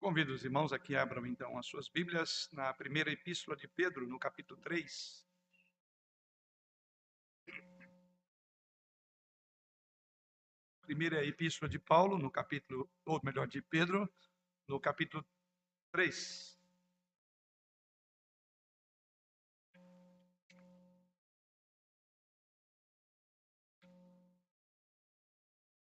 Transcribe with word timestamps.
Convido 0.00 0.32
os 0.32 0.42
irmãos 0.42 0.72
aqui, 0.72 0.96
abram 0.96 1.26
então 1.26 1.58
as 1.58 1.66
suas 1.66 1.86
Bíblias 1.86 2.48
na 2.52 2.72
primeira 2.72 3.12
epístola 3.12 3.54
de 3.54 3.68
Pedro, 3.68 4.06
no 4.08 4.18
capítulo 4.18 4.58
3. 4.62 5.28
Primeira 10.80 11.22
epístola 11.22 11.68
de 11.68 11.78
Paulo, 11.78 12.16
no 12.16 12.30
capítulo, 12.30 12.90
ou 13.04 13.20
melhor, 13.22 13.46
de 13.46 13.60
Pedro, 13.60 14.10
no 14.66 14.80
capítulo 14.80 15.22
3. 15.92 16.58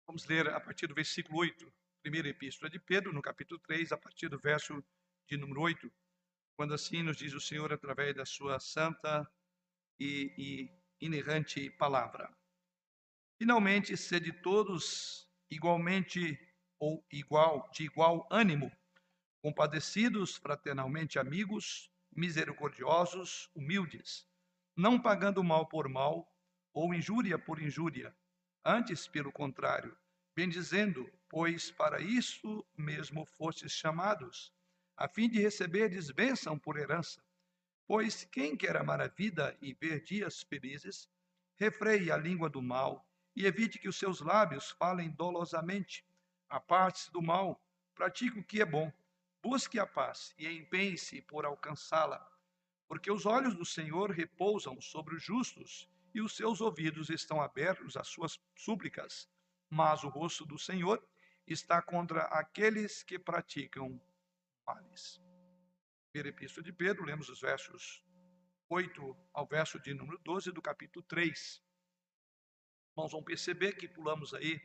Vamos 0.07 0.25
ler 0.25 0.49
a 0.49 0.59
partir 0.59 0.87
do 0.87 0.95
versículo 0.95 1.37
8 1.37 1.80
primeira 2.01 2.29
epístola 2.29 2.69
de 2.69 2.79
Pedro, 2.79 3.13
no 3.13 3.21
capítulo 3.21 3.59
3, 3.59 3.91
a 3.91 3.97
partir 3.97 4.27
do 4.27 4.39
verso 4.39 4.83
de 5.27 5.37
número 5.37 5.61
8, 5.61 5.91
quando 6.55 6.73
assim 6.73 7.03
nos 7.03 7.17
diz 7.17 7.33
o 7.33 7.39
Senhor 7.39 7.71
através 7.71 8.15
da 8.15 8.25
sua 8.25 8.59
santa 8.59 9.29
e, 9.99 10.33
e 10.37 11.05
inerrante 11.05 11.69
palavra. 11.71 12.35
Finalmente, 13.39 13.95
sede 13.95 14.31
todos 14.31 15.29
igualmente 15.49 16.37
ou 16.79 17.05
igual, 17.11 17.69
de 17.71 17.83
igual 17.83 18.27
ânimo, 18.31 18.71
compadecidos, 19.41 20.35
fraternalmente 20.37 21.19
amigos, 21.19 21.91
misericordiosos, 22.11 23.49
humildes, 23.55 24.27
não 24.75 24.99
pagando 24.99 25.43
mal 25.43 25.67
por 25.67 25.87
mal 25.87 26.27
ou 26.73 26.93
injúria 26.93 27.37
por 27.37 27.61
injúria, 27.61 28.15
antes, 28.65 29.07
pelo 29.07 29.31
contrário, 29.31 29.95
bendizendo, 30.35 31.09
pois 31.29 31.71
para 31.71 32.01
isso 32.01 32.65
mesmo 32.77 33.25
fostes 33.25 33.71
chamados, 33.71 34.53
a 34.97 35.07
fim 35.07 35.29
de 35.29 35.39
receberdes 35.39 36.11
bênção 36.11 36.57
por 36.57 36.77
herança. 36.77 37.23
Pois 37.87 38.23
quem 38.23 38.55
quer 38.55 38.77
amar 38.77 39.01
a 39.01 39.07
vida 39.07 39.57
e 39.61 39.73
ver 39.73 40.01
dias 40.01 40.43
felizes, 40.43 41.09
refreie 41.55 42.11
a 42.11 42.17
língua 42.17 42.49
do 42.49 42.61
mal 42.61 43.05
e 43.35 43.45
evite 43.45 43.79
que 43.79 43.89
os 43.89 43.97
seus 43.97 44.21
lábios 44.21 44.71
falem 44.71 45.09
dolosamente. 45.09 46.05
Aparte-se 46.49 47.11
do 47.11 47.21
mal, 47.21 47.61
pratique 47.93 48.39
o 48.39 48.43
que 48.43 48.61
é 48.61 48.65
bom, 48.65 48.91
busque 49.41 49.79
a 49.79 49.87
paz 49.87 50.33
e 50.37 50.47
empenhe-se 50.47 51.21
por 51.21 51.45
alcançá-la. 51.45 52.25
Porque 52.87 53.11
os 53.11 53.25
olhos 53.25 53.55
do 53.55 53.65
Senhor 53.65 54.11
repousam 54.11 54.79
sobre 54.81 55.15
os 55.15 55.23
justos 55.23 55.89
e 56.13 56.21
os 56.21 56.35
seus 56.35 56.61
ouvidos 56.61 57.09
estão 57.09 57.41
abertos 57.41 57.95
às 57.95 58.07
suas 58.07 58.39
súplicas. 58.55 59.29
Mas 59.71 60.03
o 60.03 60.09
rosto 60.09 60.45
do 60.45 60.59
Senhor 60.59 61.01
está 61.47 61.81
contra 61.81 62.23
aqueles 62.23 63.03
que 63.03 63.17
praticam 63.17 63.99
males. 64.67 65.17
Primeira 66.11 66.27
Epístola 66.27 66.65
de 66.65 66.73
Pedro, 66.73 67.05
lemos 67.05 67.29
os 67.29 67.39
versos 67.39 68.03
8 68.67 69.17
ao 69.33 69.47
verso 69.47 69.79
de 69.79 69.93
número 69.93 70.17
12 70.19 70.51
do 70.51 70.61
capítulo 70.61 71.03
3. 71.05 71.63
Irmãos, 72.91 73.13
vão 73.13 73.23
perceber 73.23 73.71
que 73.77 73.87
pulamos 73.87 74.33
aí 74.33 74.61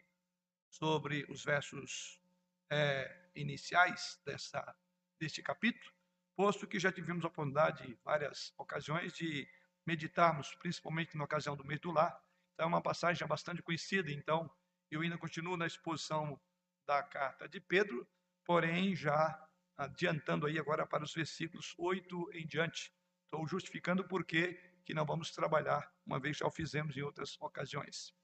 sobre 0.68 1.24
os 1.30 1.44
versos 1.44 2.20
é, 2.68 3.30
iniciais 3.36 4.20
dessa, 4.24 4.76
deste 5.20 5.40
capítulo, 5.40 5.94
posto 6.34 6.66
que 6.66 6.80
já 6.80 6.90
tivemos 6.90 7.24
a 7.24 7.28
oportunidade 7.28 7.96
várias 8.02 8.52
ocasiões 8.58 9.12
de 9.12 9.48
meditarmos, 9.86 10.52
principalmente 10.56 11.16
na 11.16 11.22
ocasião 11.22 11.56
do 11.56 11.64
mês 11.64 11.78
do 11.78 11.92
lar. 11.92 12.20
Então, 12.54 12.64
é 12.64 12.68
uma 12.68 12.82
passagem 12.82 13.24
bastante 13.28 13.62
conhecida, 13.62 14.10
então 14.10 14.50
eu 14.96 15.02
ainda 15.02 15.18
continuo 15.18 15.56
na 15.56 15.66
exposição 15.66 16.40
da 16.86 17.02
carta 17.02 17.48
de 17.48 17.60
Pedro, 17.60 18.08
porém 18.44 18.96
já 18.96 19.38
adiantando 19.76 20.46
aí 20.46 20.58
agora 20.58 20.86
para 20.86 21.04
os 21.04 21.12
versículos 21.12 21.74
8 21.78 22.30
em 22.32 22.46
diante. 22.46 22.92
Estou 23.24 23.46
justificando 23.46 24.06
por 24.06 24.24
que 24.24 24.58
não 24.94 25.04
vamos 25.04 25.30
trabalhar, 25.32 25.92
uma 26.06 26.18
vez 26.18 26.38
já 26.38 26.46
o 26.46 26.50
fizemos 26.50 26.96
em 26.96 27.02
outras 27.02 27.36
ocasiões. 27.40 28.14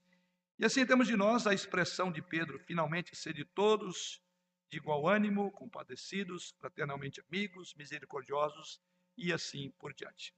E 0.59 0.65
assim 0.65 0.87
temos 0.87 1.09
de 1.09 1.16
nós 1.16 1.47
a 1.47 1.53
expressão 1.53 2.10
de 2.10 2.22
Pedro, 2.22 2.59
finalmente 2.60 3.15
ser 3.16 3.34
de 3.34 3.44
todos 3.44 4.22
de 4.71 4.78
igual 4.78 5.06
ânimo, 5.06 5.50
compadecidos, 5.53 6.54
fraternalmente 6.59 7.21
amigos, 7.21 7.75
misericordiosos 7.75 8.81
e 9.19 9.31
assim 9.31 9.71
por 9.78 9.93
diante. 9.93 10.34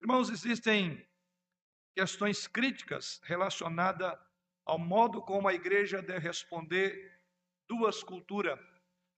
Irmãos, 0.00 0.30
existem 0.30 1.06
questões 1.94 2.46
críticas 2.46 3.20
relacionadas 3.24 4.18
ao 4.64 4.78
modo 4.78 5.22
como 5.22 5.48
a 5.48 5.54
igreja 5.54 6.02
deve 6.02 6.26
responder 6.26 7.20
duas 7.68 8.02
culturas, 8.02 8.58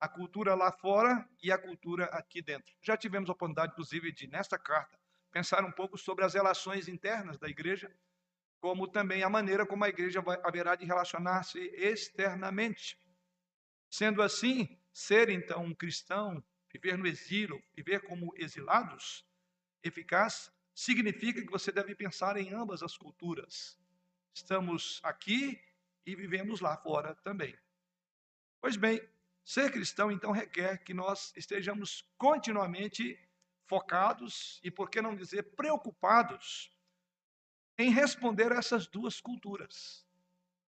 a 0.00 0.08
cultura 0.08 0.54
lá 0.54 0.72
fora 0.72 1.28
e 1.42 1.52
a 1.52 1.58
cultura 1.58 2.06
aqui 2.06 2.42
dentro. 2.42 2.74
Já 2.82 2.96
tivemos 2.96 3.28
a 3.28 3.32
oportunidade, 3.32 3.72
inclusive, 3.72 4.12
de, 4.12 4.26
nesta 4.26 4.58
carta, 4.58 4.98
pensar 5.30 5.64
um 5.64 5.72
pouco 5.72 5.96
sobre 5.96 6.24
as 6.24 6.34
relações 6.34 6.88
internas 6.88 7.38
da 7.38 7.48
igreja, 7.48 7.90
como 8.60 8.86
também 8.86 9.22
a 9.22 9.30
maneira 9.30 9.66
como 9.66 9.84
a 9.84 9.88
igreja 9.88 10.20
vai, 10.20 10.38
haverá 10.44 10.76
de 10.76 10.84
relacionar-se 10.84 11.58
externamente. 11.76 12.98
Sendo 13.90 14.22
assim, 14.22 14.78
ser 14.92 15.28
então 15.28 15.64
um 15.64 15.74
cristão, 15.74 16.42
viver 16.72 16.96
no 16.96 17.06
exílio, 17.06 17.62
viver 17.74 18.00
como 18.00 18.32
exilados, 18.36 19.26
eficaz, 19.82 20.50
significa 20.74 21.40
que 21.40 21.50
você 21.50 21.72
deve 21.72 21.94
pensar 21.94 22.36
em 22.36 22.52
ambas 22.52 22.82
as 22.82 22.96
culturas. 22.96 23.78
Estamos 24.34 25.00
aqui 25.02 25.60
e 26.06 26.14
vivemos 26.16 26.60
lá 26.60 26.76
fora 26.76 27.14
também. 27.16 27.56
Pois 28.60 28.76
bem, 28.76 29.00
ser 29.44 29.70
cristão 29.70 30.10
então 30.10 30.32
requer 30.32 30.78
que 30.78 30.94
nós 30.94 31.32
estejamos 31.36 32.02
continuamente 32.16 33.18
focados 33.66 34.60
e, 34.62 34.70
por 34.70 34.90
que 34.90 35.02
não 35.02 35.16
dizer, 35.16 35.42
preocupados 35.54 36.70
em 37.78 37.90
responder 37.90 38.52
a 38.52 38.56
essas 38.56 38.86
duas 38.86 39.20
culturas. 39.20 40.06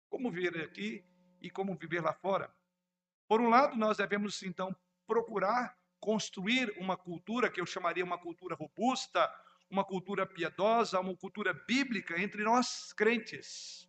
Como 0.09 0.31
viver 0.31 0.63
aqui 0.63 1.05
e 1.41 1.51
como 1.51 1.77
viver 1.77 2.01
lá 2.01 2.13
fora. 2.13 2.55
Por 3.29 3.41
um 3.41 3.49
lado, 3.49 3.77
nós 3.77 3.97
devemos 3.97 4.43
então 4.43 4.75
procurar 5.07 5.77
construir 6.01 6.75
uma 6.79 6.97
cultura 6.97 7.51
que 7.51 7.61
eu 7.61 7.67
chamaria 7.67 8.05
uma 8.05 8.19
cultura 8.19 8.57
robusta, 8.57 9.33
uma 9.73 9.83
cultura 9.83 10.27
piedosa, 10.27 11.01
uma 11.01 11.17
cultura 11.17 11.55
bíblica 11.67 12.21
entre 12.21 12.45
nós 12.45 12.93
crentes. 12.93 13.89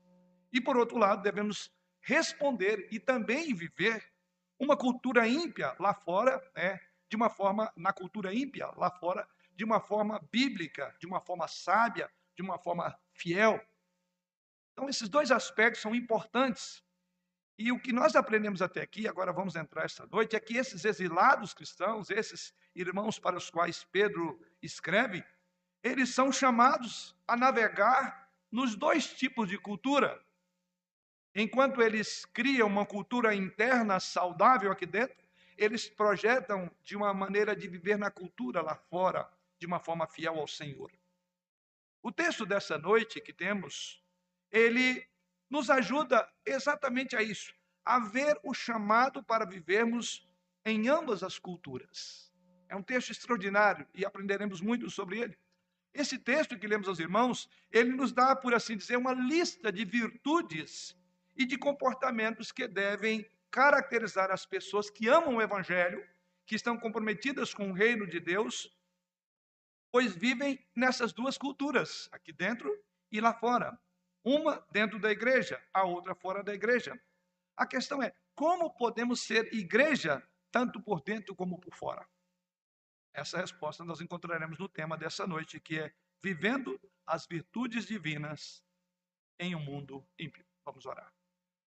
E 0.53 0.61
por 0.61 0.77
outro 0.77 0.97
lado, 0.97 1.21
devemos 1.21 1.69
responder 1.99 2.88
e 2.89 3.01
também 3.01 3.53
viver 3.53 4.01
uma 4.57 4.77
cultura 4.77 5.27
ímpia 5.27 5.75
lá 5.77 5.94
fora, 5.94 6.41
né, 6.55 6.79
de 7.09 7.17
uma 7.17 7.29
forma, 7.29 7.69
na 7.75 7.91
cultura 7.91 8.33
ímpia 8.33 8.67
lá 8.77 8.89
fora, 8.89 9.27
de 9.57 9.66
uma 9.66 9.81
forma 9.81 10.25
bíblica, 10.31 10.95
de 11.01 11.05
uma 11.05 11.19
forma 11.19 11.49
sábia, 11.49 12.09
de 12.33 12.41
uma 12.41 12.57
forma 12.57 12.97
fiel. 13.11 13.59
Então, 14.71 14.88
esses 14.88 15.09
dois 15.09 15.31
aspectos 15.31 15.81
são 15.81 15.94
importantes. 15.94 16.81
E 17.59 17.73
o 17.73 17.79
que 17.79 17.91
nós 17.91 18.15
aprendemos 18.15 18.61
até 18.61 18.81
aqui, 18.81 19.05
agora 19.05 19.33
vamos 19.33 19.55
entrar 19.55 19.83
esta 19.83 20.07
noite, 20.07 20.35
é 20.35 20.39
que 20.39 20.55
esses 20.55 20.85
exilados 20.85 21.53
cristãos, 21.53 22.09
esses 22.09 22.53
irmãos 22.73 23.19
para 23.19 23.38
os 23.38 23.50
quais 23.50 23.83
Pedro 23.83 24.39
escreve, 24.61 25.23
eles 25.83 26.09
são 26.09 26.31
chamados 26.31 27.13
a 27.27 27.35
navegar 27.35 28.31
nos 28.49 28.75
dois 28.75 29.13
tipos 29.13 29.49
de 29.49 29.57
cultura. 29.57 30.23
Enquanto 31.35 31.81
eles 31.81 32.25
criam 32.25 32.67
uma 32.67 32.85
cultura 32.85 33.35
interna 33.35 33.99
saudável 33.99 34.71
aqui 34.71 34.85
dentro, 34.85 35.17
eles 35.57 35.89
projetam 35.89 36.71
de 36.83 36.95
uma 36.95 37.13
maneira 37.13 37.55
de 37.55 37.67
viver 37.67 37.97
na 37.97 38.09
cultura 38.09 38.61
lá 38.61 38.75
fora, 38.75 39.29
de 39.59 39.66
uma 39.66 39.79
forma 39.79 40.07
fiel 40.07 40.39
ao 40.39 40.47
Senhor. 40.47 40.91
O 42.01 42.11
texto 42.11 42.45
dessa 42.45 42.77
noite 42.77 43.19
que 43.19 43.33
temos, 43.33 44.01
ele 44.51 45.05
nos 45.50 45.69
ajuda 45.69 46.27
exatamente 46.45 47.15
a 47.15 47.21
isso, 47.21 47.53
a 47.83 48.00
ver 48.00 48.39
o 48.44 48.53
chamado 48.53 49.23
para 49.23 49.45
vivermos 49.45 50.27
em 50.65 50.88
ambas 50.88 51.23
as 51.23 51.38
culturas. 51.38 52.31
É 52.69 52.75
um 52.75 52.83
texto 52.83 53.12
extraordinário 53.12 53.88
e 53.94 54.06
aprenderemos 54.06 54.62
muito 54.62 54.89
sobre 54.89 55.19
ele. 55.19 55.38
Esse 55.94 56.18
texto 56.18 56.57
que 56.57 56.68
lemos 56.68 56.88
aos 56.88 57.00
irmãos, 57.00 57.48
ele 57.72 57.92
nos 57.92 58.12
dá, 58.12 58.36
por 58.36 58.54
assim 58.54 58.75
dizer, 58.75 58.98
uma 58.98 59.13
lista 59.13 59.72
de 59.72 59.86
virtudes 59.86 60.98
e 61.36 61.45
de 61.45 61.57
comportamentos 61.57 62.51
que 62.51 62.68
devem 62.68 63.28
caracterizar 63.51 64.31
as 64.31 64.45
pessoas 64.45 64.90
que 64.90 65.07
amam 65.07 65.36
o 65.36 65.42
Evangelho, 65.42 66.04
que 66.45 66.56
estão 66.56 66.78
comprometidas 66.78 67.54
com 67.54 67.69
o 67.69 67.74
reino 67.74 68.07
de 68.07 68.19
Deus, 68.19 68.75
pois 69.92 70.16
vivem 70.16 70.60
nessas 70.75 71.13
duas 71.13 71.38
culturas, 71.38 72.10
aqui 72.12 72.34
dentro 72.34 72.69
e 73.12 73.22
lá 73.22 73.34
fora. 73.34 73.80
Uma 74.24 74.66
dentro 74.72 74.98
da 74.98 75.12
igreja, 75.12 75.62
a 75.72 75.84
outra 75.84 76.16
fora 76.16 76.44
da 76.44 76.54
igreja. 76.54 77.00
A 77.56 77.68
questão 77.68 78.01
é: 78.01 78.12
como 78.34 78.74
podemos 78.75 79.22
ser 79.22 79.54
igreja 79.54 80.24
tanto 80.51 80.81
por 80.81 81.01
dentro 81.01 81.36
como 81.36 81.60
por 81.60 81.75
fora? 81.75 82.07
Essa 83.13 83.39
resposta 83.39 83.86
nós 83.86 84.01
encontraremos 84.01 84.57
no 84.57 84.68
tema 84.68 84.98
dessa 84.98 85.27
noite, 85.27 85.60
que 85.60 85.80
é 85.80 85.94
vivendo 86.21 86.80
as 87.06 87.27
virtudes 87.27 87.86
divinas 87.86 88.63
em 89.38 89.56
um 89.56 89.60
mundo 89.60 90.06
ímpio. 90.18 90.45
Vamos 90.65 90.86
orar. 90.86 91.13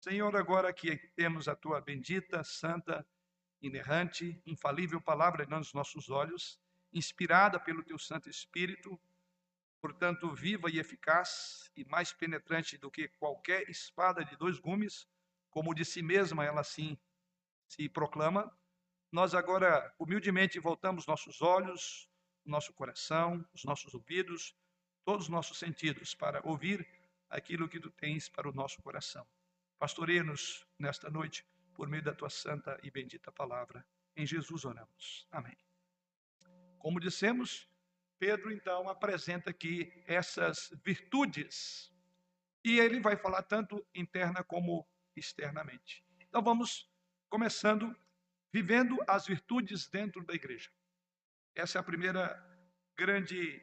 Senhor, 0.00 0.36
agora 0.36 0.72
que 0.72 0.96
temos 1.16 1.48
a 1.48 1.56
tua 1.56 1.80
bendita, 1.80 2.44
santa 2.44 3.06
inerrante, 3.60 4.40
infalível 4.44 5.00
palavra 5.00 5.46
nos 5.46 5.72
nossos 5.72 6.10
olhos, 6.10 6.60
inspirada 6.92 7.58
pelo 7.58 7.82
teu 7.82 7.98
Santo 7.98 8.28
Espírito, 8.28 9.00
portanto, 9.80 10.32
viva 10.34 10.70
e 10.70 10.78
eficaz 10.78 11.70
e 11.74 11.84
mais 11.86 12.12
penetrante 12.12 12.76
do 12.76 12.90
que 12.90 13.08
qualquer 13.08 13.68
espada 13.68 14.24
de 14.24 14.36
dois 14.36 14.58
gumes, 14.58 15.08
como 15.50 15.74
de 15.74 15.84
si 15.84 16.02
mesma 16.02 16.44
ela 16.44 16.60
assim 16.60 16.98
se 17.66 17.88
proclama. 17.88 18.54
Nós 19.14 19.32
agora, 19.32 19.94
humildemente, 19.96 20.58
voltamos 20.58 21.06
nossos 21.06 21.40
olhos, 21.40 22.10
nosso 22.44 22.72
coração, 22.72 23.48
os 23.54 23.62
nossos 23.62 23.94
ouvidos, 23.94 24.56
todos 25.04 25.26
os 25.26 25.28
nossos 25.28 25.56
sentidos 25.56 26.16
para 26.16 26.40
ouvir 26.44 26.84
aquilo 27.30 27.68
que 27.68 27.78
tu 27.78 27.92
tens 27.92 28.28
para 28.28 28.48
o 28.48 28.52
nosso 28.52 28.82
coração. 28.82 29.24
Pastoreia-nos 29.78 30.66
nesta 30.76 31.08
noite 31.08 31.46
por 31.74 31.86
meio 31.88 32.02
da 32.02 32.12
tua 32.12 32.28
santa 32.28 32.76
e 32.82 32.90
bendita 32.90 33.30
palavra. 33.30 33.86
Em 34.16 34.26
Jesus 34.26 34.64
oramos. 34.64 35.28
Amém. 35.30 35.56
Como 36.80 36.98
dissemos, 36.98 37.70
Pedro 38.18 38.50
então 38.50 38.88
apresenta 38.88 39.50
aqui 39.50 39.92
essas 40.08 40.72
virtudes 40.84 41.88
e 42.64 42.80
ele 42.80 42.98
vai 42.98 43.16
falar 43.16 43.44
tanto 43.44 43.86
interna 43.94 44.42
como 44.42 44.84
externamente. 45.14 46.04
Então 46.18 46.42
vamos 46.42 46.90
começando 47.30 47.96
vivendo 48.54 48.96
as 49.08 49.26
virtudes 49.26 49.88
dentro 49.88 50.24
da 50.24 50.32
igreja. 50.32 50.70
Essa 51.56 51.76
é 51.76 51.80
a 51.80 51.82
primeira 51.82 52.40
grande 52.96 53.60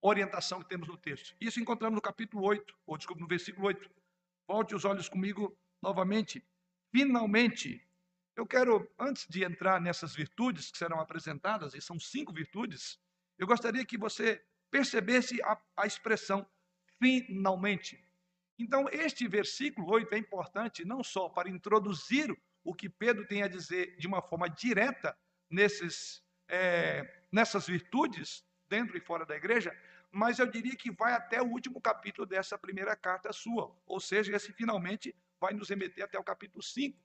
orientação 0.00 0.62
que 0.62 0.70
temos 0.70 0.88
no 0.88 0.96
texto. 0.96 1.36
Isso 1.38 1.60
encontramos 1.60 1.96
no 1.96 2.00
capítulo 2.00 2.42
8, 2.42 2.74
ou 2.86 2.96
desculpa, 2.96 3.20
no 3.20 3.28
versículo 3.28 3.66
8. 3.66 3.90
Volte 4.48 4.74
os 4.74 4.86
olhos 4.86 5.06
comigo 5.06 5.54
novamente. 5.82 6.42
Finalmente, 6.90 7.86
eu 8.34 8.46
quero, 8.46 8.90
antes 8.98 9.26
de 9.28 9.44
entrar 9.44 9.78
nessas 9.78 10.14
virtudes 10.14 10.70
que 10.70 10.78
serão 10.78 10.98
apresentadas, 10.98 11.74
e 11.74 11.82
são 11.82 12.00
cinco 12.00 12.32
virtudes, 12.32 12.98
eu 13.36 13.46
gostaria 13.46 13.84
que 13.84 13.98
você 13.98 14.42
percebesse 14.70 15.42
a, 15.42 15.60
a 15.76 15.86
expressão 15.86 16.48
finalmente. 16.98 18.02
Então, 18.58 18.88
este 18.90 19.28
versículo 19.28 19.90
8 19.90 20.14
é 20.14 20.16
importante 20.16 20.86
não 20.86 21.04
só 21.04 21.28
para 21.28 21.50
introduzir 21.50 22.34
o 22.64 22.74
que 22.74 22.88
Pedro 22.88 23.26
tem 23.26 23.42
a 23.42 23.48
dizer 23.48 23.96
de 23.96 24.06
uma 24.06 24.22
forma 24.22 24.48
direta 24.48 25.16
nesses, 25.50 26.22
é, 26.48 27.22
nessas 27.30 27.66
virtudes, 27.66 28.44
dentro 28.68 28.96
e 28.96 29.00
fora 29.00 29.26
da 29.26 29.36
igreja, 29.36 29.76
mas 30.10 30.38
eu 30.38 30.46
diria 30.46 30.76
que 30.76 30.90
vai 30.90 31.14
até 31.14 31.40
o 31.40 31.46
último 31.46 31.80
capítulo 31.80 32.26
dessa 32.26 32.58
primeira 32.58 32.94
carta 32.94 33.32
sua, 33.32 33.74
ou 33.86 33.98
seja, 33.98 34.34
esse 34.34 34.52
finalmente 34.52 35.14
vai 35.40 35.52
nos 35.52 35.70
remeter 35.70 36.04
até 36.04 36.18
o 36.18 36.24
capítulo 36.24 36.62
5. 36.62 36.98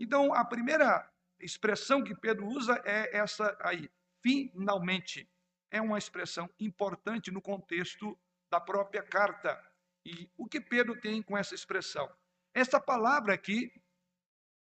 Então, 0.00 0.32
a 0.32 0.44
primeira 0.44 1.08
expressão 1.38 2.02
que 2.02 2.14
Pedro 2.14 2.46
usa 2.46 2.80
é 2.84 3.16
essa 3.16 3.56
aí, 3.60 3.90
finalmente. 4.22 5.30
É 5.70 5.80
uma 5.80 5.98
expressão 5.98 6.48
importante 6.58 7.30
no 7.30 7.42
contexto 7.42 8.18
da 8.50 8.60
própria 8.60 9.02
carta. 9.02 9.62
E 10.04 10.30
o 10.36 10.46
que 10.46 10.60
Pedro 10.60 10.98
tem 10.98 11.22
com 11.22 11.36
essa 11.36 11.54
expressão? 11.54 12.10
Essa 12.54 12.80
palavra 12.80 13.34
aqui 13.34 13.70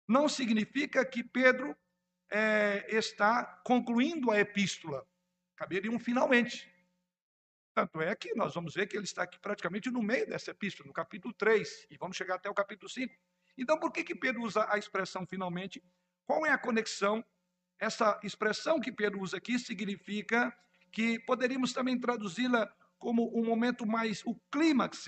não 0.06 0.28
significa 0.28 1.04
que 1.04 1.22
Pedro 1.22 1.76
é, 2.30 2.86
está 2.88 3.44
concluindo 3.64 4.30
a 4.30 4.38
epístola. 4.38 5.06
Caberia 5.56 5.90
um 5.90 5.98
finalmente. 5.98 6.70
Tanto 7.74 8.00
é 8.00 8.14
que 8.14 8.34
nós 8.34 8.54
vamos 8.54 8.74
ver 8.74 8.86
que 8.86 8.96
ele 8.96 9.04
está 9.04 9.24
aqui 9.24 9.38
praticamente 9.38 9.90
no 9.90 10.02
meio 10.02 10.26
dessa 10.26 10.50
epístola, 10.50 10.86
no 10.86 10.92
capítulo 10.92 11.34
3, 11.34 11.88
e 11.90 11.96
vamos 11.98 12.16
chegar 12.16 12.36
até 12.36 12.48
o 12.48 12.54
capítulo 12.54 12.88
5. 12.88 13.14
Então, 13.58 13.78
por 13.78 13.92
que, 13.92 14.02
que 14.02 14.14
Pedro 14.14 14.42
usa 14.42 14.66
a 14.70 14.78
expressão 14.78 15.26
finalmente? 15.26 15.82
Qual 16.24 16.46
é 16.46 16.50
a 16.50 16.58
conexão? 16.58 17.24
Essa 17.78 18.18
expressão 18.22 18.80
que 18.80 18.90
Pedro 18.90 19.20
usa 19.20 19.36
aqui 19.36 19.58
significa 19.58 20.56
que 20.90 21.18
poderíamos 21.20 21.72
também 21.72 21.98
traduzi-la 21.98 22.66
como 22.98 23.30
um 23.38 23.44
momento 23.44 23.86
mais, 23.86 24.22
o 24.24 24.34
clímax 24.50 25.04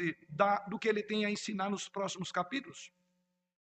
do 0.69 0.79
que 0.79 0.89
ele 0.89 1.03
tem 1.03 1.25
a 1.25 1.31
ensinar 1.31 1.71
nos 1.71 1.89
próximos 1.89 2.31
capítulos. 2.31 2.93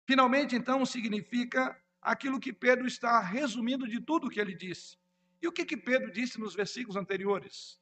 Finalmente, 0.07 0.55
então, 0.55 0.85
significa 0.85 1.77
aquilo 2.01 2.39
que 2.39 2.53
Pedro 2.53 2.87
está 2.87 3.19
resumindo 3.19 3.85
de 3.85 3.99
tudo 3.99 4.27
o 4.27 4.29
que 4.29 4.39
ele 4.39 4.55
disse. 4.55 4.97
E 5.41 5.47
o 5.49 5.51
que, 5.51 5.65
que 5.65 5.75
Pedro 5.75 6.09
disse 6.09 6.39
nos 6.39 6.55
versículos 6.55 6.95
anteriores? 6.95 7.77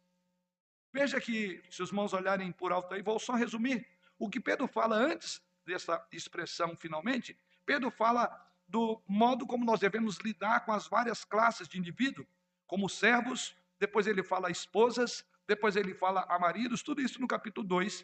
Veja 0.92 1.22
que, 1.22 1.62
se 1.70 1.84
os 1.84 1.92
mãos 1.92 2.14
olharem 2.14 2.52
por 2.52 2.72
alto 2.72 2.96
aí, 2.96 3.04
vou 3.04 3.20
só 3.20 3.34
resumir. 3.34 3.88
O 4.18 4.28
que 4.28 4.40
Pedro 4.40 4.68
fala 4.68 4.96
antes 4.96 5.40
dessa 5.64 6.04
expressão, 6.12 6.76
finalmente, 6.76 7.38
Pedro 7.64 7.92
fala 7.92 8.26
do 8.68 9.00
modo 9.08 9.46
como 9.46 9.64
nós 9.64 9.80
devemos 9.80 10.18
lidar 10.18 10.66
com 10.66 10.74
as 10.74 10.88
várias 10.88 11.24
classes 11.24 11.68
de 11.68 11.78
indivíduo, 11.78 12.26
como 12.66 12.90
servos, 12.90 13.56
depois 13.80 14.08
ele 14.08 14.24
fala 14.24 14.50
esposas, 14.50 15.24
depois 15.46 15.76
ele 15.76 15.94
fala 15.94 16.26
a 16.28 16.40
maridos, 16.40 16.82
tudo 16.82 17.04
isso 17.04 17.22
no 17.22 17.28
capítulo 17.28 17.68
2, 17.68 18.04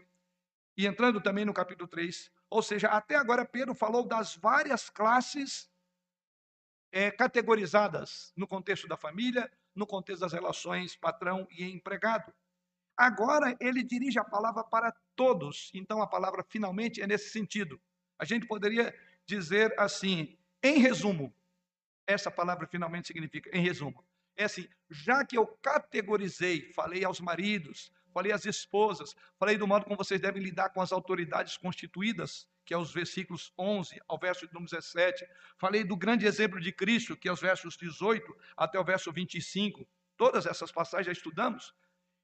e 0.78 0.86
entrando 0.86 1.22
também 1.22 1.46
no 1.46 1.54
capítulo 1.54 1.88
3. 1.88 2.32
Ou 2.50 2.62
seja, 2.62 2.88
até 2.90 3.16
agora 3.16 3.46
Pedro 3.46 3.74
falou 3.74 4.06
das 4.06 4.36
várias 4.36 4.90
classes 4.90 5.70
é, 6.92 7.10
categorizadas 7.10 8.34
no 8.36 8.48
contexto 8.48 8.88
da 8.88 8.98
família, 8.98 9.50
no 9.74 9.88
contexto 9.88 10.22
das 10.22 10.34
relações 10.34 10.96
patrão 10.96 11.48
e 11.52 11.64
empregado. 11.64 12.34
Agora 12.98 13.56
ele 13.60 13.84
dirige 13.84 14.20
a 14.20 14.24
palavra 14.24 14.64
para 14.64 14.94
todos. 15.16 15.72
Então 15.74 16.02
a 16.02 16.08
palavra 16.08 16.44
finalmente 16.44 17.02
é 17.02 17.08
nesse 17.08 17.30
sentido. 17.30 17.82
A 18.20 18.26
gente 18.26 18.46
poderia 18.46 18.94
dizer 19.26 19.74
assim, 19.80 20.38
em 20.62 20.78
resumo, 20.78 21.34
essa 22.06 22.30
palavra 22.30 22.68
finalmente 22.68 23.08
significa 23.08 23.50
em 23.58 23.62
resumo. 23.62 24.06
É 24.36 24.44
assim, 24.44 24.68
já 24.90 25.26
que 25.26 25.38
eu 25.38 25.48
categorizei, 25.48 26.72
falei 26.74 27.04
aos 27.04 27.20
maridos, 27.20 27.92
falei 28.12 28.32
às 28.32 28.46
esposas, 28.46 29.16
falei 29.38 29.58
do 29.58 29.68
modo 29.68 29.86
como 29.86 29.98
vocês 29.98 30.20
devem 30.20 30.42
lidar 30.42 30.70
com 30.70 30.82
as 30.82 30.92
autoridades 30.92 31.58
constituídas, 31.58 32.48
que 32.66 32.74
é 32.74 32.78
os 32.78 32.94
versículos 32.94 33.54
11 33.58 34.00
ao 34.08 34.20
verso 34.20 34.46
número 34.54 34.70
17. 34.70 35.26
Falei 35.58 35.84
do 35.84 35.98
grande 35.98 36.26
exemplo 36.26 36.60
de 36.60 36.72
Cristo, 36.72 37.18
que 37.18 37.28
é 37.28 37.32
os 37.32 37.42
versos 37.42 37.76
18 37.78 38.36
até 38.56 38.80
o 38.80 38.84
verso 38.84 39.12
25. 39.12 39.88
Todas 40.16 40.46
essas 40.46 40.72
passagens 40.72 41.08
já 41.08 41.12
estudamos. 41.12 41.74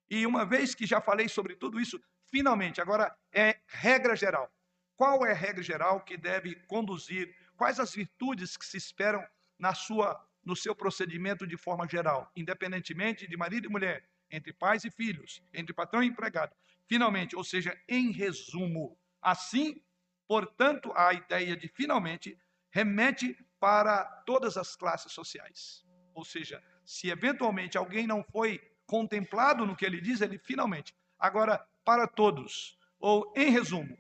E 0.09 0.25
uma 0.25 0.45
vez 0.45 0.73
que 0.73 0.85
já 0.85 1.01
falei 1.01 1.27
sobre 1.27 1.55
tudo 1.55 1.79
isso, 1.79 1.99
finalmente, 2.29 2.79
agora 2.79 3.15
é 3.33 3.59
regra 3.67 4.15
geral. 4.15 4.51
Qual 4.95 5.25
é 5.25 5.31
a 5.31 5.35
regra 5.35 5.63
geral 5.63 6.01
que 6.01 6.17
deve 6.17 6.55
conduzir? 6.67 7.35
Quais 7.55 7.79
as 7.79 7.93
virtudes 7.93 8.55
que 8.55 8.65
se 8.65 8.77
esperam 8.77 9.23
na 9.59 9.73
sua, 9.73 10.23
no 10.43 10.55
seu 10.55 10.75
procedimento 10.75 11.45
de 11.45 11.57
forma 11.57 11.87
geral, 11.87 12.31
independentemente 12.35 13.27
de 13.27 13.35
marido 13.35 13.67
e 13.67 13.71
mulher, 13.71 14.07
entre 14.29 14.53
pais 14.53 14.83
e 14.83 14.91
filhos, 14.91 15.41
entre 15.53 15.73
patrão 15.73 16.03
e 16.03 16.07
empregado? 16.07 16.55
Finalmente, 16.85 17.35
ou 17.35 17.43
seja, 17.43 17.79
em 17.87 18.11
resumo, 18.11 18.97
assim, 19.21 19.81
portanto, 20.27 20.91
a 20.95 21.13
ideia 21.13 21.55
de 21.55 21.67
finalmente 21.67 22.37
remete 22.69 23.37
para 23.59 24.05
todas 24.25 24.57
as 24.57 24.75
classes 24.75 25.11
sociais. 25.11 25.85
Ou 26.13 26.23
seja, 26.23 26.63
se 26.85 27.09
eventualmente 27.09 27.77
alguém 27.77 28.07
não 28.07 28.23
foi 28.23 28.59
contemplado 28.85 29.65
no 29.65 29.75
que 29.75 29.85
ele 29.85 29.99
diz, 29.99 30.21
ele 30.21 30.37
finalmente. 30.37 30.95
Agora, 31.19 31.65
para 31.83 32.07
todos, 32.07 32.77
ou 32.99 33.33
em 33.35 33.51
resumo. 33.51 33.97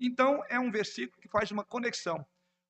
Então, 0.00 0.44
é 0.48 0.58
um 0.58 0.70
versículo 0.70 1.20
que 1.20 1.28
faz 1.28 1.50
uma 1.50 1.64
conexão, 1.64 2.24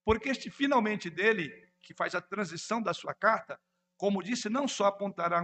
porque 0.04 0.30
este 0.30 0.50
finalmente 0.50 1.10
dele, 1.10 1.50
que 1.82 1.92
faz 1.92 2.14
a 2.14 2.20
transição 2.20 2.80
da 2.80 2.94
sua 2.94 3.14
carta, 3.14 3.60
como 3.96 4.22
disse, 4.22 4.48
não 4.48 4.66
só 4.66 4.86
apontará 4.86 5.42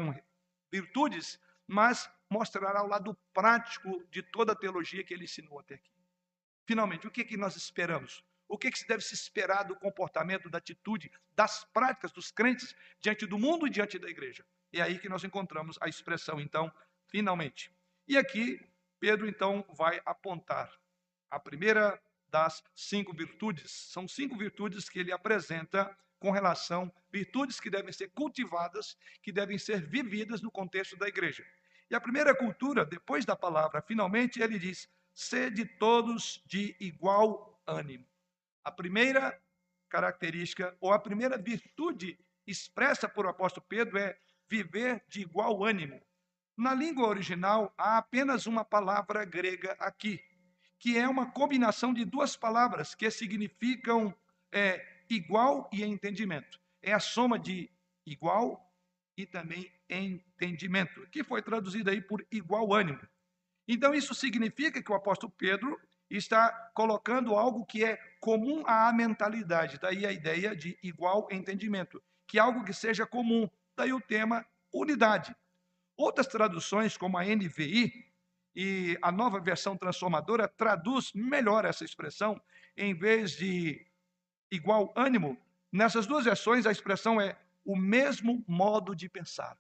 virtudes, 0.71 1.39
mas 1.67 2.11
mostrará 2.31 2.83
o 2.83 2.89
lado 2.89 3.17
prático 3.33 4.05
de 4.11 4.23
toda 4.23 4.53
a 4.53 4.57
teologia 4.57 5.05
que 5.05 5.15
ele 5.15 5.25
ensinou 5.25 5.59
até 5.59 5.75
aqui. 5.75 5.93
Finalmente, 6.67 7.07
o 7.07 7.11
que, 7.11 7.21
é 7.21 7.25
que 7.25 7.37
nós 7.37 7.57
esperamos? 7.57 8.25
O 8.49 8.59
que, 8.59 8.69
é 8.69 8.71
que 8.71 8.79
se 8.79 8.87
deve 8.87 9.03
se 9.03 9.15
esperar 9.15 9.65
do 9.65 9.77
comportamento, 9.77 10.51
da 10.51 10.59
atitude, 10.59 11.11
das 11.35 11.65
práticas 11.65 12.13
dos 12.13 12.31
crentes 12.31 12.75
diante 13.01 13.27
do 13.27 13.39
mundo 13.39 13.67
e 13.67 13.71
diante 13.71 13.99
da 13.99 14.09
igreja? 14.09 14.47
É 14.73 14.81
aí 14.81 14.99
que 14.99 15.09
nós 15.09 15.25
encontramos 15.25 15.79
a 15.81 15.89
expressão, 15.89 16.41
então, 16.41 16.73
finalmente. 17.07 17.71
E 18.07 18.17
aqui, 18.17 18.61
Pedro, 18.99 19.29
então, 19.29 19.65
vai 19.71 20.01
apontar 20.05 20.71
a 21.31 21.39
primeira 21.39 22.01
das 22.29 22.63
cinco 22.75 23.15
virtudes. 23.15 23.71
São 23.71 24.09
cinco 24.09 24.37
virtudes 24.37 24.89
que 24.89 24.99
ele 24.99 25.13
apresenta 25.13 25.97
com 26.19 26.31
relação, 26.31 26.93
virtudes 27.13 27.61
que 27.61 27.71
devem 27.71 27.93
ser 27.93 28.09
cultivadas, 28.09 28.97
que 29.23 29.33
devem 29.33 29.59
ser 29.59 29.87
vividas 29.87 30.41
no 30.41 30.51
contexto 30.51 30.97
da 30.97 31.09
igreja. 31.09 31.45
E 31.91 31.95
a 31.95 32.01
primeira 32.01 32.35
cultura, 32.35 32.85
depois 32.85 33.25
da 33.25 33.37
palavra, 33.37 33.83
finalmente, 33.83 34.41
ele 34.41 34.59
diz: 34.59 34.89
sede 35.15 35.65
todos 35.65 36.43
de 36.47 36.75
igual 36.81 37.63
ânimo. 37.67 38.07
A 38.65 38.71
primeira 38.71 39.39
característica, 39.89 40.77
ou 40.81 40.93
a 40.93 40.99
primeira 40.99 41.39
virtude 41.39 42.19
expressa 42.47 43.09
por 43.09 43.27
o 43.27 43.29
apóstolo 43.29 43.67
Pedro 43.69 43.99
é 43.99 44.19
viver 44.49 45.05
de 45.09 45.21
igual 45.21 45.65
ânimo. 45.65 46.01
Na 46.57 46.75
língua 46.75 47.09
original, 47.09 47.73
há 47.77 47.99
apenas 47.99 48.47
uma 48.47 48.65
palavra 48.65 49.25
grega 49.25 49.77
aqui, 49.79 50.21
que 50.79 50.97
é 50.99 51.09
uma 51.09 51.31
combinação 51.31 51.93
de 51.93 52.05
duas 52.05 52.37
palavras 52.37 52.95
que 52.95 53.11
significam 53.11 54.15
é, 54.53 54.94
igual 55.09 55.69
e 55.73 55.85
entendimento. 55.85 56.61
é 56.83 56.93
a 56.93 57.01
soma 57.01 57.39
de 57.39 57.71
igual 58.07 58.71
e 59.17 59.25
também 59.25 59.73
entendimento, 59.89 61.07
que 61.09 61.25
foi 61.25 61.41
traduzido 61.41 61.91
aí 61.91 62.01
por 62.01 62.27
igual 62.31 62.75
ânimo. 62.75 63.01
Então, 63.67 63.95
isso 63.95 64.15
significa 64.15 64.83
que 64.83 64.93
o 64.93 64.95
apóstolo 64.95 65.33
Pedro 65.37 65.81
está 66.11 66.51
colocando 66.75 67.35
algo 67.35 67.65
que 67.65 67.85
é 67.85 67.97
comum 68.21 68.63
à 68.67 68.93
mentalidade, 68.93 69.79
daí 69.81 70.05
a 70.05 70.13
ideia 70.13 70.55
de 70.55 70.79
igual 70.83 71.27
entendimento, 71.31 72.03
que 72.27 72.39
é 72.39 72.43
algo 72.43 72.65
que 72.65 72.75
seja 72.75 73.07
comum, 73.07 73.49
daí 73.77 73.93
o 73.93 74.01
tema 74.01 74.45
unidade. 74.73 75.35
Outras 75.97 76.27
traduções, 76.27 76.97
como 76.97 77.17
a 77.17 77.25
NVI 77.25 77.93
e 78.55 78.99
a 79.01 79.11
nova 79.11 79.41
versão 79.41 79.77
transformadora, 79.77 80.49
traduz 80.49 81.13
melhor 81.15 81.65
essa 81.65 81.85
expressão, 81.85 82.41
em 82.77 82.95
vez 82.95 83.33
de 83.33 83.87
igual 84.55 84.93
ânimo, 84.97 85.37
nessas 85.73 86.07
duas 86.07 86.25
versões 86.25 86.67
a 86.67 86.73
expressão 86.73 87.21
é 87.21 87.37
o 87.65 87.77
mesmo 87.77 88.45
modo 88.47 88.95
de 88.95 89.09
pensar, 89.09 89.59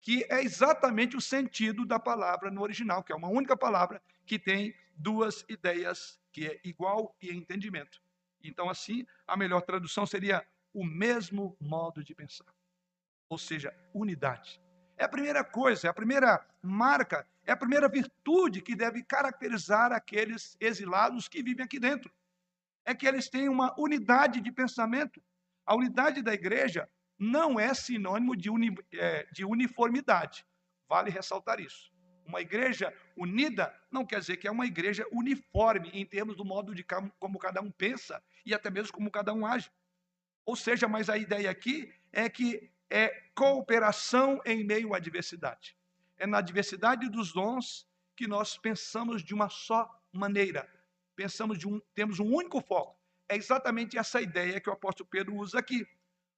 que 0.00 0.24
é 0.30 0.42
exatamente 0.42 1.16
o 1.16 1.20
sentido 1.20 1.84
da 1.84 1.98
palavra 1.98 2.50
no 2.50 2.62
original, 2.62 3.02
que 3.02 3.12
é 3.12 3.16
uma 3.16 3.28
única 3.28 3.56
palavra 3.56 4.00
que 4.26 4.38
tem 4.38 4.74
duas 4.94 5.44
ideias, 5.48 6.20
que 6.32 6.46
é 6.46 6.60
igual 6.64 7.16
e 7.20 7.30
entendimento. 7.30 8.00
Então, 8.42 8.70
assim, 8.70 9.06
a 9.26 9.36
melhor 9.36 9.62
tradução 9.62 10.06
seria 10.06 10.46
o 10.72 10.84
mesmo 10.84 11.56
modo 11.60 12.04
de 12.04 12.14
pensar, 12.14 12.54
ou 13.28 13.38
seja, 13.38 13.74
unidade. 13.92 14.60
É 14.96 15.04
a 15.04 15.08
primeira 15.08 15.42
coisa, 15.42 15.86
é 15.86 15.90
a 15.90 15.94
primeira 15.94 16.46
marca, 16.62 17.26
é 17.44 17.52
a 17.52 17.56
primeira 17.56 17.88
virtude 17.88 18.60
que 18.60 18.76
deve 18.76 19.02
caracterizar 19.02 19.92
aqueles 19.92 20.56
exilados 20.60 21.26
que 21.26 21.42
vivem 21.42 21.64
aqui 21.64 21.80
dentro. 21.80 22.12
É 22.90 22.94
que 22.94 23.06
eles 23.06 23.28
têm 23.28 23.48
uma 23.48 23.72
unidade 23.78 24.40
de 24.40 24.50
pensamento. 24.50 25.22
A 25.64 25.76
unidade 25.76 26.22
da 26.22 26.34
igreja 26.34 26.90
não 27.16 27.60
é 27.60 27.72
sinônimo 27.72 28.34
de, 28.36 28.50
uni, 28.50 28.74
é, 28.92 29.28
de 29.32 29.44
uniformidade. 29.44 30.44
Vale 30.88 31.08
ressaltar 31.08 31.60
isso. 31.60 31.92
Uma 32.26 32.40
igreja 32.40 32.92
unida 33.16 33.72
não 33.92 34.04
quer 34.04 34.18
dizer 34.18 34.38
que 34.38 34.48
é 34.48 34.50
uma 34.50 34.66
igreja 34.66 35.06
uniforme 35.12 35.88
em 35.90 36.04
termos 36.04 36.34
do 36.36 36.44
modo 36.44 36.74
de 36.74 36.84
como 37.20 37.38
cada 37.38 37.60
um 37.60 37.70
pensa 37.70 38.20
e 38.44 38.52
até 38.52 38.68
mesmo 38.68 38.92
como 38.92 39.08
cada 39.08 39.32
um 39.32 39.46
age. 39.46 39.70
Ou 40.44 40.56
seja, 40.56 40.88
mas 40.88 41.08
a 41.08 41.16
ideia 41.16 41.48
aqui 41.48 41.94
é 42.12 42.28
que 42.28 42.72
é 42.90 43.08
cooperação 43.36 44.40
em 44.44 44.64
meio 44.64 44.94
à 44.94 44.98
diversidade. 44.98 45.76
É 46.18 46.26
na 46.26 46.40
diversidade 46.40 47.08
dos 47.08 47.32
dons 47.32 47.86
que 48.16 48.26
nós 48.26 48.58
pensamos 48.58 49.22
de 49.22 49.32
uma 49.32 49.48
só 49.48 49.88
maneira. 50.12 50.68
Pensamos 51.20 51.58
de 51.58 51.68
um, 51.68 51.78
temos 51.94 52.18
um 52.18 52.34
único 52.34 52.62
foco. 52.62 52.98
É 53.28 53.36
exatamente 53.36 53.98
essa 53.98 54.22
ideia 54.22 54.58
que 54.58 54.70
o 54.70 54.72
apóstolo 54.72 55.06
Pedro 55.06 55.36
usa 55.36 55.58
aqui. 55.58 55.86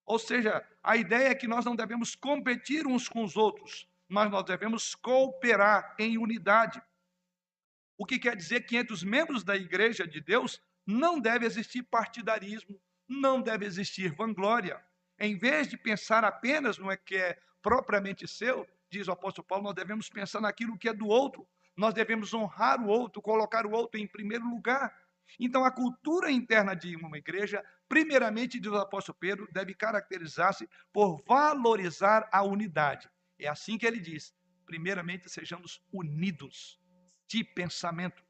Ou 0.05 0.19
seja, 0.19 0.61
a 0.83 0.97
ideia 0.97 1.29
é 1.29 1.35
que 1.37 1.47
nós 1.47 1.65
não 1.65 1.77
devemos 1.77 2.17
competir 2.17 2.85
uns 2.85 3.09
com 3.09 3.23
os 3.23 3.37
outros, 3.37 3.89
mas 4.09 4.29
nós 4.29 4.43
devemos 4.43 4.97
cooperar 4.97 5.95
em 6.01 6.19
unidade. 6.19 6.83
O 7.97 8.05
que 8.05 8.19
quer 8.19 8.35
dizer 8.35 8.63
que 8.63 8.77
entre 8.77 8.93
os 8.93 9.05
membros 9.05 9.45
da 9.45 9.55
igreja 9.55 10.05
de 10.05 10.21
Deus 10.21 10.61
não 10.85 11.21
deve 11.21 11.47
existir 11.47 11.85
partidarismo, 11.85 12.77
não 13.09 13.41
deve 13.41 13.65
existir 13.65 14.13
vanglória. 14.13 14.85
Em 15.17 15.39
vez 15.39 15.69
de 15.69 15.77
pensar 15.77 16.25
apenas 16.25 16.77
no 16.77 16.89
que 16.99 17.15
é 17.15 17.39
propriamente 17.63 18.27
seu, 18.27 18.67
diz 18.91 19.07
o 19.07 19.13
apóstolo 19.13 19.47
Paulo, 19.47 19.63
nós 19.63 19.77
devemos 19.77 20.09
pensar 20.09 20.41
naquilo 20.41 20.77
que 20.77 20.89
é 20.89 20.93
do 20.93 21.07
outro. 21.07 21.47
Nós 21.77 21.95
devemos 21.95 22.33
honrar 22.35 22.81
o 22.81 22.89
outro, 22.89 23.23
colocar 23.23 23.67
o 23.67 23.73
outro 23.73 23.99
em 23.99 24.07
primeiro 24.07 24.45
lugar. 24.49 24.95
Então, 25.39 25.65
a 25.65 25.71
cultura 25.71 26.31
interna 26.31 26.75
de 26.75 26.95
uma 26.97 27.17
igreja, 27.17 27.65
primeiramente, 27.89 28.61
diz 28.61 28.71
o 28.71 28.77
apóstolo 28.77 29.17
Pedro, 29.19 29.49
deve 29.51 29.75
caracterizar-se 29.75 30.69
por 30.93 31.23
valorizar 31.27 32.29
a 32.31 32.43
unidade. 32.43 33.09
É 33.39 33.49
assim 33.49 33.79
que 33.79 33.87
ele 33.87 34.01
diz: 34.01 34.35
primeiramente, 34.67 35.29
sejamos 35.31 35.83
unidos 35.93 36.79
de 37.27 37.43
pensamento. 37.43 38.23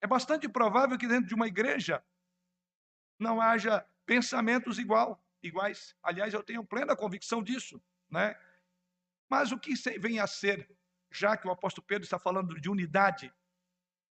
É 0.00 0.06
bastante 0.06 0.48
provável 0.48 0.96
que 0.96 1.06
dentro 1.06 1.28
de 1.28 1.34
uma 1.34 1.46
igreja 1.46 2.02
não 3.18 3.40
haja 3.40 3.84
pensamentos 4.06 4.78
igual, 4.78 5.22
iguais. 5.42 5.94
Aliás, 6.02 6.32
eu 6.32 6.42
tenho 6.42 6.64
plena 6.64 6.96
convicção 6.96 7.42
disso, 7.42 7.82
né? 8.10 8.34
Mas 9.28 9.52
o 9.52 9.58
que 9.58 9.74
vem 9.98 10.18
a 10.18 10.26
ser, 10.26 10.68
já 11.10 11.36
que 11.36 11.46
o 11.46 11.50
apóstolo 11.50 11.86
Pedro 11.86 12.04
está 12.04 12.18
falando 12.18 12.60
de 12.60 12.70
unidade, 12.70 13.32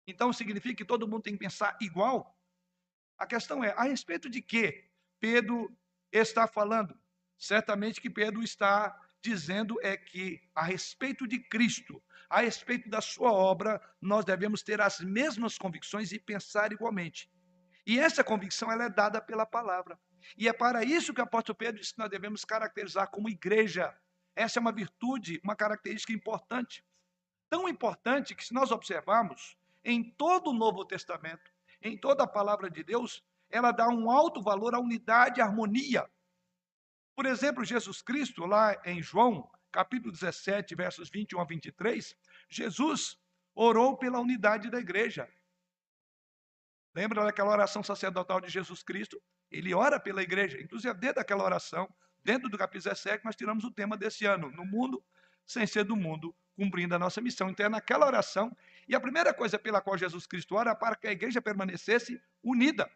então 0.07 0.31
significa 0.31 0.75
que 0.75 0.85
todo 0.85 1.07
mundo 1.07 1.23
tem 1.23 1.33
que 1.33 1.39
pensar 1.39 1.77
igual? 1.81 2.37
A 3.17 3.25
questão 3.25 3.63
é, 3.63 3.73
a 3.77 3.83
respeito 3.83 4.29
de 4.29 4.41
que 4.41 4.85
Pedro 5.19 5.75
está 6.11 6.47
falando? 6.47 6.97
Certamente 7.37 7.99
que 7.99 8.09
Pedro 8.09 8.43
está 8.43 8.97
dizendo 9.21 9.77
é 9.81 9.97
que 9.97 10.41
a 10.53 10.63
respeito 10.63 11.27
de 11.27 11.39
Cristo, 11.39 12.01
a 12.29 12.41
respeito 12.41 12.89
da 12.89 13.01
sua 13.01 13.31
obra, 13.31 13.81
nós 13.99 14.23
devemos 14.23 14.61
ter 14.61 14.79
as 14.79 14.99
mesmas 14.99 15.57
convicções 15.57 16.11
e 16.11 16.19
pensar 16.19 16.71
igualmente. 16.71 17.29
E 17.85 17.99
essa 17.99 18.23
convicção 18.23 18.71
ela 18.71 18.85
é 18.85 18.89
dada 18.89 19.21
pela 19.21 19.45
palavra. 19.45 19.99
E 20.37 20.47
é 20.47 20.53
para 20.53 20.83
isso 20.83 21.13
que 21.13 21.21
o 21.21 21.23
apóstolo 21.23 21.55
Pedro 21.55 21.79
diz 21.81 21.91
que 21.91 21.99
nós 21.99 22.09
devemos 22.09 22.43
caracterizar 22.43 23.09
como 23.09 23.29
igreja. 23.29 23.95
Essa 24.35 24.59
é 24.59 24.61
uma 24.61 24.71
virtude, 24.71 25.39
uma 25.43 25.55
característica 25.55 26.11
importante. 26.11 26.83
Tão 27.49 27.69
importante 27.69 28.35
que, 28.35 28.43
se 28.43 28.53
nós 28.53 28.71
observarmos, 28.71 29.57
em 29.83 30.03
todo 30.03 30.49
o 30.49 30.53
Novo 30.53 30.83
Testamento, 30.83 31.51
em 31.81 31.97
toda 31.97 32.23
a 32.23 32.27
palavra 32.27 32.69
de 32.69 32.83
Deus, 32.83 33.23
ela 33.49 33.71
dá 33.71 33.87
um 33.87 34.09
alto 34.09 34.41
valor 34.41 34.73
à 34.73 34.79
unidade 34.79 35.39
e 35.39 35.43
harmonia. 35.43 36.09
Por 37.15 37.25
exemplo, 37.25 37.63
Jesus 37.63 38.01
Cristo, 38.01 38.45
lá 38.45 38.75
em 38.83 39.01
João, 39.01 39.49
capítulo 39.71 40.11
17, 40.11 40.75
versos 40.75 41.09
21 41.09 41.39
a 41.39 41.45
23, 41.45 42.15
Jesus 42.49 43.17
orou 43.53 43.97
pela 43.97 44.19
unidade 44.19 44.69
da 44.69 44.79
igreja. 44.79 45.29
Lembra 46.93 47.23
daquela 47.23 47.51
oração 47.51 47.83
sacerdotal 47.83 48.41
de 48.41 48.49
Jesus 48.49 48.81
Cristo? 48.81 49.21
Ele 49.51 49.73
ora 49.73 49.99
pela 49.99 50.23
igreja. 50.23 50.59
Inclusive, 50.61 50.93
dentro 50.95 51.17
daquela 51.17 51.43
oração, 51.43 51.93
dentro 52.25 52.49
do 52.49 52.57
capítulo 52.57 52.83
17, 52.83 53.23
nós 53.23 53.35
tiramos 53.35 53.63
o 53.63 53.71
tema 53.71 53.95
desse 53.95 54.25
ano: 54.25 54.51
no 54.51 54.65
mundo, 54.65 55.01
sem 55.45 55.65
ser 55.65 55.83
do 55.85 55.95
mundo, 55.95 56.35
cumprindo 56.55 56.95
a 56.95 56.99
nossa 56.99 57.21
missão. 57.21 57.49
Então, 57.49 57.67
é 57.67 57.69
naquela 57.69 58.07
oração 58.07 58.55
e 58.87 58.95
a 58.95 58.99
primeira 58.99 59.33
coisa 59.33 59.57
pela 59.59 59.79
qual 59.79 59.97
Jesus 59.97 60.25
Cristo 60.25 60.55
ora 60.55 60.71
é 60.71 60.75
para 60.75 60.95
que 60.95 61.07
a 61.07 61.11
igreja 61.11 61.41
permanecesse 61.41 62.19
unida. 62.43 62.91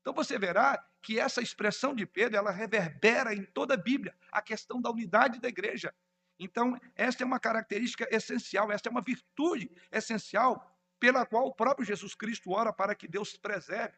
Então 0.00 0.12
você 0.12 0.36
verá 0.36 0.84
que 1.00 1.18
essa 1.18 1.40
expressão 1.40 1.94
de 1.94 2.04
Pedro, 2.04 2.36
ela 2.36 2.50
reverbera 2.50 3.32
em 3.32 3.44
toda 3.44 3.74
a 3.74 3.76
Bíblia, 3.76 4.14
a 4.32 4.42
questão 4.42 4.80
da 4.80 4.90
unidade 4.90 5.40
da 5.40 5.48
igreja. 5.48 5.94
Então, 6.38 6.80
esta 6.96 7.22
é 7.22 7.26
uma 7.26 7.38
característica 7.38 8.08
essencial, 8.10 8.72
esta 8.72 8.88
é 8.88 8.90
uma 8.90 9.00
virtude 9.00 9.70
essencial 9.92 10.76
pela 10.98 11.24
qual 11.24 11.46
o 11.46 11.54
próprio 11.54 11.86
Jesus 11.86 12.16
Cristo 12.16 12.50
ora 12.50 12.72
para 12.72 12.96
que 12.96 13.06
Deus 13.06 13.36
preserve. 13.36 13.96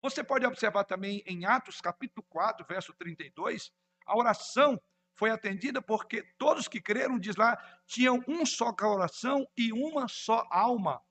Você 0.00 0.24
pode 0.24 0.46
observar 0.46 0.84
também 0.84 1.22
em 1.26 1.44
Atos 1.44 1.80
capítulo 1.80 2.24
4, 2.30 2.64
verso 2.66 2.94
32, 2.94 3.72
a 4.08 4.16
oração 4.16 4.80
foi 5.14 5.30
atendida 5.30 5.82
porque 5.82 6.22
todos 6.38 6.68
que 6.68 6.80
creram, 6.80 7.18
diz 7.18 7.36
lá, 7.36 7.56
tinham 7.86 8.22
um 8.26 8.46
só 8.46 8.72
coração 8.72 9.46
e 9.56 9.72
uma 9.72 10.08
só 10.08 10.46
alma. 10.50 11.02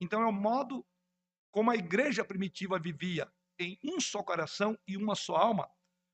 Então 0.00 0.22
é 0.22 0.26
o 0.26 0.32
modo 0.32 0.84
como 1.50 1.70
a 1.70 1.76
igreja 1.76 2.24
primitiva 2.24 2.78
vivia, 2.78 3.30
em 3.58 3.78
um 3.82 4.00
só 4.00 4.22
coração 4.22 4.78
e 4.86 4.96
uma 4.96 5.14
só 5.14 5.36
alma. 5.36 5.68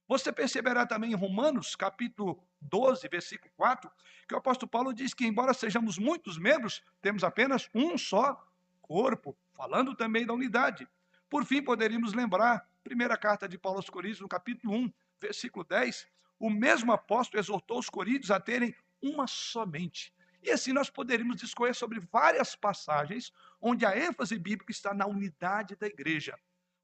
Você 0.07 0.33
perceberá 0.33 0.87
também 0.87 1.13
em 1.13 1.17
Romanos, 1.17 1.75
capítulo 1.75 2.45
12, 2.61 3.09
versículo 3.09 3.53
4, 3.57 3.91
que 4.29 4.35
o 4.35 4.39
apóstolo 4.39 4.69
Paulo 4.69 4.93
diz 4.93 5.15
que, 5.15 5.27
embora 5.27 5.55
sejamos 5.55 5.99
muitos 5.99 6.37
membros, 6.37 6.83
temos 7.01 7.25
apenas 7.25 7.69
um 7.75 7.97
só 7.97 8.45
corpo, 8.81 9.37
falando 9.55 9.95
também 9.95 10.27
da 10.27 10.35
unidade. 10.35 10.89
Por 11.29 11.45
fim, 11.45 11.63
poderíamos 11.63 12.13
lembrar, 12.13 12.69
primeira 12.83 13.17
carta 13.17 13.49
de 13.49 13.57
Paulo 13.57 13.79
aos 13.79 13.89
Coríntios, 13.89 14.21
no 14.21 14.29
capítulo 14.29 14.75
1, 14.75 14.93
versículo 15.21 15.65
10, 15.65 16.09
o 16.41 16.49
mesmo 16.49 16.91
apóstolo 16.91 17.39
exortou 17.39 17.79
os 17.79 17.91
coríntios 17.91 18.31
a 18.31 18.41
terem 18.41 18.75
uma 19.01 19.27
somente. 19.27 20.13
E 20.43 20.51
assim 20.51 20.73
nós 20.73 20.89
poderíamos 20.89 21.37
discorrer 21.37 21.75
sobre 21.75 22.01
várias 22.01 22.57
passagens 22.57 23.31
onde 23.61 23.85
a 23.85 23.97
ênfase 23.97 24.39
bíblica 24.39 24.73
está 24.73 24.95
na 24.95 25.07
unidade 25.07 25.77
da 25.77 25.87
igreja. 25.87 26.35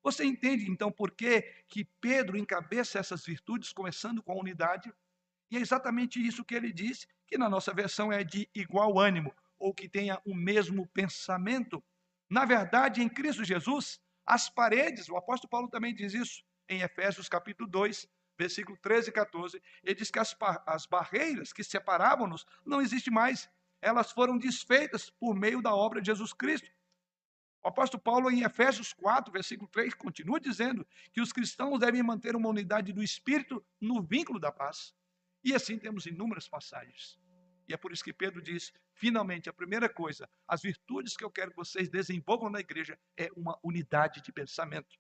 Você 0.03 0.25
entende 0.25 0.71
então 0.71 0.93
por 0.93 1.11
que, 1.11 1.43
que 1.67 1.85
Pedro 2.01 2.37
encabeça 2.37 2.99
essas 2.99 3.25
virtudes, 3.25 3.73
começando 3.73 4.23
com 4.23 4.33
a 4.33 4.41
unidade? 4.41 4.93
E 5.51 5.57
é 5.57 5.61
exatamente 5.61 6.25
isso 6.25 6.45
que 6.45 6.55
ele 6.55 6.71
diz, 6.71 7.09
que 7.27 7.39
na 7.39 7.49
nossa 7.49 7.73
versão 7.73 8.13
é 8.13 8.23
de 8.23 8.49
igual 8.55 8.99
ânimo, 8.99 9.35
ou 9.59 9.73
que 9.73 9.89
tenha 9.89 10.21
o 10.25 10.35
mesmo 10.35 10.87
pensamento. 10.89 11.83
Na 12.29 12.45
verdade, 12.45 13.03
em 13.03 13.09
Cristo 13.09 13.43
Jesus, 13.43 13.99
as 14.25 14.51
paredes, 14.51 15.09
o 15.09 15.17
apóstolo 15.17 15.49
Paulo 15.49 15.69
também 15.69 15.95
diz 15.95 16.13
isso 16.13 16.45
em 16.69 16.83
Efésios 16.83 17.29
capítulo 17.29 17.69
2, 17.69 18.07
versículo 18.39 18.77
13 18.79 19.11
e 19.11 19.13
14, 19.13 19.63
ele 19.83 19.95
diz 19.95 20.11
que 20.11 20.19
as, 20.19 20.37
as 20.67 20.87
barreiras 20.87 21.53
que 21.53 21.65
separavam-nos 21.65 22.47
não 22.65 22.81
existem 22.81 23.13
mais. 23.13 23.51
Elas 23.81 24.13
foram 24.13 24.39
desfeitas 24.39 25.11
por 25.11 25.35
meio 25.35 25.63
da 25.63 25.75
obra 25.75 26.01
de 26.01 26.07
Jesus 26.07 26.33
Cristo. 26.33 26.71
O 27.63 27.69
apóstolo 27.69 28.03
Paulo, 28.03 28.31
em 28.31 28.43
Efésios 28.43 28.93
4, 28.93 29.33
versículo 29.33 29.69
3, 29.69 29.93
continua 29.95 30.39
dizendo 30.39 30.87
que 31.13 31.21
os 31.21 31.33
cristãos 31.33 31.81
devem 31.81 32.03
manter 32.03 32.37
uma 32.37 32.49
unidade 32.49 32.93
do 32.93 33.03
espírito 33.03 33.65
no 33.81 34.03
vínculo 34.03 34.39
da 34.39 34.53
paz. 34.53 34.95
E 35.43 35.55
assim 35.55 35.79
temos 35.79 36.07
inúmeras 36.07 36.49
passagens. 36.49 37.19
E 37.69 37.75
é 37.75 37.77
por 37.77 37.93
isso 37.93 38.05
que 38.05 38.13
Pedro 38.13 38.41
diz: 38.41 38.73
finalmente, 38.93 39.49
a 39.49 39.53
primeira 39.53 39.89
coisa, 39.89 40.29
as 40.47 40.63
virtudes 40.63 41.17
que 41.17 41.25
eu 41.25 41.31
quero 41.31 41.51
que 41.51 41.57
vocês 41.57 41.89
desenvolvam 41.89 42.49
na 42.49 42.61
igreja 42.61 42.99
é 43.17 43.31
uma 43.37 43.59
unidade 43.63 44.23
de 44.23 44.33
pensamento. 44.33 44.97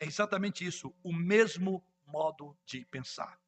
É 0.00 0.06
exatamente 0.06 0.66
isso, 0.66 0.94
o 1.02 1.12
mesmo 1.12 1.84
modo 2.06 2.56
de 2.64 2.86
pensar, 2.86 3.38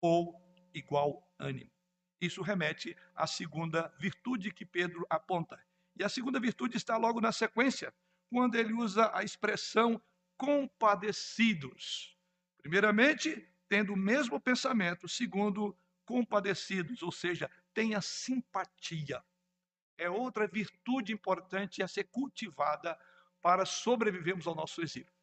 ou 0.00 0.38
igual 0.74 1.26
ânimo. 1.38 1.72
Isso 2.20 2.42
remete 2.42 2.94
à 3.14 3.26
segunda 3.26 3.88
virtude 3.98 4.52
que 4.52 4.66
Pedro 4.66 5.06
aponta. 5.08 5.58
E 5.98 6.04
a 6.04 6.08
segunda 6.08 6.38
virtude 6.38 6.76
está 6.76 6.98
logo 6.98 7.18
na 7.18 7.32
sequência, 7.32 7.92
quando 8.28 8.56
ele 8.56 8.74
usa 8.74 9.10
a 9.14 9.24
expressão 9.24 10.00
compadecidos. 10.36 12.14
Primeiramente, 12.60 13.48
tendo 13.66 13.94
o 13.94 13.96
mesmo 13.96 14.38
pensamento, 14.38 15.08
segundo, 15.08 15.74
compadecidos, 16.04 17.02
ou 17.02 17.10
seja, 17.10 17.50
tenha 17.72 18.02
simpatia. 18.02 19.24
É 19.96 20.10
outra 20.10 20.46
virtude 20.46 21.12
importante 21.12 21.82
a 21.82 21.88
ser 21.88 22.04
cultivada 22.04 22.98
para 23.40 23.64
sobrevivermos 23.64 24.46
ao 24.46 24.54
nosso 24.54 24.82
exílio. 24.82 25.15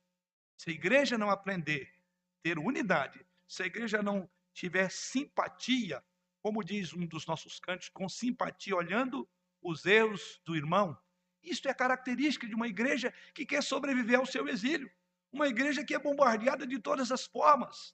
Se 0.64 0.70
a 0.70 0.74
igreja 0.74 1.18
não 1.18 1.30
aprender 1.30 1.94
a 1.94 2.42
ter 2.42 2.58
unidade, 2.58 3.20
se 3.46 3.64
a 3.64 3.66
igreja 3.66 4.02
não 4.02 4.30
tiver 4.54 4.90
simpatia, 4.90 6.02
como 6.42 6.64
diz 6.64 6.94
um 6.94 7.06
dos 7.06 7.28
nossos 7.28 7.60
cantos, 7.60 7.90
com 7.90 8.08
simpatia, 8.08 8.74
olhando 8.74 9.28
os 9.62 9.86
erros 9.86 10.40
do 10.46 10.56
irmão, 10.56 10.98
isto 11.42 11.68
é 11.68 11.74
característica 11.74 12.48
de 12.48 12.56
uma 12.56 12.66
igreja 12.66 13.14
que 13.34 13.46
quer 13.46 13.62
sobreviver 13.62 14.18
ao 14.18 14.26
seu 14.26 14.48
exílio. 14.48 14.90
Uma 15.34 15.50
igreja 15.50 15.84
que 15.84 15.94
é 15.94 16.00
bombardeada 16.00 16.66
de 16.66 16.80
todas 16.80 17.12
as 17.12 17.26
formas. 17.26 17.94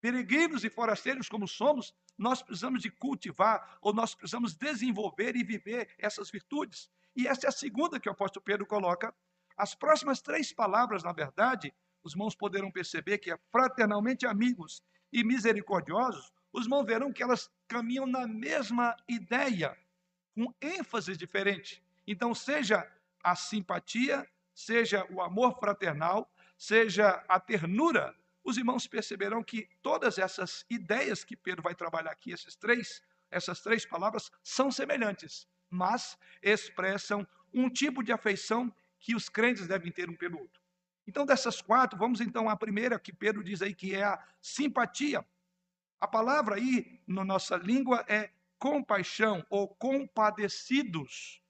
Peregrinos 0.00 0.64
e 0.64 0.70
forasteiros 0.70 1.28
como 1.28 1.46
somos, 1.46 1.94
nós 2.16 2.42
precisamos 2.42 2.80
de 2.80 2.90
cultivar, 2.90 3.76
ou 3.82 3.92
nós 3.92 4.14
precisamos 4.14 4.54
desenvolver 4.54 5.36
e 5.36 5.44
viver 5.44 5.94
essas 5.98 6.30
virtudes. 6.30 6.90
E 7.14 7.28
essa 7.28 7.46
é 7.46 7.48
a 7.50 7.52
segunda 7.52 8.00
que 8.00 8.08
o 8.08 8.12
apóstolo 8.12 8.42
Pedro 8.42 8.64
coloca. 8.64 9.14
As 9.56 9.74
próximas 9.74 10.20
três 10.20 10.52
palavras, 10.52 11.02
na 11.02 11.12
verdade, 11.12 11.72
os 12.02 12.12
irmãos 12.12 12.34
poderão 12.34 12.70
perceber 12.70 13.18
que 13.18 13.32
é 13.32 13.38
fraternalmente 13.50 14.26
amigos 14.26 14.82
e 15.12 15.24
misericordiosos, 15.24 16.32
os 16.52 16.64
irmãos 16.64 16.84
verão 16.84 17.12
que 17.12 17.22
elas 17.22 17.50
caminham 17.66 18.06
na 18.06 18.26
mesma 18.26 18.96
ideia, 19.08 19.76
com 20.34 20.52
ênfase 20.60 21.16
diferente. 21.16 21.82
Então, 22.06 22.34
seja 22.34 22.86
a 23.22 23.34
simpatia, 23.34 24.28
seja 24.54 25.06
o 25.10 25.20
amor 25.20 25.58
fraternal, 25.58 26.30
seja 26.56 27.24
a 27.28 27.40
ternura, 27.40 28.14
os 28.44 28.56
irmãos 28.56 28.86
perceberão 28.86 29.42
que 29.42 29.68
todas 29.82 30.18
essas 30.18 30.64
ideias 30.70 31.24
que 31.24 31.36
Pedro 31.36 31.62
vai 31.62 31.74
trabalhar 31.74 32.12
aqui, 32.12 32.30
esses 32.30 32.54
três, 32.54 33.02
essas 33.28 33.60
três 33.60 33.84
palavras, 33.84 34.30
são 34.42 34.70
semelhantes, 34.70 35.48
mas 35.68 36.16
expressam 36.40 37.26
um 37.52 37.68
tipo 37.68 38.04
de 38.04 38.12
afeição 38.12 38.72
que 39.06 39.14
os 39.14 39.28
crentes 39.28 39.68
devem 39.68 39.92
ter 39.92 40.10
um 40.10 40.16
pelo 40.16 40.36
outro. 40.36 40.60
Então, 41.06 41.24
dessas 41.24 41.62
quatro, 41.62 41.96
vamos 41.96 42.20
então 42.20 42.50
à 42.50 42.56
primeira 42.56 42.98
que 42.98 43.12
Pedro 43.12 43.44
diz 43.44 43.62
aí, 43.62 43.72
que 43.72 43.94
é 43.94 44.02
a 44.02 44.20
simpatia. 44.42 45.24
A 46.00 46.08
palavra 46.08 46.56
aí, 46.56 47.00
na 47.06 47.24
nossa 47.24 47.56
língua, 47.56 48.04
é 48.08 48.32
compaixão 48.58 49.46
ou 49.48 49.68
compadecidos. 49.68 51.40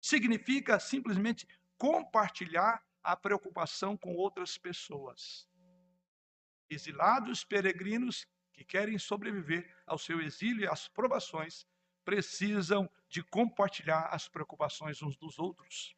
Significa 0.00 0.80
simplesmente 0.80 1.46
compartilhar 1.76 2.82
a 3.02 3.14
preocupação 3.14 3.94
com 3.94 4.14
outras 4.14 4.56
pessoas 4.56 5.46
exilados, 6.70 7.44
peregrinos 7.44 8.26
que 8.50 8.64
querem 8.64 8.98
sobreviver 8.98 9.76
ao 9.86 9.98
seu 9.98 10.22
exílio 10.22 10.64
e 10.64 10.66
às 10.66 10.88
provações, 10.88 11.66
precisam 12.02 12.90
de 13.10 13.22
compartilhar 13.22 14.08
as 14.10 14.26
preocupações 14.26 15.02
uns 15.02 15.18
dos 15.18 15.38
outros. 15.38 15.97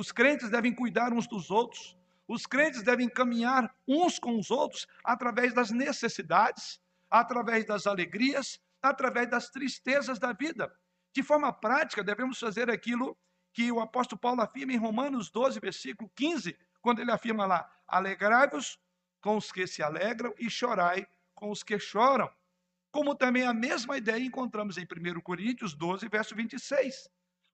Os 0.00 0.10
crentes 0.10 0.48
devem 0.48 0.74
cuidar 0.74 1.12
uns 1.12 1.26
dos 1.26 1.50
outros. 1.50 1.94
Os 2.26 2.46
crentes 2.46 2.82
devem 2.82 3.06
caminhar 3.06 3.70
uns 3.86 4.18
com 4.18 4.38
os 4.38 4.50
outros 4.50 4.86
através 5.04 5.52
das 5.52 5.70
necessidades, 5.70 6.80
através 7.10 7.66
das 7.66 7.86
alegrias, 7.86 8.58
através 8.80 9.28
das 9.28 9.50
tristezas 9.50 10.18
da 10.18 10.32
vida. 10.32 10.74
De 11.12 11.22
forma 11.22 11.52
prática, 11.52 12.02
devemos 12.02 12.38
fazer 12.38 12.70
aquilo 12.70 13.14
que 13.52 13.70
o 13.70 13.78
apóstolo 13.78 14.18
Paulo 14.18 14.40
afirma 14.40 14.72
em 14.72 14.78
Romanos 14.78 15.30
12, 15.30 15.60
versículo 15.60 16.10
15, 16.16 16.56
quando 16.80 17.00
ele 17.00 17.12
afirma 17.12 17.44
lá: 17.44 17.70
Alegrai-vos 17.86 18.78
com 19.20 19.36
os 19.36 19.52
que 19.52 19.66
se 19.66 19.82
alegram 19.82 20.32
e 20.38 20.48
chorai 20.48 21.06
com 21.34 21.50
os 21.50 21.62
que 21.62 21.78
choram. 21.78 22.30
Como 22.90 23.14
também 23.14 23.46
a 23.46 23.52
mesma 23.52 23.98
ideia 23.98 24.24
encontramos 24.24 24.78
em 24.78 24.84
1 24.84 25.20
Coríntios 25.20 25.74
12, 25.74 26.08
verso 26.08 26.34
26, 26.34 27.06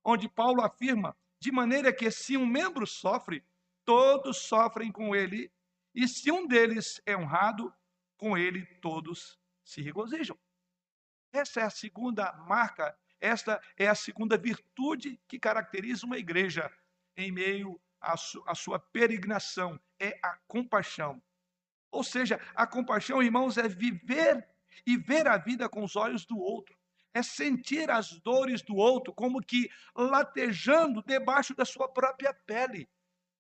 onde 0.05 0.29
Paulo 0.29 0.63
afirma: 0.63 1.17
de 1.41 1.53
maneira 1.53 1.93
que 1.93 2.11
se 2.11 2.37
um 2.37 2.47
membro 2.47 2.87
sofre, 2.87 3.45
todos 3.85 4.39
sofrem 4.39 4.91
com 4.91 5.15
ele, 5.15 5.53
e 5.95 6.07
se 6.07 6.31
um 6.31 6.47
deles 6.47 7.01
é 7.07 7.17
honrado, 7.17 7.73
com 8.17 8.37
ele 8.37 8.65
todos 8.81 9.39
se 9.65 9.81
regozijam. 9.81 10.39
Essa 11.33 11.61
é 11.61 11.65
a 11.65 11.71
segunda 11.71 12.33
marca, 12.47 12.97
esta 13.21 13.61
é 13.77 13.89
a 13.89 13.95
segunda 13.95 14.37
virtude 14.37 15.21
que 15.29 15.39
caracteriza 15.39 16.07
uma 16.07 16.19
igreja 16.19 16.71
em 17.17 17.33
meio 17.33 17.81
à, 18.01 18.17
sua 18.55 18.79
peregrinação, 18.79 19.81
é 19.99 20.19
a 20.23 20.37
compaixão. 20.47 21.23
Ou 21.91 22.05
seja, 22.05 22.41
a 22.55 22.67
compaixão, 22.67 23.23
irmãos, 23.23 23.57
é 23.57 23.69
viver 23.69 24.47
e 24.87 24.97
ver 24.97 25.27
a 25.27 25.39
vida 25.39 25.69
com 25.69 25.83
os 25.83 25.97
olhos 25.97 26.27
do 26.27 26.39
outro. 26.39 26.76
É 27.17 27.23
sentir 27.23 27.91
as 27.91 28.13
dores 28.21 28.61
do 28.61 28.77
outro 28.77 29.11
como 29.11 29.43
que 29.43 29.71
latejando 29.95 31.03
debaixo 31.03 31.55
da 31.55 31.65
sua 31.65 31.89
própria 31.89 32.35
pele. 32.35 32.87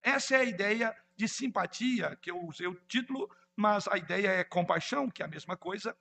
Essa 0.03 0.37
é 0.37 0.41
a 0.41 0.45
ideia 0.45 0.97
de 1.15 1.29
simpatia, 1.29 2.17
que 2.23 2.31
eu 2.31 2.43
usei 2.43 2.67
o 2.67 2.81
título, 2.89 3.31
mas 3.55 3.87
a 3.87 3.99
ideia 3.99 4.29
é 4.29 4.43
compaixão, 4.43 5.11
que 5.11 5.21
é 5.21 5.27
a 5.27 5.29
mesma 5.29 5.59
coisa. 5.59 5.95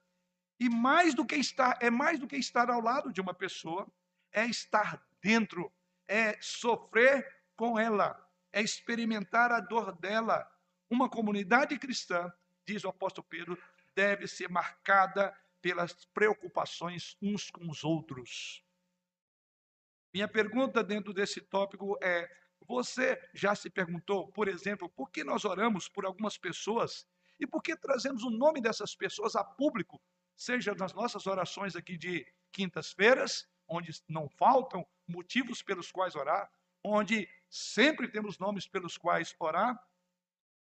E 0.58 0.70
mais 0.70 1.14
do 1.14 1.26
que 1.26 1.36
estar, 1.36 1.78
é 1.82 1.90
mais 1.90 2.18
do 2.18 2.28
que 2.28 2.38
estar 2.38 2.70
ao 2.70 2.80
lado 2.80 3.12
de 3.12 3.20
uma 3.20 3.34
pessoa, 3.34 3.86
é 4.32 4.46
estar 4.46 5.06
dentro, 5.22 5.70
é 6.08 6.38
sofrer 6.40 7.28
com 7.58 7.78
ela, 7.78 8.26
é 8.54 8.62
experimentar 8.62 9.52
a 9.52 9.60
dor 9.60 9.92
dela, 10.00 10.50
uma 10.90 11.10
comunidade 11.10 11.78
cristã, 11.78 12.32
diz 12.66 12.86
o 12.86 12.88
apóstolo 12.88 13.28
Pedro, 13.30 13.62
deve 13.94 14.30
ser 14.30 14.50
marcada 14.50 15.36
pelas 15.66 16.06
preocupações 16.14 17.18
uns 17.20 17.50
com 17.50 17.68
os 17.72 17.84
outros. 17.84 18.64
Minha 20.14 20.28
pergunta 20.28 20.84
dentro 20.84 21.12
desse 21.12 21.42
tópico 21.42 21.98
é: 22.04 22.30
você 22.68 23.20
já 23.34 23.56
se 23.56 23.68
perguntou, 23.72 24.32
por 24.32 24.48
exemplo, 24.48 24.88
por 24.88 25.10
que 25.10 25.24
nós 25.24 25.44
oramos 25.44 25.90
por 25.90 26.06
algumas 26.06 26.38
pessoas 26.38 27.08
e 27.40 27.48
por 27.48 27.64
que 27.64 27.76
trazemos 27.76 28.22
o 28.22 28.30
nome 28.30 28.62
dessas 28.62 28.96
pessoas 28.96 29.36
a 29.36 29.44
público, 29.44 30.00
seja 30.36 30.76
nas 30.76 30.94
nossas 30.94 31.26
orações 31.26 31.76
aqui 31.76 31.98
de 31.98 32.32
quintas-feiras, 32.52 33.50
onde 33.68 33.92
não 34.08 34.30
faltam 34.30 34.86
motivos 35.08 35.64
pelos 35.64 35.92
quais 35.92 36.16
orar, 36.16 36.48
onde 36.84 37.28
sempre 37.50 38.08
temos 38.08 38.38
nomes 38.38 38.68
pelos 38.68 39.00
quais 39.00 39.36
orar, 39.40 39.84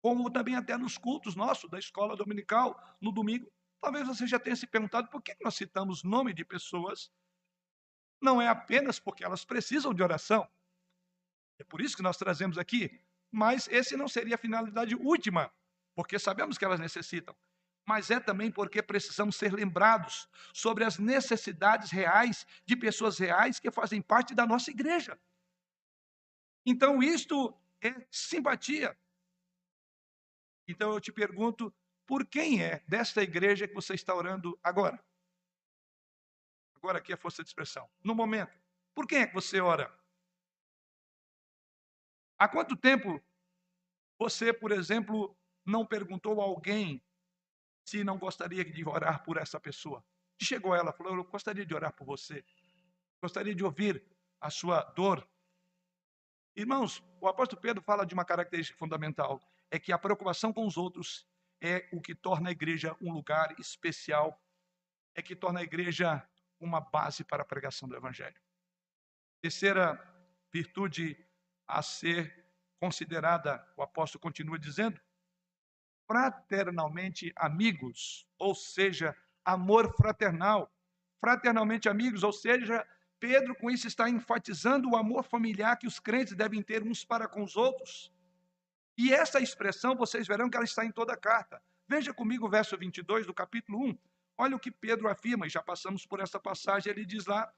como 0.01 0.31
também 0.31 0.57
até 0.57 0.79
nos 0.79 0.97
cultos 0.97 1.37
nossos, 1.37 1.69
da 1.69 1.79
escola 1.79 2.17
dominical, 2.17 2.75
no 3.03 3.13
domingo. 3.13 3.53
Talvez 3.85 4.09
você 4.09 4.27
já 4.27 4.39
tenha 4.39 4.57
se 4.57 4.67
perguntado 4.67 5.11
por 5.11 5.21
que 5.21 5.37
nós 5.43 5.57
citamos 5.57 6.03
nome 6.03 6.33
de 6.33 6.43
pessoas. 6.43 7.13
Não 8.19 8.41
é 8.41 8.49
apenas 8.49 8.99
porque 8.99 9.23
elas 9.23 9.45
precisam 9.45 9.93
de 9.93 10.03
oração. 10.03 10.49
É 11.59 11.65
por 11.65 11.83
isso 11.83 11.95
que 11.95 12.03
nós 12.03 12.17
trazemos 12.17 12.57
aqui. 12.57 12.99
Mas 13.31 13.69
esse 13.69 13.95
não 13.95 14.09
seria 14.09 14.37
a 14.37 14.39
finalidade 14.39 14.95
última, 14.95 15.53
porque 15.95 16.19
sabemos 16.19 16.57
que 16.57 16.65
elas 16.65 16.81
necessitam. 16.81 17.37
Mas 17.87 18.11
é 18.11 18.19
também 18.19 18.51
porque 18.51 18.83
precisamos 18.83 19.37
ser 19.37 19.53
lembrados 19.53 20.31
sobre 20.55 20.83
as 20.83 20.99
necessidades 20.99 21.91
reais 21.91 22.47
de 22.65 22.75
pessoas 22.75 23.19
reais 23.19 23.61
que 23.61 23.71
fazem 23.71 24.01
parte 24.01 24.35
da 24.35 24.47
nossa 24.47 24.71
igreja. 24.71 25.21
Então, 26.65 27.03
isto 27.03 27.55
é 27.83 27.95
simpatia. 28.11 28.99
Então 30.67 30.91
eu 30.95 31.01
te 31.03 31.13
pergunto, 31.13 31.71
por 32.07 32.27
quem 32.27 32.63
é 32.63 32.83
desta 32.87 33.23
igreja 33.23 33.67
que 33.67 33.75
você 33.75 33.95
está 33.95 34.15
orando 34.15 34.59
agora? 34.63 35.03
Agora 36.77 36.99
aqui 36.99 37.13
é 37.13 37.15
a 37.15 37.19
força 37.19 37.43
de 37.43 37.49
expressão. 37.49 37.89
No 38.03 38.15
momento. 38.15 38.53
Por 38.95 39.07
quem 39.07 39.21
é 39.21 39.27
que 39.27 39.35
você 39.35 39.61
ora? 39.61 39.93
Há 42.39 42.49
quanto 42.49 42.77
tempo 42.77 43.21
você, 44.19 44.53
por 44.53 44.71
exemplo, 44.71 45.37
não 45.65 45.87
perguntou 45.87 46.41
a 46.41 46.45
alguém 46.45 47.03
se 47.85 48.05
não 48.05 48.19
gostaria 48.19 48.65
de 48.65 48.87
orar 48.87 49.25
por 49.25 49.37
essa 49.37 49.59
pessoa? 49.59 50.05
Chegou 50.41 50.75
ela, 50.75 50.93
falou: 50.93 51.17
Eu 51.17 51.25
gostaria 51.25 51.65
de 51.65 51.75
orar 51.75 51.93
por 51.95 52.05
você. 52.05 52.45
Gostaria 53.21 53.55
de 53.55 53.65
ouvir 53.65 54.05
a 54.41 54.51
sua 54.51 54.83
dor. 54.83 55.27
Irmãos, 56.55 57.03
o 57.21 57.27
apóstolo 57.27 57.61
Pedro 57.61 57.83
fala 57.83 58.05
de 58.05 58.15
uma 58.15 58.25
característica 58.25 58.79
fundamental, 58.79 59.41
é 59.71 59.79
que 59.79 59.91
a 59.91 59.99
preocupação 59.99 60.53
com 60.53 60.67
os 60.67 60.77
outros 60.77 61.27
é 61.65 61.89
o 61.91 61.99
que 61.99 62.15
torna 62.15 62.51
a 62.51 62.53
igreja 62.53 62.95
um 63.01 63.11
lugar 63.11 63.59
especial, 63.59 64.39
é 65.15 65.23
que 65.23 65.35
torna 65.35 65.61
a 65.61 65.63
igreja 65.63 66.23
uma 66.61 66.79
base 66.79 67.25
para 67.25 67.43
a 67.43 67.47
pregação 67.47 67.89
do 67.89 67.97
evangelho. 67.97 68.39
Terceira 69.41 69.99
virtude 70.53 71.17
a 71.67 71.81
ser 71.81 72.45
considerada, 72.79 73.67
o 73.79 73.83
apóstolo 73.83 74.21
continua 74.21 74.59
dizendo, 74.59 75.01
fraternalmente 76.07 77.33
amigos, 77.35 78.27
ou 78.39 78.55
seja, 78.55 79.17
amor 79.43 79.97
fraternal. 79.97 80.71
Fraternalmente 81.19 81.89
amigos, 81.89 82.23
ou 82.23 82.33
seja, 82.33 82.87
Pedro 83.19 83.55
com 83.55 83.71
isso 83.71 83.87
está 83.87 84.11
enfatizando 84.11 84.91
o 84.91 84.97
amor 84.97 85.25
familiar 85.25 85.79
que 85.79 85.87
os 85.87 85.99
crentes 85.99 86.35
devem 86.35 86.63
ter 86.63 86.83
uns 86.83 87.07
para 87.07 87.27
com 87.27 87.43
os 87.43 87.57
outros. 87.57 88.14
E 88.97 89.13
essa 89.13 89.41
expressão, 89.41 89.97
vocês 89.97 90.27
verão 90.27 90.49
que 90.49 90.57
ela 90.57 90.65
está 90.65 90.85
em 90.85 90.93
toda 90.93 91.13
a 91.13 91.17
carta. 91.17 91.63
Veja 91.89 92.15
comigo 92.15 92.47
o 92.47 92.51
verso 92.51 92.77
22 92.77 93.27
do 93.27 93.35
capítulo 93.35 93.79
1. 93.87 93.99
Olha 94.39 94.57
o 94.57 94.61
que 94.61 94.71
Pedro 94.71 95.09
afirma, 95.09 95.47
e 95.47 95.51
já 95.51 95.63
passamos 95.63 96.07
por 96.07 96.21
essa 96.21 96.41
passagem, 96.41 96.91
ele 96.91 97.05
diz 97.05 97.27
lá: 97.27 97.53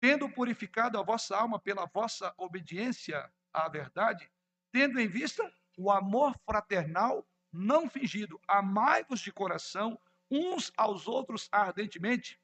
Tendo 0.00 0.28
purificado 0.28 0.98
a 0.98 1.02
vossa 1.02 1.36
alma 1.36 1.60
pela 1.60 1.86
vossa 1.86 2.34
obediência 2.36 3.32
à 3.52 3.68
verdade, 3.68 4.30
tendo 4.72 4.98
em 4.98 5.06
vista 5.06 5.50
o 5.76 5.90
amor 5.90 6.36
fraternal 6.44 7.26
não 7.52 7.88
fingido, 7.88 8.40
amai-vos 8.48 9.20
de 9.20 9.30
coração 9.30 10.00
uns 10.30 10.72
aos 10.76 11.06
outros 11.06 11.48
ardentemente. 11.52 12.40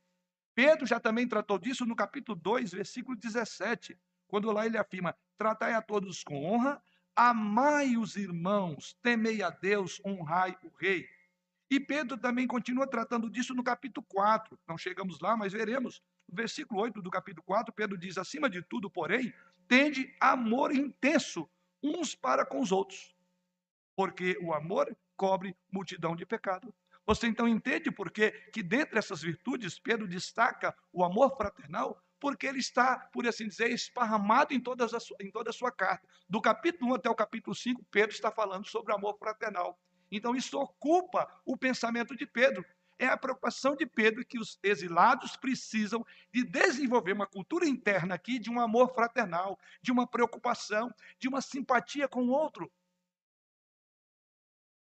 Pedro 0.54 0.86
já 0.86 1.00
também 1.00 1.26
tratou 1.26 1.58
disso 1.58 1.86
no 1.86 1.96
capítulo 1.96 2.38
2, 2.38 2.72
versículo 2.72 3.16
17, 3.16 3.98
quando 4.26 4.52
lá 4.52 4.66
ele 4.66 4.76
afirma: 4.76 5.16
Tratai 5.38 5.72
a 5.72 5.80
todos 5.80 6.22
com 6.22 6.44
honra, 6.44 6.82
amai 7.16 7.96
os 7.96 8.16
irmãos, 8.16 8.98
temei 9.02 9.42
a 9.42 9.48
Deus, 9.48 10.00
honrai 10.04 10.58
o 10.62 10.68
rei. 10.76 11.08
E 11.70 11.80
Pedro 11.80 12.18
também 12.18 12.46
continua 12.46 12.86
tratando 12.86 13.30
disso 13.30 13.54
no 13.54 13.62
capítulo 13.62 14.04
4. 14.08 14.58
Não 14.66 14.76
chegamos 14.76 15.20
lá, 15.20 15.36
mas 15.36 15.52
veremos. 15.52 16.02
Versículo 16.28 16.80
8 16.82 17.00
do 17.00 17.10
capítulo 17.10 17.42
4, 17.44 17.72
Pedro 17.72 17.96
diz: 17.96 18.18
Acima 18.18 18.50
de 18.50 18.60
tudo, 18.62 18.90
porém, 18.90 19.32
tende 19.66 20.14
amor 20.20 20.74
intenso 20.74 21.48
uns 21.82 22.14
para 22.14 22.44
com 22.44 22.60
os 22.60 22.72
outros 22.72 23.16
porque 23.98 24.38
o 24.40 24.54
amor 24.54 24.96
cobre 25.16 25.56
multidão 25.72 26.14
de 26.14 26.24
pecado. 26.24 26.72
Você 27.04 27.26
então 27.26 27.48
entende 27.48 27.90
por 27.90 28.12
que, 28.12 28.30
que 28.52 28.62
dentre 28.62 28.96
essas 28.96 29.20
virtudes, 29.20 29.76
Pedro 29.76 30.06
destaca 30.06 30.72
o 30.92 31.02
amor 31.02 31.36
fraternal, 31.36 32.00
porque 32.20 32.46
ele 32.46 32.58
está, 32.58 32.98
por 33.12 33.26
assim 33.26 33.48
dizer, 33.48 33.70
esparramado 33.70 34.52
em, 34.52 34.60
todas 34.60 34.92
em 35.20 35.30
toda 35.30 35.50
a 35.50 35.52
sua 35.52 35.70
carta. 35.70 36.06
Do 36.28 36.40
capítulo 36.40 36.92
1 36.92 36.94
até 36.94 37.10
o 37.10 37.14
capítulo 37.14 37.54
5, 37.54 37.84
Pedro 37.90 38.14
está 38.14 38.30
falando 38.30 38.66
sobre 38.66 38.92
o 38.92 38.96
amor 38.96 39.16
fraternal. 39.18 39.78
Então, 40.10 40.34
isso 40.34 40.58
ocupa 40.58 41.28
o 41.44 41.56
pensamento 41.56 42.16
de 42.16 42.26
Pedro. 42.26 42.64
É 42.98 43.06
a 43.06 43.16
preocupação 43.16 43.76
de 43.76 43.86
Pedro 43.86 44.24
que 44.24 44.38
os 44.38 44.58
exilados 44.62 45.36
precisam 45.36 46.04
de 46.32 46.42
desenvolver 46.42 47.12
uma 47.12 47.26
cultura 47.26 47.66
interna 47.66 48.16
aqui 48.16 48.38
de 48.38 48.50
um 48.50 48.58
amor 48.58 48.92
fraternal, 48.92 49.58
de 49.80 49.92
uma 49.92 50.06
preocupação, 50.06 50.92
de 51.18 51.28
uma 51.28 51.40
simpatia 51.40 52.08
com 52.08 52.24
o 52.24 52.30
outro. 52.30 52.70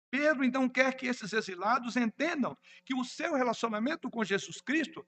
Pedro 0.09 0.43
então 0.43 0.67
quer 0.67 0.95
que 0.95 1.05
esses 1.05 1.33
exilados 1.33 1.95
entendam 1.95 2.57
que 2.83 2.95
o 2.95 3.05
seu 3.05 3.35
relacionamento 3.35 4.09
com 4.09 4.23
Jesus 4.23 4.59
Cristo, 4.59 5.05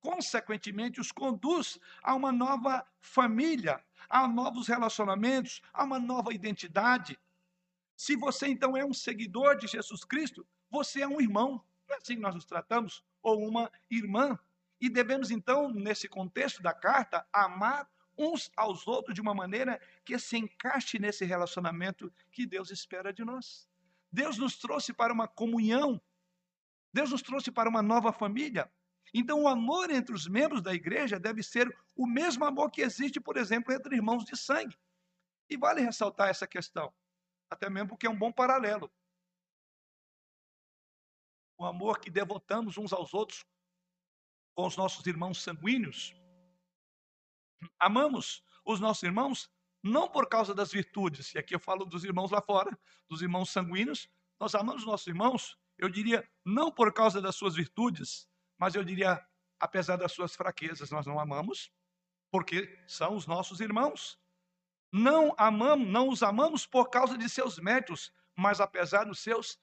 consequentemente, 0.00 1.00
os 1.00 1.12
conduz 1.12 1.78
a 2.02 2.14
uma 2.14 2.32
nova 2.32 2.86
família, 3.00 3.82
a 4.08 4.26
novos 4.26 4.68
relacionamentos, 4.68 5.60
a 5.72 5.84
uma 5.84 5.98
nova 5.98 6.32
identidade. 6.32 7.18
Se 7.96 8.16
você 8.16 8.46
então 8.46 8.76
é 8.76 8.84
um 8.84 8.94
seguidor 8.94 9.56
de 9.56 9.66
Jesus 9.66 10.04
Cristo, 10.04 10.46
você 10.70 11.02
é 11.02 11.08
um 11.08 11.20
irmão, 11.20 11.64
não 11.88 11.96
é 11.96 11.98
assim 11.98 12.14
que 12.14 12.22
nós 12.22 12.34
nos 12.34 12.44
tratamos, 12.44 13.04
ou 13.22 13.46
uma 13.46 13.70
irmã. 13.90 14.38
E 14.80 14.88
devemos 14.88 15.30
então, 15.30 15.70
nesse 15.70 16.08
contexto 16.08 16.62
da 16.62 16.72
carta, 16.72 17.26
amar 17.32 17.90
uns 18.16 18.50
aos 18.56 18.86
outros 18.86 19.14
de 19.14 19.20
uma 19.20 19.34
maneira 19.34 19.80
que 20.04 20.18
se 20.18 20.36
encaixe 20.36 20.98
nesse 20.98 21.24
relacionamento 21.24 22.12
que 22.32 22.46
Deus 22.46 22.70
espera 22.70 23.12
de 23.12 23.24
nós. 23.24 23.68
Deus 24.12 24.38
nos 24.38 24.56
trouxe 24.56 24.92
para 24.92 25.12
uma 25.12 25.28
comunhão. 25.28 26.00
Deus 26.92 27.10
nos 27.10 27.22
trouxe 27.22 27.50
para 27.50 27.68
uma 27.68 27.82
nova 27.82 28.12
família. 28.12 28.70
Então, 29.12 29.42
o 29.42 29.48
amor 29.48 29.90
entre 29.90 30.14
os 30.14 30.26
membros 30.26 30.62
da 30.62 30.74
igreja 30.74 31.18
deve 31.18 31.42
ser 31.42 31.74
o 31.96 32.06
mesmo 32.06 32.44
amor 32.44 32.70
que 32.70 32.82
existe, 32.82 33.20
por 33.20 33.36
exemplo, 33.36 33.72
entre 33.72 33.96
irmãos 33.96 34.24
de 34.24 34.36
sangue. 34.36 34.78
E 35.48 35.56
vale 35.56 35.80
ressaltar 35.80 36.28
essa 36.28 36.46
questão, 36.46 36.92
até 37.50 37.70
mesmo 37.70 37.90
porque 37.90 38.06
é 38.06 38.10
um 38.10 38.18
bom 38.18 38.30
paralelo. 38.30 38.90
O 41.56 41.64
amor 41.64 41.98
que 41.98 42.10
devotamos 42.10 42.76
uns 42.76 42.92
aos 42.92 43.14
outros 43.14 43.44
com 44.54 44.66
os 44.66 44.76
nossos 44.76 45.06
irmãos 45.06 45.42
sanguíneos. 45.42 46.14
Amamos 47.78 48.42
os 48.64 48.78
nossos 48.80 49.02
irmãos 49.02 49.50
não 49.82 50.08
por 50.08 50.28
causa 50.28 50.54
das 50.54 50.72
virtudes, 50.72 51.34
e 51.34 51.38
aqui 51.38 51.54
eu 51.54 51.60
falo 51.60 51.84
dos 51.84 52.04
irmãos 52.04 52.30
lá 52.30 52.42
fora, 52.42 52.76
dos 53.08 53.22
irmãos 53.22 53.50
sanguíneos, 53.50 54.08
nós 54.38 54.54
amamos 54.54 54.84
nossos 54.84 55.06
irmãos, 55.06 55.56
eu 55.76 55.88
diria, 55.88 56.28
não 56.44 56.70
por 56.70 56.92
causa 56.92 57.22
das 57.22 57.36
suas 57.36 57.54
virtudes, 57.54 58.28
mas 58.58 58.74
eu 58.74 58.84
diria, 58.84 59.24
apesar 59.58 59.96
das 59.96 60.12
suas 60.12 60.34
fraquezas, 60.34 60.90
nós 60.90 61.06
não 61.06 61.18
amamos, 61.18 61.72
porque 62.30 62.82
são 62.86 63.14
os 63.14 63.26
nossos 63.26 63.60
irmãos. 63.60 64.18
Não 64.92 65.34
amamos, 65.38 65.88
não 65.88 66.08
os 66.08 66.22
amamos 66.22 66.66
por 66.66 66.90
causa 66.90 67.16
de 67.16 67.28
seus 67.28 67.58
méritos, 67.58 68.12
mas 68.36 68.60
apesar 68.60 69.04
dos 69.04 69.20
seus 69.20 69.58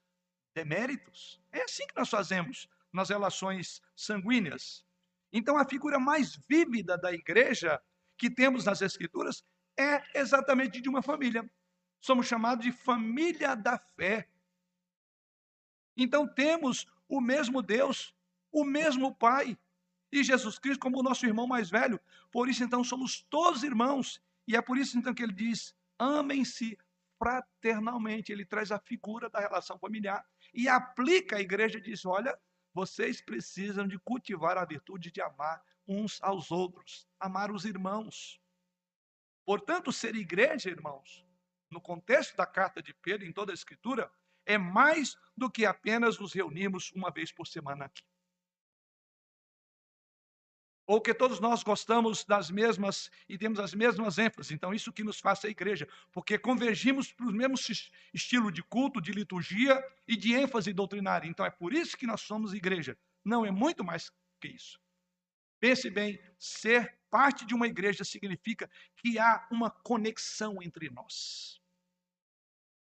deméritos. 0.54 1.42
É 1.52 1.64
assim 1.64 1.86
que 1.88 1.96
nós 1.96 2.10
fazemos 2.10 2.70
nas 2.92 3.10
relações 3.10 3.82
sanguíneas. 3.96 4.86
Então, 5.34 5.58
a 5.58 5.66
figura 5.66 6.00
mais 6.00 6.36
vívida 6.48 6.98
da 6.98 7.12
igreja 7.12 7.82
que 8.18 8.30
temos 8.30 8.64
nas 8.64 8.82
Escrituras 8.82 9.44
é 9.78 10.02
exatamente 10.18 10.80
de 10.80 10.88
uma 10.88 11.02
família. 11.02 11.50
Somos 12.00 12.28
chamados 12.28 12.64
de 12.64 12.72
família 12.72 13.56
da 13.56 13.78
fé. 13.78 14.30
Então 15.98 16.28
temos 16.28 16.86
o 17.08 17.22
mesmo 17.22 17.62
Deus, 17.62 18.15
o 18.56 18.64
mesmo 18.64 19.14
Pai 19.14 19.58
e 20.10 20.24
Jesus 20.24 20.58
Cristo 20.58 20.80
como 20.80 21.00
o 21.00 21.04
nosso 21.04 21.26
irmão 21.26 21.46
mais 21.46 21.70
velho. 21.70 22.00
Por 22.32 22.48
isso 22.48 22.64
então 22.64 22.86
somos 22.86 23.22
todos 23.30 23.64
irmãos. 23.64 24.22
E 24.48 24.56
é 24.56 24.62
por 24.62 24.78
isso 24.78 24.98
então 24.98 25.14
que 25.14 25.22
ele 25.22 25.34
diz: 25.34 25.76
amem-se 26.00 26.78
fraternalmente. 27.20 28.32
Ele 28.32 28.46
traz 28.46 28.72
a 28.72 28.80
figura 28.80 29.30
da 29.30 29.42
relação 29.42 29.78
familiar 29.78 30.26
e 30.54 30.70
aplica 30.70 31.36
a 31.36 31.42
igreja 31.42 31.80
e 31.80 31.82
diz: 31.82 32.06
olha, 32.06 32.40
vocês 32.74 33.22
precisam 33.22 33.86
de 33.86 34.00
cultivar 34.00 34.58
a 34.58 34.64
virtude 34.64 35.12
de 35.12 35.22
amar 35.22 35.62
uns 35.86 36.24
aos 36.24 36.50
outros, 36.50 37.06
amar 37.20 37.52
os 37.52 37.66
irmãos. 37.66 38.40
Portanto, 39.46 39.92
ser 39.92 40.16
igreja, 40.16 40.70
irmãos, 40.70 41.26
no 41.70 41.82
contexto 41.82 42.38
da 42.38 42.46
carta 42.46 42.82
de 42.82 42.94
Pedro, 42.94 43.28
em 43.28 43.34
toda 43.34 43.52
a 43.52 43.54
Escritura, 43.54 44.10
é 44.46 44.58
mais 44.58 45.18
do 45.36 45.52
que 45.52 45.66
apenas 45.66 46.18
nos 46.18 46.34
reunirmos 46.34 46.92
uma 46.94 47.12
vez 47.12 47.34
por 47.34 47.46
semana 47.46 47.86
aqui. 47.86 48.04
Ou 50.88 51.02
que 51.02 51.14
todos 51.14 51.40
nós 51.40 51.64
gostamos 51.64 52.24
das 52.24 52.52
mesmas 52.52 53.10
e 53.28 53.38
temos 53.38 53.60
as 53.60 53.74
mesmas 53.74 54.18
ênfases. 54.20 54.52
Então, 54.52 54.74
isso 54.74 54.94
que 54.94 55.04
nos 55.04 55.20
faz 55.20 55.44
a 55.44 55.50
igreja, 55.50 55.88
porque 56.12 56.38
convergimos 56.38 57.12
para 57.12 57.26
o 57.26 57.32
mesmo 57.32 57.56
estilo 58.14 58.52
de 58.52 58.62
culto, 58.62 59.02
de 59.02 59.12
liturgia 59.12 59.84
e 60.08 60.16
de 60.16 60.34
ênfase 60.36 60.72
doutrinária. 60.74 61.28
Então, 61.28 61.46
é 61.46 61.50
por 61.50 61.74
isso 61.74 61.98
que 61.98 62.06
nós 62.06 62.22
somos 62.22 62.54
igreja. 62.54 62.96
Não 63.24 63.44
é 63.44 63.50
muito 63.50 63.84
mais 63.84 64.12
que 64.40 64.50
isso. 64.50 64.80
Pense 65.60 65.90
bem, 65.90 66.20
ser 66.38 67.00
parte 67.10 67.46
de 67.46 67.56
uma 67.56 67.66
igreja 67.66 68.04
significa 68.04 68.70
que 68.98 69.18
há 69.18 69.48
uma 69.50 69.72
conexão 69.72 70.62
entre 70.62 70.90
nós. 70.92 71.60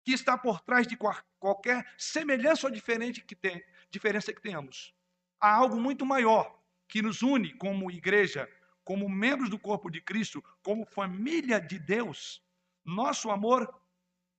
Que 0.04 0.12
está 0.12 0.36
por 0.36 0.60
trás 0.60 0.86
de 0.86 0.96
qualquer 1.38 1.86
semelhança 1.96 2.66
ou 2.66 2.72
diferente 2.72 3.20
que 3.22 3.36
tem, 3.36 3.62
diferença 3.90 4.32
que 4.32 4.40
tenhamos. 4.40 4.92
Há 5.38 5.54
algo 5.54 5.80
muito 5.80 6.04
maior 6.04 6.60
que 6.88 7.02
nos 7.02 7.22
une 7.22 7.52
como 7.54 7.90
igreja, 7.90 8.48
como 8.84 9.08
membros 9.08 9.50
do 9.50 9.58
corpo 9.58 9.90
de 9.90 10.00
Cristo, 10.00 10.42
como 10.62 10.84
família 10.84 11.60
de 11.60 11.78
Deus. 11.78 12.42
Nosso 12.84 13.30
amor 13.30 13.72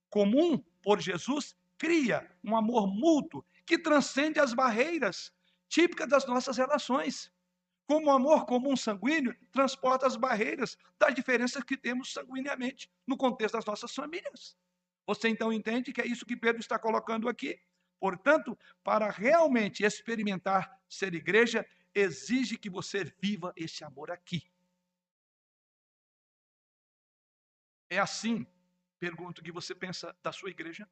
comum 0.08 0.58
por 0.82 1.00
Jesus 1.00 1.54
cria 1.76 2.28
um 2.42 2.56
amor 2.56 2.86
mútuo 2.86 3.44
que 3.66 3.78
transcende 3.78 4.40
as 4.40 4.54
barreiras 4.54 5.32
típicas 5.68 6.08
das 6.08 6.26
nossas 6.26 6.56
relações 6.56 7.30
como 7.88 8.08
o 8.08 8.10
amor 8.10 8.44
comum 8.44 8.76
sanguíneo 8.76 9.34
transporta 9.50 10.06
as 10.06 10.14
barreiras 10.14 10.76
das 10.98 11.14
diferenças 11.14 11.64
que 11.64 11.74
temos 11.74 12.12
sanguineamente 12.12 12.90
no 13.06 13.16
contexto 13.16 13.54
das 13.54 13.64
nossas 13.64 13.94
famílias. 13.94 14.54
Você 15.06 15.30
então 15.30 15.50
entende 15.50 15.90
que 15.90 16.02
é 16.02 16.06
isso 16.06 16.26
que 16.26 16.36
Pedro 16.36 16.60
está 16.60 16.78
colocando 16.78 17.30
aqui. 17.30 17.58
Portanto, 17.98 18.56
para 18.84 19.10
realmente 19.10 19.84
experimentar 19.84 20.70
ser 20.86 21.14
igreja, 21.14 21.66
exige 21.98 22.56
que 22.56 22.70
você 22.70 23.04
viva 23.04 23.52
esse 23.56 23.84
amor 23.84 24.10
aqui. 24.10 24.50
É 27.90 27.98
assim, 27.98 28.46
pergunto, 28.98 29.42
que 29.42 29.50
você 29.52 29.74
pensa 29.74 30.16
da 30.22 30.32
sua 30.32 30.50
igreja? 30.50 30.88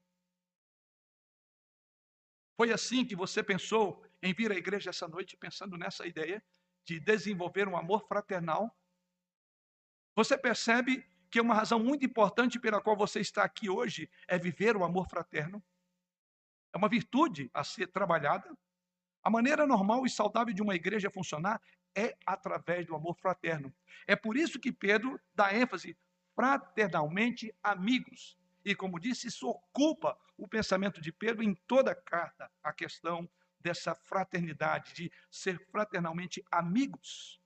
Foi 2.57 2.73
assim 2.73 3.05
que 3.05 3.15
você 3.15 3.43
pensou 3.43 4.03
em 4.23 4.33
vir 4.33 4.51
à 4.51 4.55
igreja 4.55 4.91
essa 4.91 5.07
noite, 5.07 5.37
pensando 5.37 5.77
nessa 5.77 6.07
ideia 6.07 6.43
de 6.85 6.99
desenvolver 6.99 7.69
um 7.69 7.77
amor 7.77 8.07
fraternal? 8.07 8.75
Você 10.15 10.39
percebe 10.39 11.07
que 11.31 11.41
uma 11.41 11.55
razão 11.55 11.79
muito 11.79 12.07
importante 12.07 12.59
pela 12.59 12.81
qual 12.81 12.97
você 12.97 13.21
está 13.21 13.45
aqui 13.45 13.69
hoje 13.69 14.11
é 14.27 14.39
viver 14.39 14.75
o 14.77 14.85
amor 14.85 15.07
fraterno? 15.09 15.63
É 16.73 16.79
uma 16.79 16.89
virtude 16.89 17.51
a 17.53 17.63
ser 17.63 17.89
trabalhada. 17.89 18.57
A 19.27 19.31
maneira 19.31 19.67
normal 19.67 20.07
e 20.07 20.09
saudável 20.09 20.55
de 20.55 20.63
uma 20.63 20.77
igreja 20.77 21.11
funcionar 21.11 21.61
é 21.97 22.17
através 22.25 22.87
do 22.87 22.95
amor 22.95 23.17
fraterno. 23.17 23.75
É 24.07 24.15
por 24.15 24.37
isso 24.37 24.61
que 24.61 24.71
Pedro 24.71 25.21
dá 25.35 25.53
ênfase 25.53 25.99
fraternalmente 26.33 27.53
amigos. 27.61 28.39
E 28.65 28.73
como 28.73 29.01
disse, 29.01 29.27
isso 29.27 29.49
ocupa 29.49 30.17
o 30.37 30.47
pensamento 30.47 31.01
de 31.01 31.11
Pedro 31.11 31.43
em 31.43 31.57
toda 31.67 31.91
a 31.91 31.95
carta, 31.97 32.49
a 32.63 32.73
questão 32.73 33.29
dessa 33.59 33.97
fraternidade, 33.97 34.95
de 34.95 35.13
ser 35.29 35.59
fraternalmente 35.73 36.41
amigos. 36.49 37.41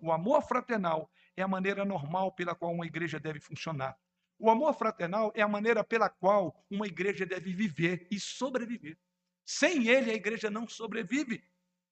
O 0.00 0.10
amor 0.10 0.40
fraternal 0.40 1.10
é 1.36 1.42
a 1.42 1.48
maneira 1.48 1.84
normal 1.84 2.32
pela 2.32 2.54
qual 2.54 2.72
uma 2.72 2.86
igreja 2.86 3.20
deve 3.20 3.38
funcionar. 3.38 3.98
O 4.38 4.48
amor 4.48 4.72
fraternal 4.72 5.30
é 5.34 5.42
a 5.42 5.48
maneira 5.48 5.84
pela 5.84 6.08
qual 6.08 6.64
uma 6.70 6.86
igreja 6.86 7.26
deve 7.26 7.52
viver 7.52 8.08
e 8.10 8.18
sobreviver. 8.18 8.96
Sem 9.44 9.88
ele, 9.88 10.10
a 10.10 10.14
igreja 10.14 10.50
não 10.50 10.68
sobrevive. 10.68 11.42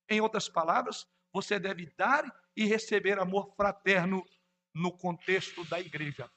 Em 0.08 0.20
outras 0.20 0.48
palavras, 0.48 1.06
você 1.32 1.58
deve 1.58 1.86
dar 1.96 2.24
e 2.56 2.64
receber 2.64 3.18
amor 3.18 3.54
fraterno 3.54 4.24
no 4.74 4.96
contexto 4.96 5.64
da 5.64 5.80
igreja. 5.80 6.30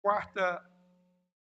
Quarta 0.00 0.64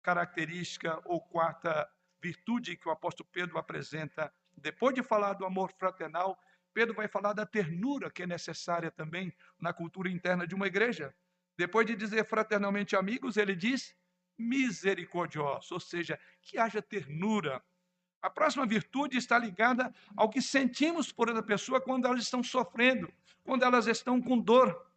característica 0.03 1.01
ou 1.05 1.21
quarta 1.21 1.90
virtude 2.21 2.77
que 2.77 2.88
o 2.88 2.92
apóstolo 2.92 3.29
Pedro 3.31 3.59
apresenta, 3.59 4.33
depois 4.57 4.95
de 4.95 5.03
falar 5.03 5.35
do 5.35 5.45
amor 5.45 5.73
fraternal, 5.79 6.38
Pedro 6.73 6.95
vai 6.95 7.09
falar 7.09 7.33
da 7.33 7.47
ternura 7.47 8.11
que 8.11 8.23
é 8.23 8.27
necessária 8.27 8.90
também 8.90 9.35
na 9.59 9.73
cultura 9.73 10.11
interna 10.11 10.47
de 10.47 10.55
uma 10.55 10.66
igreja. 10.66 11.14
Depois 11.57 11.87
de 11.87 11.97
dizer 11.97 12.27
fraternalmente 12.27 12.95
amigos, 12.95 13.37
ele 13.37 13.57
diz 13.57 13.95
misericordiosos, 14.38 15.70
ou 15.72 15.81
seja, 15.81 16.18
que 16.40 16.59
haja 16.59 16.83
ternura. 16.83 17.62
A 18.20 18.31
próxima 18.31 18.66
virtude 18.66 19.16
está 19.16 19.38
ligada 19.38 19.94
ao 20.16 20.29
que 20.29 20.42
sentimos 20.42 21.12
por 21.12 21.29
outra 21.29 21.42
pessoa 21.42 21.81
quando 21.81 22.07
elas 22.07 22.22
estão 22.22 22.42
sofrendo, 22.42 23.12
quando 23.44 23.64
elas 23.64 23.87
estão 23.87 24.20
com 24.20 24.38
dor. 24.38 24.90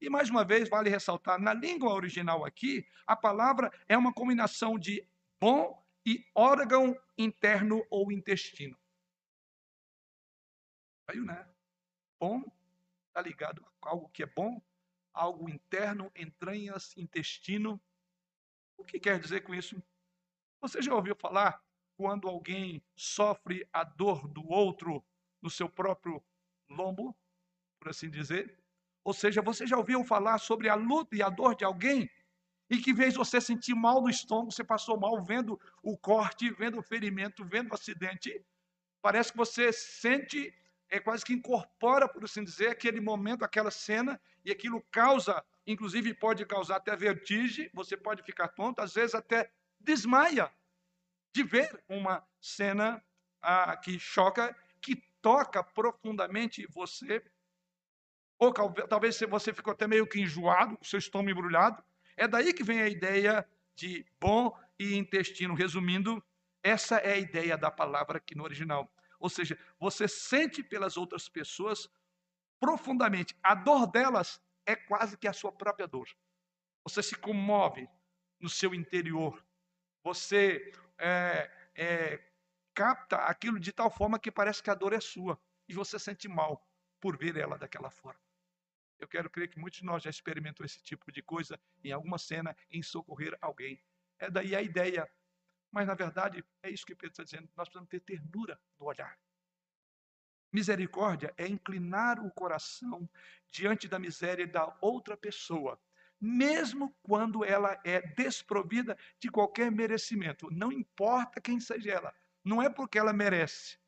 E 0.00 0.10
mais 0.10 0.28
uma 0.28 0.44
vez, 0.44 0.68
vale 0.68 0.90
ressaltar, 0.90 1.40
na 1.40 1.54
língua 1.54 1.94
original 1.94 2.44
aqui, 2.44 2.86
a 3.06 3.16
palavra 3.16 3.72
é 3.88 3.96
uma 3.96 4.12
combinação 4.12 4.78
de 4.78 5.06
bom 5.40 5.82
e 6.04 6.26
órgão 6.34 6.94
interno 7.16 7.86
ou 7.88 8.12
intestino. 8.12 8.76
Aí, 11.08 11.20
né? 11.20 11.46
Bom 12.18 12.42
está 13.14 13.22
ligado 13.22 13.64
a 13.80 13.90
algo 13.90 14.08
que 14.08 14.24
é 14.24 14.26
bom, 14.26 14.60
algo 15.12 15.48
interno, 15.48 16.10
entranhas, 16.16 16.96
intestino. 16.96 17.80
O 18.84 18.86
que 18.86 19.00
quer 19.00 19.18
dizer 19.18 19.40
com 19.40 19.54
isso? 19.54 19.82
Você 20.60 20.82
já 20.82 20.94
ouviu 20.94 21.16
falar 21.16 21.58
quando 21.96 22.28
alguém 22.28 22.82
sofre 22.94 23.66
a 23.72 23.82
dor 23.82 24.28
do 24.28 24.46
outro 24.46 25.02
no 25.40 25.48
seu 25.48 25.70
próprio 25.70 26.22
lombo, 26.68 27.16
por 27.80 27.88
assim 27.88 28.10
dizer? 28.10 28.58
Ou 29.02 29.14
seja, 29.14 29.40
você 29.40 29.66
já 29.66 29.78
ouviu 29.78 30.04
falar 30.04 30.36
sobre 30.36 30.68
a 30.68 30.74
luta 30.74 31.16
e 31.16 31.22
a 31.22 31.30
dor 31.30 31.54
de 31.54 31.64
alguém? 31.64 32.10
E 32.68 32.76
que 32.76 32.92
vez 32.92 33.14
você 33.14 33.40
sentir 33.40 33.74
mal 33.74 34.02
no 34.02 34.10
estômago, 34.10 34.52
você 34.52 34.62
passou 34.62 35.00
mal 35.00 35.22
vendo 35.24 35.58
o 35.82 35.96
corte, 35.96 36.50
vendo 36.50 36.78
o 36.78 36.82
ferimento, 36.82 37.42
vendo 37.42 37.70
o 37.70 37.74
acidente. 37.74 38.44
Parece 39.00 39.32
que 39.32 39.38
você 39.38 39.72
sente 39.72 40.54
é 40.90 41.00
quase 41.00 41.24
que 41.24 41.32
incorpora, 41.32 42.06
por 42.06 42.22
assim 42.22 42.44
dizer, 42.44 42.68
aquele 42.68 43.00
momento, 43.00 43.44
aquela 43.44 43.70
cena, 43.70 44.20
e 44.44 44.52
aquilo 44.52 44.82
causa, 44.90 45.42
inclusive 45.66 46.14
pode 46.14 46.44
causar 46.44 46.76
até 46.76 46.94
vertigem, 46.94 47.70
você 47.72 47.96
pode 47.96 48.22
ficar 48.22 48.48
tonto, 48.48 48.80
às 48.80 48.94
vezes 48.94 49.14
até 49.14 49.50
desmaia 49.80 50.50
de 51.34 51.42
ver 51.42 51.82
uma 51.88 52.26
cena 52.40 53.02
ah, 53.42 53.76
que 53.76 53.98
choca, 53.98 54.56
que 54.80 54.96
toca 55.20 55.62
profundamente 55.62 56.66
você. 56.70 57.22
Ou 58.38 58.52
talvez 58.52 59.18
você 59.20 59.52
ficou 59.52 59.72
até 59.72 59.86
meio 59.86 60.06
que 60.06 60.20
enjoado, 60.20 60.78
o 60.80 60.84
seu 60.84 60.98
estômago 60.98 61.30
embrulhado. 61.30 61.82
É 62.16 62.28
daí 62.28 62.52
que 62.52 62.62
vem 62.62 62.80
a 62.80 62.88
ideia 62.88 63.46
de 63.74 64.06
bom 64.20 64.56
e 64.78 64.94
intestino. 64.96 65.54
Resumindo, 65.54 66.22
essa 66.62 66.96
é 66.96 67.14
a 67.14 67.18
ideia 67.18 67.56
da 67.56 67.70
palavra 67.70 68.18
aqui 68.18 68.34
no 68.34 68.44
original. 68.44 68.92
Ou 69.18 69.28
seja, 69.28 69.58
você 69.78 70.06
sente 70.06 70.62
pelas 70.62 70.96
outras 70.96 71.28
pessoas 71.28 71.88
profundamente. 72.60 73.36
A 73.42 73.54
dor 73.54 73.86
delas 73.86 74.40
é 74.66 74.74
quase 74.74 75.16
que 75.16 75.28
a 75.28 75.32
sua 75.32 75.52
própria 75.52 75.86
dor. 75.86 76.08
Você 76.84 77.02
se 77.02 77.16
comove 77.16 77.88
no 78.40 78.48
seu 78.48 78.74
interior. 78.74 79.44
Você 80.02 80.72
é, 80.98 81.50
é, 81.74 82.32
capta 82.74 83.16
aquilo 83.16 83.58
de 83.58 83.72
tal 83.72 83.90
forma 83.90 84.18
que 84.18 84.30
parece 84.30 84.62
que 84.62 84.70
a 84.70 84.74
dor 84.74 84.92
é 84.92 85.00
sua. 85.00 85.40
E 85.68 85.74
você 85.74 85.98
sente 85.98 86.28
mal 86.28 86.66
por 87.00 87.16
ver 87.16 87.36
ela 87.36 87.56
daquela 87.56 87.90
forma. 87.90 88.20
Eu 88.98 89.08
quero 89.08 89.30
crer 89.30 89.48
que 89.48 89.58
muitos 89.58 89.80
de 89.80 89.84
nós 89.84 90.02
já 90.02 90.10
experimentou 90.10 90.64
esse 90.64 90.82
tipo 90.82 91.10
de 91.10 91.22
coisa 91.22 91.58
em 91.82 91.92
alguma 91.92 92.18
cena, 92.18 92.56
em 92.70 92.82
socorrer 92.82 93.36
alguém. 93.40 93.82
É 94.18 94.30
daí 94.30 94.54
a 94.54 94.62
ideia 94.62 95.10
mas, 95.74 95.88
na 95.88 95.94
verdade, 95.94 96.44
é 96.62 96.70
isso 96.70 96.86
que 96.86 96.94
Pedro 96.94 97.10
está 97.10 97.24
dizendo. 97.24 97.50
Nós 97.56 97.68
precisamos 97.68 97.88
ter 97.88 97.98
ternura 97.98 98.60
no 98.78 98.86
olhar. 98.86 99.18
Misericórdia 100.54 101.34
é 101.36 101.48
inclinar 101.48 102.24
o 102.24 102.30
coração 102.30 103.10
diante 103.50 103.88
da 103.88 103.98
miséria 103.98 104.46
da 104.46 104.72
outra 104.80 105.16
pessoa, 105.16 105.80
mesmo 106.20 106.96
quando 107.02 107.44
ela 107.44 107.76
é 107.82 108.00
desprovida 108.14 108.96
de 109.18 109.28
qualquer 109.28 109.72
merecimento. 109.72 110.48
Não 110.52 110.70
importa 110.70 111.40
quem 111.40 111.58
seja 111.58 111.90
ela, 111.90 112.14
não 112.44 112.62
é 112.62 112.70
porque 112.70 112.96
ela 112.96 113.12
merece. 113.12 113.80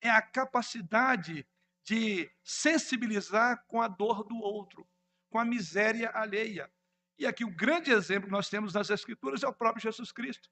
É 0.00 0.10
a 0.10 0.20
capacidade 0.20 1.46
de 1.84 2.28
sensibilizar 2.42 3.64
com 3.68 3.80
a 3.80 3.86
dor 3.86 4.24
do 4.24 4.38
outro, 4.38 4.84
com 5.28 5.38
a 5.38 5.44
miséria 5.44 6.10
alheia. 6.10 6.68
E 7.16 7.28
aqui 7.28 7.44
o 7.44 7.54
grande 7.54 7.92
exemplo 7.92 8.26
que 8.26 8.32
nós 8.32 8.48
temos 8.48 8.74
nas 8.74 8.90
Escrituras 8.90 9.44
é 9.44 9.46
o 9.46 9.54
próprio 9.54 9.82
Jesus 9.82 10.10
Cristo. 10.10 10.50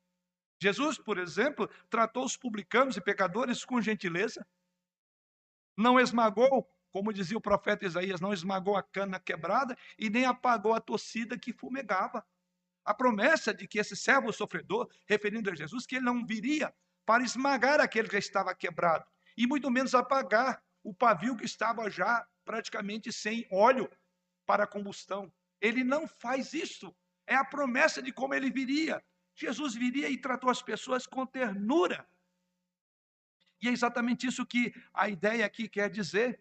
Jesus, 0.61 0.99
por 0.99 1.19
exemplo, 1.19 1.69
tratou 1.89 2.25
os 2.25 2.37
publicanos 2.37 2.97
e 2.97 3.01
pecadores 3.01 3.65
com 3.65 3.81
gentileza. 3.81 4.47
Não 5.77 6.01
esmagou, 6.01 6.69
como 6.91 7.13
dizia 7.13 7.39
o 7.39 7.41
profeta 7.41 7.87
Isaías, 7.87 8.21
não 8.21 8.33
esmagou 8.33 8.77
a 8.77 8.83
cana 8.83 9.21
quebrada 9.21 9.77
e 9.97 10.11
nem 10.11 10.25
apagou 10.25 10.75
a 10.75 10.81
torcida 10.81 11.39
que 11.39 11.53
fumegava. 11.53 12.27
A 12.85 12.93
promessa 12.93 13.55
de 13.55 13.69
que 13.69 13.79
esse 13.79 13.95
servo 13.95 14.33
sofredor, 14.33 14.89
referindo 15.07 15.51
a 15.51 15.55
Jesus, 15.55 15.87
que 15.87 15.97
ele 15.97 16.05
não 16.05 16.27
viria 16.27 16.75
para 17.07 17.23
esmagar 17.23 17.81
aquele 17.81 18.09
que 18.09 18.17
estava 18.17 18.55
quebrado, 18.55 19.05
e 19.37 19.47
muito 19.47 19.71
menos 19.71 19.95
apagar 19.95 20.63
o 20.83 20.93
pavio 20.93 21.37
que 21.37 21.45
estava 21.45 21.89
já 21.91 22.27
praticamente 22.45 23.13
sem 23.13 23.47
óleo 23.51 23.89
para 24.47 24.67
combustão. 24.67 25.33
Ele 25.61 25.85
não 25.85 26.09
faz 26.09 26.53
isso. 26.55 26.95
É 27.27 27.35
a 27.35 27.45
promessa 27.45 28.03
de 28.03 28.11
como 28.11 28.35
ele 28.35 28.51
viria. 28.51 29.05
Jesus 29.39 29.77
viria 29.77 30.11
e 30.11 30.19
tratou 30.19 30.51
as 30.51 30.61
pessoas 30.61 31.07
com 31.07 31.25
ternura. 31.25 32.05
E 33.63 33.69
é 33.69 33.71
exatamente 33.71 34.27
isso 34.27 34.45
que 34.45 34.75
a 34.93 35.09
ideia 35.09 35.47
aqui 35.47 35.69
quer 35.69 35.89
dizer. 35.89 36.41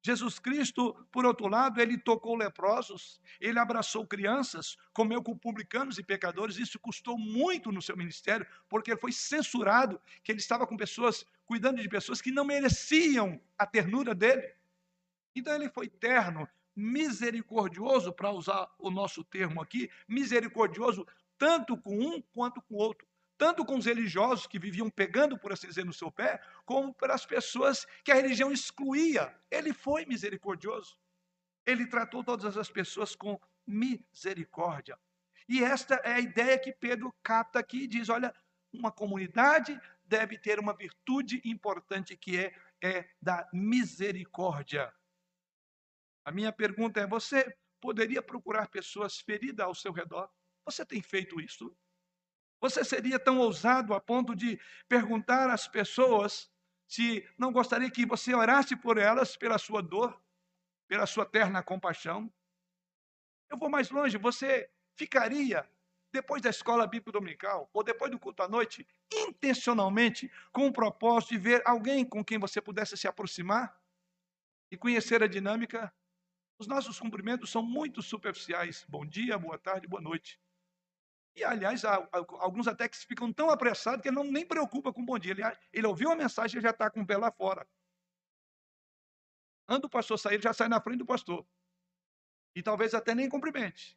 Jesus 0.00 0.38
Cristo, 0.38 0.94
por 1.10 1.26
outro 1.26 1.48
lado, 1.48 1.80
ele 1.80 1.98
tocou 1.98 2.36
leprosos, 2.36 3.20
ele 3.40 3.58
abraçou 3.58 4.06
crianças, 4.06 4.78
comeu 4.92 5.22
com 5.22 5.36
publicanos 5.36 5.98
e 5.98 6.04
pecadores. 6.04 6.56
Isso 6.56 6.78
custou 6.78 7.18
muito 7.18 7.72
no 7.72 7.82
seu 7.82 7.96
ministério, 7.96 8.46
porque 8.68 8.92
ele 8.92 9.00
foi 9.00 9.12
censurado, 9.12 10.00
que 10.22 10.30
ele 10.30 10.38
estava 10.38 10.66
com 10.66 10.76
pessoas, 10.76 11.26
cuidando 11.44 11.82
de 11.82 11.88
pessoas 11.88 12.22
que 12.22 12.30
não 12.30 12.44
mereciam 12.44 13.40
a 13.58 13.66
ternura 13.66 14.14
dele. 14.14 14.54
Então 15.34 15.54
ele 15.54 15.68
foi 15.68 15.88
terno, 15.88 16.48
misericordioso, 16.74 18.12
para 18.12 18.30
usar 18.30 18.72
o 18.78 18.90
nosso 18.90 19.24
termo 19.24 19.60
aqui, 19.60 19.90
misericordioso 20.08 21.06
tanto 21.40 21.74
com 21.78 21.98
um 21.98 22.20
quanto 22.20 22.60
com 22.60 22.74
o 22.74 22.78
outro. 22.78 23.08
Tanto 23.38 23.64
com 23.64 23.78
os 23.78 23.86
religiosos 23.86 24.46
que 24.46 24.58
viviam 24.58 24.90
pegando, 24.90 25.38
por 25.38 25.50
assim 25.50 25.66
dizer, 25.66 25.86
no 25.86 25.92
seu 25.94 26.12
pé, 26.12 26.38
como 26.66 26.92
para 26.92 27.14
as 27.14 27.24
pessoas 27.24 27.86
que 28.04 28.12
a 28.12 28.14
religião 28.14 28.52
excluía. 28.52 29.34
Ele 29.50 29.72
foi 29.72 30.04
misericordioso. 30.04 30.98
Ele 31.64 31.86
tratou 31.86 32.22
todas 32.22 32.58
as 32.58 32.70
pessoas 32.70 33.16
com 33.16 33.40
misericórdia. 33.66 34.98
E 35.48 35.64
esta 35.64 35.94
é 36.04 36.12
a 36.12 36.20
ideia 36.20 36.58
que 36.58 36.72
Pedro 36.74 37.10
capta 37.22 37.58
aqui 37.58 37.84
e 37.84 37.88
diz: 37.88 38.10
olha, 38.10 38.34
uma 38.70 38.92
comunidade 38.92 39.80
deve 40.04 40.36
ter 40.36 40.58
uma 40.58 40.76
virtude 40.76 41.40
importante 41.42 42.14
que 42.18 42.38
é, 42.38 42.54
é 42.82 43.08
da 43.22 43.48
misericórdia. 43.50 44.92
A 46.22 46.30
minha 46.30 46.52
pergunta 46.52 47.00
é: 47.00 47.06
você 47.06 47.56
poderia 47.80 48.20
procurar 48.20 48.68
pessoas 48.68 49.18
feridas 49.18 49.64
ao 49.64 49.74
seu 49.74 49.90
redor? 49.90 50.28
Você 50.70 50.86
tem 50.86 51.02
feito 51.02 51.40
isso? 51.40 51.76
Você 52.60 52.84
seria 52.84 53.18
tão 53.18 53.38
ousado 53.38 53.92
a 53.92 54.00
ponto 54.00 54.36
de 54.36 54.60
perguntar 54.88 55.50
às 55.50 55.66
pessoas 55.66 56.48
se 56.86 57.28
não 57.36 57.52
gostaria 57.52 57.90
que 57.90 58.06
você 58.06 58.34
orasse 58.34 58.76
por 58.76 58.96
elas, 58.96 59.36
pela 59.36 59.58
sua 59.58 59.82
dor, 59.82 60.22
pela 60.86 61.06
sua 61.06 61.26
terna 61.26 61.62
compaixão? 61.62 62.32
Eu 63.50 63.58
vou 63.58 63.68
mais 63.68 63.90
longe, 63.90 64.16
você 64.16 64.70
ficaria 64.96 65.68
depois 66.12 66.40
da 66.40 66.50
escola 66.50 66.86
bíblica 66.86 67.12
dominical 67.12 67.68
ou 67.72 67.82
depois 67.82 68.10
do 68.10 68.18
culto 68.18 68.42
à 68.42 68.48
noite, 68.48 68.86
intencionalmente, 69.12 70.30
com 70.52 70.68
o 70.68 70.72
propósito 70.72 71.30
de 71.30 71.38
ver 71.38 71.62
alguém 71.64 72.04
com 72.04 72.24
quem 72.24 72.38
você 72.38 72.60
pudesse 72.60 72.96
se 72.96 73.08
aproximar 73.08 73.76
e 74.70 74.76
conhecer 74.76 75.20
a 75.22 75.26
dinâmica? 75.26 75.92
Os 76.58 76.66
nossos 76.66 77.00
cumprimentos 77.00 77.50
são 77.50 77.62
muito 77.62 78.02
superficiais. 78.02 78.84
Bom 78.88 79.06
dia, 79.06 79.38
boa 79.38 79.58
tarde, 79.58 79.88
boa 79.88 80.02
noite. 80.02 80.38
E, 81.36 81.44
aliás, 81.44 81.84
alguns 81.84 82.66
até 82.66 82.88
que 82.88 82.96
ficam 82.96 83.32
tão 83.32 83.50
apressados 83.50 84.02
que 84.02 84.10
não 84.10 84.24
nem 84.24 84.46
preocupa 84.46 84.92
com 84.92 85.02
o 85.02 85.04
bom 85.04 85.18
dia. 85.18 85.32
Ele, 85.32 85.42
ele 85.72 85.86
ouviu 85.86 86.10
a 86.10 86.16
mensagem 86.16 86.58
e 86.58 86.62
já 86.62 86.70
está 86.70 86.90
com 86.90 87.02
o 87.02 87.06
pé 87.06 87.16
lá 87.16 87.30
fora. 87.30 87.66
Anda 89.68 89.86
o 89.86 89.90
pastor 89.90 90.18
sair, 90.18 90.34
ele 90.34 90.42
já 90.42 90.52
sai 90.52 90.68
na 90.68 90.80
frente 90.80 90.98
do 90.98 91.06
pastor. 91.06 91.46
E 92.54 92.62
talvez 92.62 92.94
até 92.94 93.14
nem 93.14 93.28
cumprimente. 93.28 93.96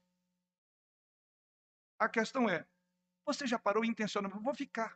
A 1.97 2.07
questão 2.07 2.47
é, 2.47 2.67
você 3.25 3.47
já 3.47 3.57
parou 3.57 3.83
intencionalmente? 3.83 4.43
Vou 4.43 4.53
ficar. 4.53 4.95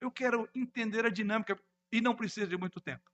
Eu 0.00 0.10
quero 0.10 0.48
entender 0.54 1.06
a 1.06 1.10
dinâmica 1.10 1.58
e 1.90 2.00
não 2.00 2.14
precisa 2.14 2.46
de 2.46 2.56
muito 2.56 2.80
tempo. 2.80 3.10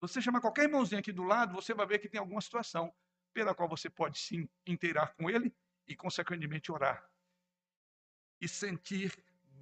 Você 0.00 0.20
chamar 0.20 0.42
qualquer 0.42 0.64
irmãozinho 0.64 0.98
aqui 0.98 1.12
do 1.12 1.22
lado, 1.22 1.54
você 1.54 1.72
vai 1.72 1.86
ver 1.86 1.98
que 1.98 2.08
tem 2.08 2.20
alguma 2.20 2.40
situação 2.40 2.94
pela 3.32 3.54
qual 3.54 3.68
você 3.68 3.88
pode 3.88 4.18
sim 4.18 4.46
inteirar 4.66 5.14
com 5.14 5.30
ele 5.30 5.54
e, 5.88 5.96
consequentemente, 5.96 6.70
orar 6.70 7.08
e 8.44 8.48
sentir 8.48 9.10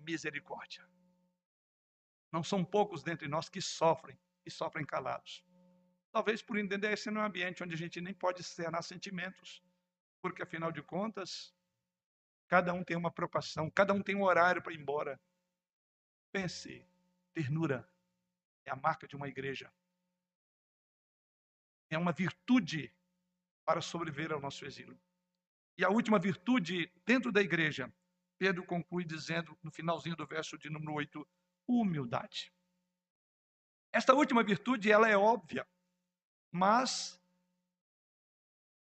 misericórdia. 0.04 0.84
Não 2.32 2.42
são 2.42 2.64
poucos 2.64 3.04
dentre 3.04 3.28
nós 3.28 3.48
que 3.48 3.60
sofrem 3.60 4.18
e 4.44 4.50
sofrem 4.50 4.84
calados. 4.84 5.44
Talvez 6.10 6.42
por 6.42 6.58
entender 6.58 6.92
esse 6.92 7.08
não 7.08 7.20
é 7.20 7.24
um 7.24 7.26
ambiente 7.28 7.62
onde 7.62 7.74
a 7.74 7.78
gente 7.78 8.00
nem 8.00 8.12
pode 8.12 8.40
externar 8.40 8.82
sentimentos, 8.82 9.62
porque 10.20 10.42
afinal 10.42 10.72
de 10.72 10.82
contas, 10.82 11.54
cada 12.48 12.74
um 12.74 12.82
tem 12.82 12.96
uma 12.96 13.10
preocupação, 13.10 13.70
cada 13.70 13.94
um 13.94 14.02
tem 14.02 14.16
um 14.16 14.24
horário 14.24 14.60
para 14.60 14.72
ir 14.72 14.80
embora. 14.80 15.20
Pense, 16.32 16.84
ternura 17.32 17.88
é 18.64 18.70
a 18.72 18.76
marca 18.76 19.06
de 19.06 19.14
uma 19.14 19.28
igreja. 19.28 19.72
É 21.88 21.96
uma 21.96 22.12
virtude 22.12 22.92
para 23.64 23.80
sobreviver 23.80 24.32
ao 24.32 24.40
nosso 24.40 24.64
exílio. 24.64 24.98
E 25.78 25.84
a 25.84 25.88
última 25.88 26.18
virtude 26.18 26.92
dentro 27.06 27.30
da 27.30 27.40
igreja 27.40 27.92
Pedro 28.42 28.66
conclui 28.66 29.04
dizendo, 29.04 29.56
no 29.62 29.70
finalzinho 29.70 30.16
do 30.16 30.26
verso 30.26 30.58
de 30.58 30.68
número 30.68 30.94
8, 30.94 31.24
humildade. 31.64 32.52
Esta 33.92 34.14
última 34.14 34.42
virtude, 34.42 34.90
ela 34.90 35.08
é 35.08 35.16
óbvia, 35.16 35.64
mas 36.50 37.22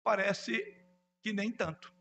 parece 0.04 0.62
que 1.24 1.34
nem 1.34 1.52
tanto. 1.52 1.92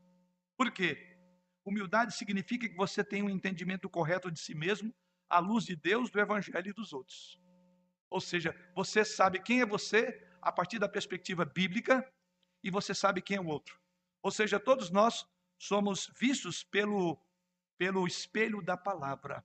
Por 0.55 0.71
quê? 0.71 1.19
Humildade 1.65 2.15
significa 2.15 2.69
que 2.69 2.77
você 2.77 3.03
tem 3.03 3.23
um 3.23 3.31
entendimento 3.31 3.89
correto 3.89 4.31
de 4.31 4.39
si 4.39 4.55
mesmo, 4.55 4.95
à 5.27 5.39
luz 5.39 5.65
de 5.65 5.75
Deus, 5.75 6.11
do 6.11 6.21
Evangelho 6.21 6.69
e 6.69 6.75
dos 6.75 6.93
outros. 6.93 7.41
Ou 8.11 8.21
seja, 8.21 8.55
você 8.75 9.03
sabe 9.03 9.43
quem 9.43 9.63
é 9.63 9.67
você 9.67 10.31
a 10.43 10.53
partir 10.53 10.79
da 10.79 10.91
perspectiva 10.91 11.47
bíblica 11.47 12.07
e 12.63 12.71
você 12.71 12.93
sabe 12.93 13.23
quem 13.23 13.39
é 13.39 13.41
o 13.41 13.47
outro. 13.47 13.81
Ou 14.23 14.31
seja, 14.31 14.61
todos 14.61 14.91
nós 14.91 15.27
somos 15.59 16.13
vistos 16.21 16.63
pelo 16.63 17.26
pelo 17.79 18.07
espelho 18.07 18.63
da 18.63 18.77
palavra. 18.77 19.45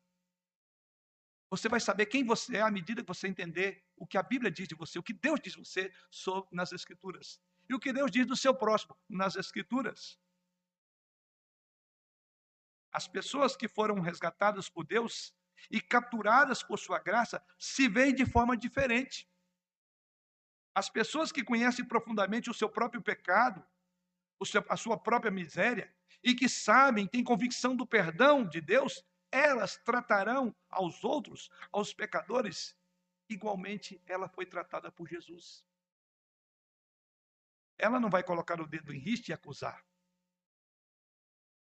Você 1.50 1.67
vai 1.67 1.82
saber 1.82 2.06
quem 2.06 2.24
você 2.24 2.58
é 2.58 2.62
à 2.62 2.72
medida 2.72 3.02
que 3.02 3.08
você 3.08 3.28
entender 3.28 3.84
o 3.98 4.08
que 4.08 4.17
a 4.17 4.24
Bíblia 4.24 4.50
diz 4.50 4.67
de 4.67 4.76
você, 4.76 4.98
o 4.98 5.04
que 5.04 5.13
Deus 5.13 5.39
diz 5.41 5.54
de 5.54 5.60
você 5.60 5.94
nas 6.52 6.72
Escrituras. 6.72 7.41
E 7.70 7.76
o 7.76 7.80
que 7.80 7.91
Deus 7.91 8.10
diz 8.10 8.26
do 8.26 8.38
seu 8.38 8.56
próximo 8.56 8.98
nas 9.10 9.36
Escrituras. 9.36 10.17
As 12.91 13.08
pessoas 13.08 13.56
que 13.56 13.67
foram 13.67 14.00
resgatadas 14.00 14.70
por 14.70 14.86
Deus 14.86 15.34
e 15.70 15.82
capturadas 15.82 16.63
por 16.63 16.80
sua 16.80 17.00
graça 17.00 17.44
se 17.60 17.88
veem 17.88 18.15
de 18.15 18.26
forma 18.26 18.56
diferente. 18.56 19.30
As 20.74 20.89
pessoas 20.89 21.32
que 21.32 21.44
conhecem 21.44 21.86
profundamente 21.86 22.50
o 22.50 22.54
seu 22.54 22.70
próprio 22.70 23.02
pecado, 23.02 23.65
a 24.67 24.77
sua 24.77 24.97
própria 24.97 25.32
miséria, 25.32 25.93
e 26.23 26.36
que 26.36 26.47
sabem, 26.47 27.08
têm 27.08 27.23
convicção 27.23 27.75
do 27.75 27.86
perdão 27.86 28.47
de 28.47 28.62
Deus, 28.62 29.04
elas 29.32 29.77
tratarão 29.77 30.56
aos 30.69 31.04
outros, 31.04 31.49
aos 31.71 31.93
pecadores, 31.93 32.75
igualmente 33.30 34.01
ela 34.06 34.27
foi 34.27 34.45
tratada 34.45 34.91
por 34.91 35.08
Jesus. 35.08 35.65
Ela 37.77 37.99
não 37.99 38.10
vai 38.10 38.23
colocar 38.23 38.60
o 38.60 38.67
dedo 38.67 38.93
em 38.93 38.99
riste 38.99 39.30
e 39.30 39.34
acusar. 39.34 39.84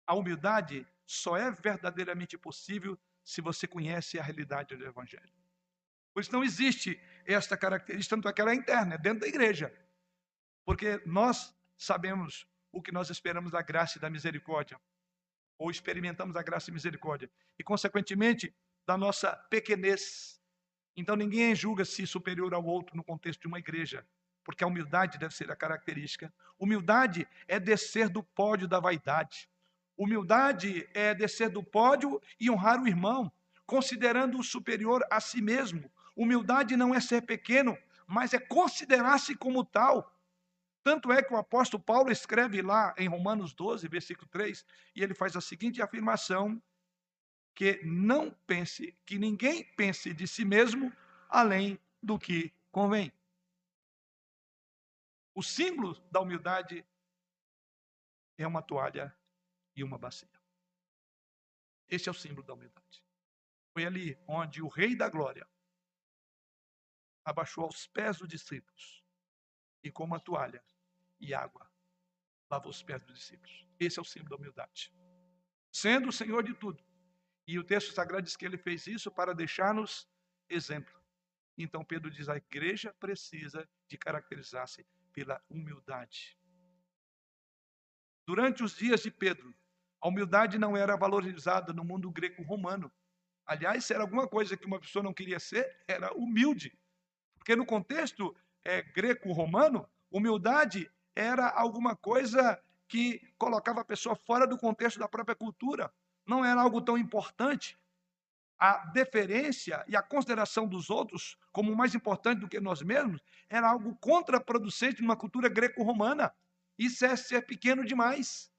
A 0.06 0.16
humildade 0.16 0.86
só 1.06 1.38
é 1.38 1.52
verdadeiramente 1.52 2.38
possível 2.38 3.00
se 3.24 3.42
você 3.42 3.68
conhece 3.68 4.20
a 4.20 4.24
realidade 4.24 4.76
do 4.76 4.86
Evangelho. 4.86 5.32
Pois 6.14 6.28
não 6.30 6.44
existe 6.44 7.00
esta 7.26 7.56
característica, 7.56 8.16
tanto 8.16 8.28
é 8.28 8.34
que 8.34 8.42
ela 8.42 8.52
é 8.52 8.56
interna, 8.56 8.96
é 8.96 8.98
dentro 8.98 9.22
da 9.22 9.28
igreja. 9.28 9.72
Porque 10.66 11.02
nós 11.06 11.56
sabemos 11.78 12.48
o 12.72 12.82
que 12.82 12.92
nós 12.92 13.10
esperamos 13.10 13.52
da 13.52 13.62
graça 13.62 13.98
e 13.98 14.02
da 14.02 14.10
misericórdia, 14.10 14.80
ou 15.58 15.70
experimentamos 15.70 16.36
a 16.36 16.44
graça 16.44 16.70
e 16.70 16.74
misericórdia, 16.74 17.30
e 17.58 17.64
consequentemente 17.64 18.54
da 18.86 18.98
nossa 18.98 19.36
pequenez. 19.50 20.40
Então 20.96 21.16
ninguém 21.16 21.56
julga-se 21.56 22.06
superior 22.08 22.54
ao 22.54 22.66
outro 22.66 22.96
no 22.96 23.04
contexto 23.04 23.42
de 23.42 23.48
uma 23.48 23.60
igreja, 23.60 24.06
porque 24.44 24.64
a 24.64 24.68
humildade 24.68 25.18
deve 25.18 25.36
ser 25.36 25.52
a 25.52 25.56
característica. 25.56 26.34
Humildade 26.58 27.28
é 27.48 27.60
descer 27.60 28.10
do 28.10 28.24
pódio 28.24 28.68
da 28.68 28.80
vaidade. 28.80 29.50
Humildade 29.98 30.90
é 30.94 31.14
descer 31.14 31.50
do 31.50 31.64
pódio 31.64 32.22
e 32.40 32.50
honrar 32.50 32.82
o 32.82 32.88
irmão, 32.88 33.32
considerando-o 33.66 34.44
superior 34.44 35.06
a 35.12 35.20
si 35.20 35.42
mesmo. 35.42 35.92
Humildade 36.16 36.76
não 36.76 36.96
é 36.96 37.00
ser 37.00 37.22
pequeno, 37.22 37.78
mas 38.08 38.34
é 38.34 38.40
considerar-se 38.40 39.36
como 39.36 39.64
tal. 39.64 40.12
Tanto 40.90 41.12
é 41.12 41.22
que 41.22 41.32
o 41.32 41.38
apóstolo 41.38 41.84
Paulo 41.84 42.12
escreve 42.12 42.64
lá 42.64 42.96
em 42.98 43.08
Romanos 43.08 43.54
12, 43.54 43.88
versículo 43.88 44.28
3, 44.28 44.66
e 44.96 45.04
ele 45.04 45.14
faz 45.14 45.36
a 45.36 45.40
seguinte 45.40 45.84
afirmação: 45.84 46.60
que 47.54 47.80
não 47.86 48.32
pense, 48.48 48.98
que 49.06 49.20
ninguém 49.20 49.64
pense 49.76 50.12
de 50.16 50.28
si 50.28 50.44
mesmo 50.44 50.92
além 51.30 51.80
do 52.02 52.18
que 52.18 52.52
convém. 52.72 53.14
O 55.36 55.44
símbolo 55.44 55.94
da 56.10 56.22
humildade 56.22 56.84
é 58.36 58.48
uma 58.48 58.64
toalha 58.64 59.16
e 59.76 59.84
uma 59.84 60.00
bacia. 60.00 60.42
Esse 61.88 62.10
é 62.10 62.12
o 62.12 62.16
símbolo 62.16 62.48
da 62.48 62.56
humildade. 62.56 63.06
Foi 63.74 63.86
ali 63.86 64.20
onde 64.28 64.60
o 64.60 64.68
Rei 64.68 64.96
da 64.96 65.08
Glória 65.08 65.48
abaixou 67.24 67.66
aos 67.66 67.86
pés 67.86 68.18
dos 68.18 68.28
discípulos 68.28 69.06
e 69.84 69.92
com 69.92 70.04
uma 70.04 70.20
toalha 70.20 70.64
e 71.20 71.34
água 71.34 71.70
lavou 72.50 72.72
os 72.72 72.82
pés 72.82 73.02
dos 73.04 73.20
discípulos. 73.20 73.66
Esse 73.80 74.00
é 74.00 74.02
o 74.02 74.06
símbolo 74.06 74.32
da 74.32 74.36
humildade. 74.38 74.92
Sendo 75.72 76.10
o 76.10 76.12
Senhor 76.14 76.44
de 76.44 76.54
tudo. 76.54 76.84
E 77.48 77.58
o 77.60 77.64
texto 77.64 77.94
sagrado 77.94 78.24
diz 78.24 78.36
que 78.36 78.46
ele 78.46 78.58
fez 78.58 78.88
isso 78.88 79.12
para 79.12 79.34
deixar-nos 79.34 80.08
exemplo. 80.50 81.00
Então 81.58 81.84
Pedro 81.84 82.10
diz: 82.10 82.30
a 82.30 82.38
igreja 82.38 82.94
precisa 83.00 83.68
de 83.88 83.98
caracterizar-se 83.98 84.86
pela 85.14 85.42
humildade. 85.50 86.38
Durante 88.26 88.64
os 88.64 88.76
dias 88.76 89.02
de 89.02 89.12
Pedro, 89.12 89.54
a 90.02 90.08
humildade 90.08 90.58
não 90.58 90.78
era 90.78 90.96
valorizada 90.96 91.74
no 91.74 91.84
mundo 91.84 92.12
greco-romano. 92.12 92.92
Aliás, 93.46 93.86
se 93.86 93.94
era 93.94 94.04
alguma 94.04 94.28
coisa 94.28 94.56
que 94.56 94.68
uma 94.68 94.80
pessoa 94.80 95.02
não 95.02 95.14
queria 95.14 95.40
ser, 95.40 95.84
era 95.88 96.14
humilde. 96.14 96.78
Porque 97.38 97.56
no 97.56 97.66
contexto 97.66 98.36
é, 98.64 98.84
greco-romano, 98.84 99.90
humildade 100.12 100.90
era 101.16 101.50
alguma 101.50 101.96
coisa 101.96 102.62
que 102.88 103.22
colocava 103.38 103.82
a 103.82 103.86
pessoa 103.86 104.16
fora 104.16 104.48
do 104.48 104.58
contexto 104.58 105.00
da 105.00 105.08
própria 105.08 105.36
cultura. 105.36 105.94
Não 106.26 106.44
era 106.44 106.62
algo 106.62 106.82
tão 106.82 106.98
importante. 106.98 107.78
A 108.58 108.86
deferência 108.88 109.86
e 109.88 109.96
a 109.96 110.02
consideração 110.02 110.68
dos 110.68 110.90
outros 110.90 111.38
como 111.52 111.76
mais 111.76 111.96
importante 111.96 112.40
do 112.40 112.50
que 112.50 112.60
nós 112.60 112.82
mesmos 112.82 113.22
era 113.50 113.70
algo 113.70 113.96
contraproducente 113.96 115.02
numa 115.02 115.16
cultura 115.16 115.48
greco-romana. 115.48 116.34
Isso 116.78 117.06
é 117.06 117.16
ser 117.16 117.46
pequeno 117.46 117.86
demais. 117.86 118.52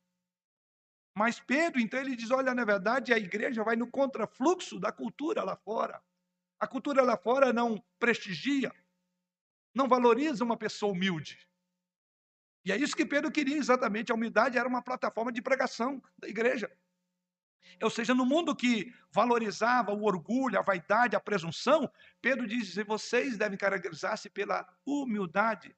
Mas 1.15 1.41
Pedro, 1.41 1.81
então, 1.81 2.01
ele 2.01 2.17
diz: 2.17 2.31
olha, 2.31 2.55
na 2.55 2.65
verdade, 2.65 3.13
a 3.13 3.19
igreja 3.19 3.65
vai 3.65 3.77
no 3.77 3.91
contrafluxo 3.91 4.79
da 4.79 4.93
cultura 4.93 5.43
lá 5.43 5.57
fora. 5.57 6.03
A 6.59 6.67
cultura 6.67 7.03
lá 7.03 7.17
fora 7.17 7.53
não 7.53 7.83
prestigia, 7.99 8.73
não 9.75 9.89
valoriza 9.89 10.45
uma 10.45 10.57
pessoa 10.57 10.93
humilde. 10.93 11.50
E 12.65 12.73
é 12.73 12.77
isso 12.77 12.97
que 12.97 13.07
Pedro 13.07 13.31
queria 13.31 13.57
exatamente. 13.57 14.13
A 14.13 14.15
humildade 14.15 14.59
era 14.59 14.69
uma 14.69 14.83
plataforma 14.83 15.33
de 15.33 15.41
pregação 15.41 16.03
da 16.19 16.29
igreja. 16.29 16.71
Ou 17.83 17.91
seja, 17.91 18.15
no 18.15 18.27
mundo 18.27 18.55
que 18.55 18.93
valorizava 19.11 19.93
o 19.93 20.05
orgulho, 20.05 20.59
a 20.59 20.63
vaidade, 20.63 21.17
a 21.17 21.21
presunção, 21.21 21.91
Pedro 22.21 22.47
diz: 22.47 22.75
vocês 22.87 23.39
devem 23.39 23.57
caracterizar-se 23.57 24.29
pela 24.29 24.67
humildade. 24.85 25.75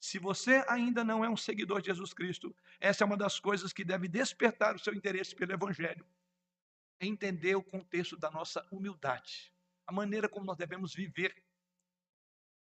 Se 0.00 0.18
você 0.18 0.64
ainda 0.68 1.02
não 1.02 1.24
é 1.24 1.28
um 1.28 1.36
seguidor 1.36 1.80
de 1.80 1.86
Jesus 1.86 2.12
Cristo, 2.12 2.54
essa 2.80 3.02
é 3.02 3.06
uma 3.06 3.16
das 3.16 3.40
coisas 3.40 3.72
que 3.72 3.84
deve 3.84 4.08
despertar 4.08 4.74
o 4.74 4.78
seu 4.78 4.94
interesse 4.94 5.34
pelo 5.34 5.52
Evangelho. 5.52 6.06
É 7.00 7.06
entender 7.06 7.54
o 7.54 7.62
contexto 7.62 8.16
da 8.16 8.30
nossa 8.30 8.66
humildade, 8.70 9.52
a 9.86 9.92
maneira 9.92 10.28
como 10.28 10.46
nós 10.46 10.56
devemos 10.56 10.94
viver. 10.94 11.34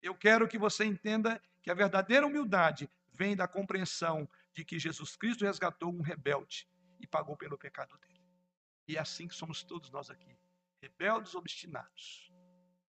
Eu 0.00 0.14
quero 0.14 0.48
que 0.48 0.58
você 0.58 0.84
entenda 0.84 1.40
que 1.62 1.70
a 1.70 1.74
verdadeira 1.74 2.26
humildade 2.26 2.90
vem 3.22 3.36
da 3.36 3.46
compreensão 3.46 4.28
de 4.52 4.64
que 4.64 4.80
Jesus 4.80 5.14
Cristo 5.14 5.44
resgatou 5.44 5.94
um 5.94 6.02
rebelde 6.02 6.68
e 6.98 7.06
pagou 7.06 7.36
pelo 7.36 7.56
pecado 7.56 7.96
dele. 7.98 8.20
E 8.88 8.96
é 8.96 9.00
assim 9.00 9.28
que 9.28 9.34
somos 9.36 9.62
todos 9.62 9.92
nós 9.92 10.10
aqui, 10.10 10.36
rebeldes 10.80 11.36
obstinados. 11.36 12.32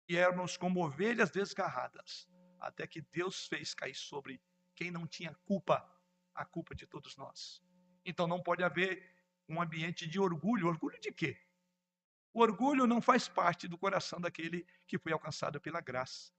E 0.09 0.17
éramos 0.17 0.57
como 0.57 0.85
ovelhas 0.85 1.33
desgarradas, 1.33 2.29
até 2.61 2.87
que 2.87 3.01
Deus 3.01 3.49
fez 3.49 3.75
cair 3.75 3.97
sobre 3.97 4.41
quem 4.77 4.93
não 4.93 5.09
tinha 5.09 5.35
culpa, 5.45 5.77
a 6.33 6.45
culpa 6.45 6.73
de 6.73 6.87
todos 6.87 7.17
nós. 7.17 7.61
Então 8.05 8.29
não 8.29 8.41
pode 8.41 8.63
haver 8.63 8.93
um 9.49 9.61
ambiente 9.61 10.07
de 10.07 10.21
orgulho. 10.21 10.69
Orgulho 10.69 11.01
de 11.01 11.11
quê? 11.11 11.37
O 12.33 12.41
orgulho 12.41 12.87
não 12.87 13.03
faz 13.03 13.27
parte 13.29 13.67
do 13.67 13.77
coração 13.77 14.21
daquele 14.21 14.65
que 14.87 14.99
foi 14.99 15.13
alcançado 15.13 15.61
pela 15.61 15.81
graça. 15.81 16.33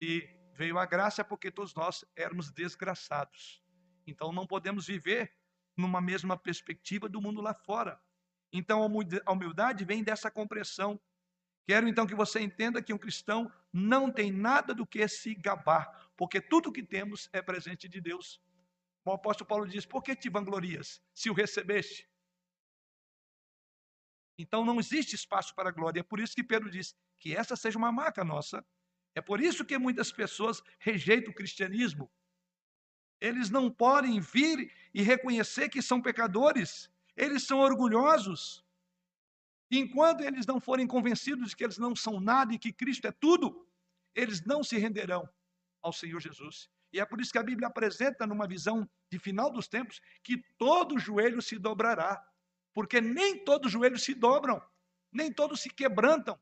E 0.00 0.41
veio 0.54 0.78
a 0.78 0.86
graça 0.86 1.24
porque 1.24 1.50
todos 1.50 1.74
nós 1.74 2.04
éramos 2.16 2.50
desgraçados. 2.50 3.62
Então 4.06 4.32
não 4.32 4.46
podemos 4.46 4.86
viver 4.86 5.32
numa 5.76 6.00
mesma 6.00 6.36
perspectiva 6.36 7.08
do 7.08 7.20
mundo 7.20 7.40
lá 7.40 7.54
fora. 7.54 8.00
Então 8.52 8.82
a 8.82 9.32
humildade 9.32 9.84
vem 9.84 10.02
dessa 10.02 10.30
compreensão. 10.30 11.00
Quero 11.66 11.88
então 11.88 12.06
que 12.06 12.14
você 12.14 12.40
entenda 12.40 12.82
que 12.82 12.92
um 12.92 12.98
cristão 12.98 13.50
não 13.72 14.10
tem 14.10 14.30
nada 14.30 14.74
do 14.74 14.86
que 14.86 15.06
se 15.08 15.34
gabar, 15.34 16.10
porque 16.16 16.40
tudo 16.40 16.72
que 16.72 16.82
temos 16.82 17.28
é 17.32 17.40
presente 17.40 17.88
de 17.88 18.00
Deus. 18.00 18.42
O 19.04 19.12
apóstolo 19.12 19.48
Paulo 19.48 19.66
diz: 19.66 19.86
Por 19.86 20.02
que 20.02 20.14
te 20.14 20.28
vanglorias, 20.28 21.00
se 21.14 21.30
o 21.30 21.32
recebeste? 21.32 22.08
Então 24.36 24.64
não 24.64 24.80
existe 24.80 25.14
espaço 25.14 25.54
para 25.54 25.70
glória. 25.70 26.00
É 26.00 26.02
por 26.02 26.20
isso 26.20 26.34
que 26.34 26.44
Pedro 26.44 26.70
diz 26.70 26.94
que 27.18 27.34
essa 27.34 27.54
seja 27.56 27.78
uma 27.78 27.92
marca 27.92 28.24
nossa. 28.24 28.64
É 29.14 29.20
por 29.20 29.40
isso 29.40 29.64
que 29.64 29.76
muitas 29.78 30.10
pessoas 30.10 30.62
rejeitam 30.78 31.32
o 31.32 31.34
cristianismo, 31.34 32.10
eles 33.22 33.50
não 33.50 33.70
podem 33.70 34.18
vir 34.18 34.74
e 34.92 35.00
reconhecer 35.00 35.68
que 35.68 35.80
são 35.80 36.02
pecadores. 36.02 36.90
Eles 37.16 37.44
são 37.44 37.60
orgulhosos. 37.60 38.64
Enquanto 39.70 40.22
eles 40.22 40.44
não 40.44 40.60
forem 40.60 40.88
convencidos 40.88 41.50
de 41.50 41.56
que 41.56 41.62
eles 41.62 41.78
não 41.78 41.94
são 41.94 42.18
nada 42.18 42.52
e 42.52 42.58
que 42.58 42.72
Cristo 42.72 43.06
é 43.06 43.12
tudo, 43.12 43.64
eles 44.12 44.44
não 44.44 44.64
se 44.64 44.76
renderão 44.76 45.28
ao 45.80 45.92
Senhor 45.92 46.20
Jesus. 46.20 46.68
E 46.92 46.98
é 46.98 47.06
por 47.06 47.20
isso 47.20 47.30
que 47.30 47.38
a 47.38 47.44
Bíblia 47.44 47.68
apresenta, 47.68 48.26
numa 48.26 48.48
visão 48.48 48.90
de 49.08 49.20
final 49.20 49.52
dos 49.52 49.68
tempos, 49.68 50.00
que 50.24 50.38
todo 50.58 50.98
joelho 50.98 51.40
se 51.40 51.56
dobrará. 51.60 52.20
Porque 52.74 53.00
nem 53.00 53.44
todos 53.44 53.66
os 53.66 53.72
joelhos 53.72 54.02
se 54.02 54.14
dobram, 54.14 54.60
nem 55.12 55.32
todos 55.32 55.60
se 55.60 55.70
quebrantam. 55.70 56.36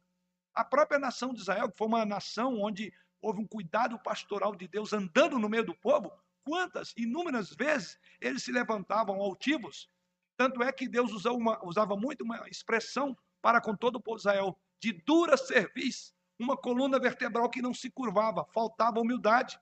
A 0.54 0.64
própria 0.64 0.98
nação 0.98 1.32
de 1.32 1.40
Israel, 1.40 1.70
que 1.70 1.78
foi 1.78 1.86
uma 1.86 2.04
nação 2.04 2.60
onde 2.60 2.92
houve 3.22 3.40
um 3.40 3.46
cuidado 3.46 3.98
pastoral 3.98 4.54
de 4.54 4.66
Deus 4.66 4.92
andando 4.92 5.38
no 5.38 5.48
meio 5.48 5.64
do 5.64 5.74
povo, 5.74 6.12
quantas, 6.42 6.92
inúmeras 6.96 7.54
vezes, 7.54 7.98
eles 8.20 8.42
se 8.42 8.52
levantavam 8.52 9.20
altivos. 9.20 9.88
Tanto 10.36 10.62
é 10.62 10.72
que 10.72 10.88
Deus 10.88 11.12
usava, 11.12 11.36
uma, 11.36 11.64
usava 11.64 11.96
muito 11.96 12.24
uma 12.24 12.48
expressão 12.48 13.16
para 13.42 13.60
com 13.60 13.76
todo 13.76 13.96
o 13.96 14.00
povo 14.00 14.16
de 14.16 14.22
Israel, 14.22 14.58
de 14.80 14.92
dura 14.92 15.36
cerviz, 15.36 16.14
uma 16.38 16.56
coluna 16.56 16.98
vertebral 16.98 17.48
que 17.50 17.60
não 17.60 17.74
se 17.74 17.90
curvava, 17.90 18.46
faltava 18.46 19.00
humildade. 19.00 19.60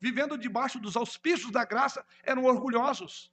Vivendo 0.00 0.38
debaixo 0.38 0.78
dos 0.78 0.96
auspícios 0.96 1.50
da 1.50 1.64
graça, 1.64 2.04
eram 2.22 2.44
orgulhosos. 2.44 3.32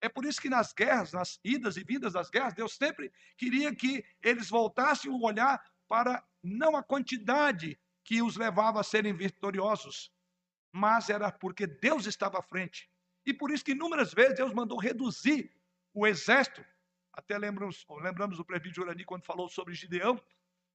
É 0.00 0.08
por 0.08 0.24
isso 0.24 0.40
que 0.40 0.48
nas 0.48 0.72
guerras, 0.72 1.12
nas 1.12 1.40
idas 1.42 1.76
e 1.76 1.82
vindas 1.82 2.12
das 2.12 2.30
guerras, 2.30 2.54
Deus 2.54 2.74
sempre 2.74 3.10
queria 3.36 3.74
que 3.74 4.04
eles 4.22 4.48
voltassem 4.48 5.10
o 5.10 5.22
olhar 5.22 5.60
para 5.88 6.22
não 6.42 6.76
a 6.76 6.82
quantidade 6.82 7.78
que 8.04 8.22
os 8.22 8.36
levava 8.36 8.80
a 8.80 8.84
serem 8.84 9.12
vitoriosos, 9.12 10.12
mas 10.70 11.10
era 11.10 11.32
porque 11.32 11.66
Deus 11.66 12.06
estava 12.06 12.38
à 12.38 12.42
frente. 12.42 12.88
E 13.26 13.34
por 13.34 13.50
isso 13.50 13.64
que 13.64 13.72
inúmeras 13.72 14.12
vezes 14.12 14.36
Deus 14.36 14.52
mandou 14.52 14.78
reduzir 14.78 15.50
o 15.92 16.06
exército. 16.06 16.64
Até 17.12 17.36
lembramos, 17.36 17.84
lembramos 18.00 18.36
do 18.36 18.44
presbítero 18.44 18.82
Urani 18.86 19.04
quando 19.04 19.24
falou 19.24 19.48
sobre 19.48 19.74
Gideão. 19.74 20.20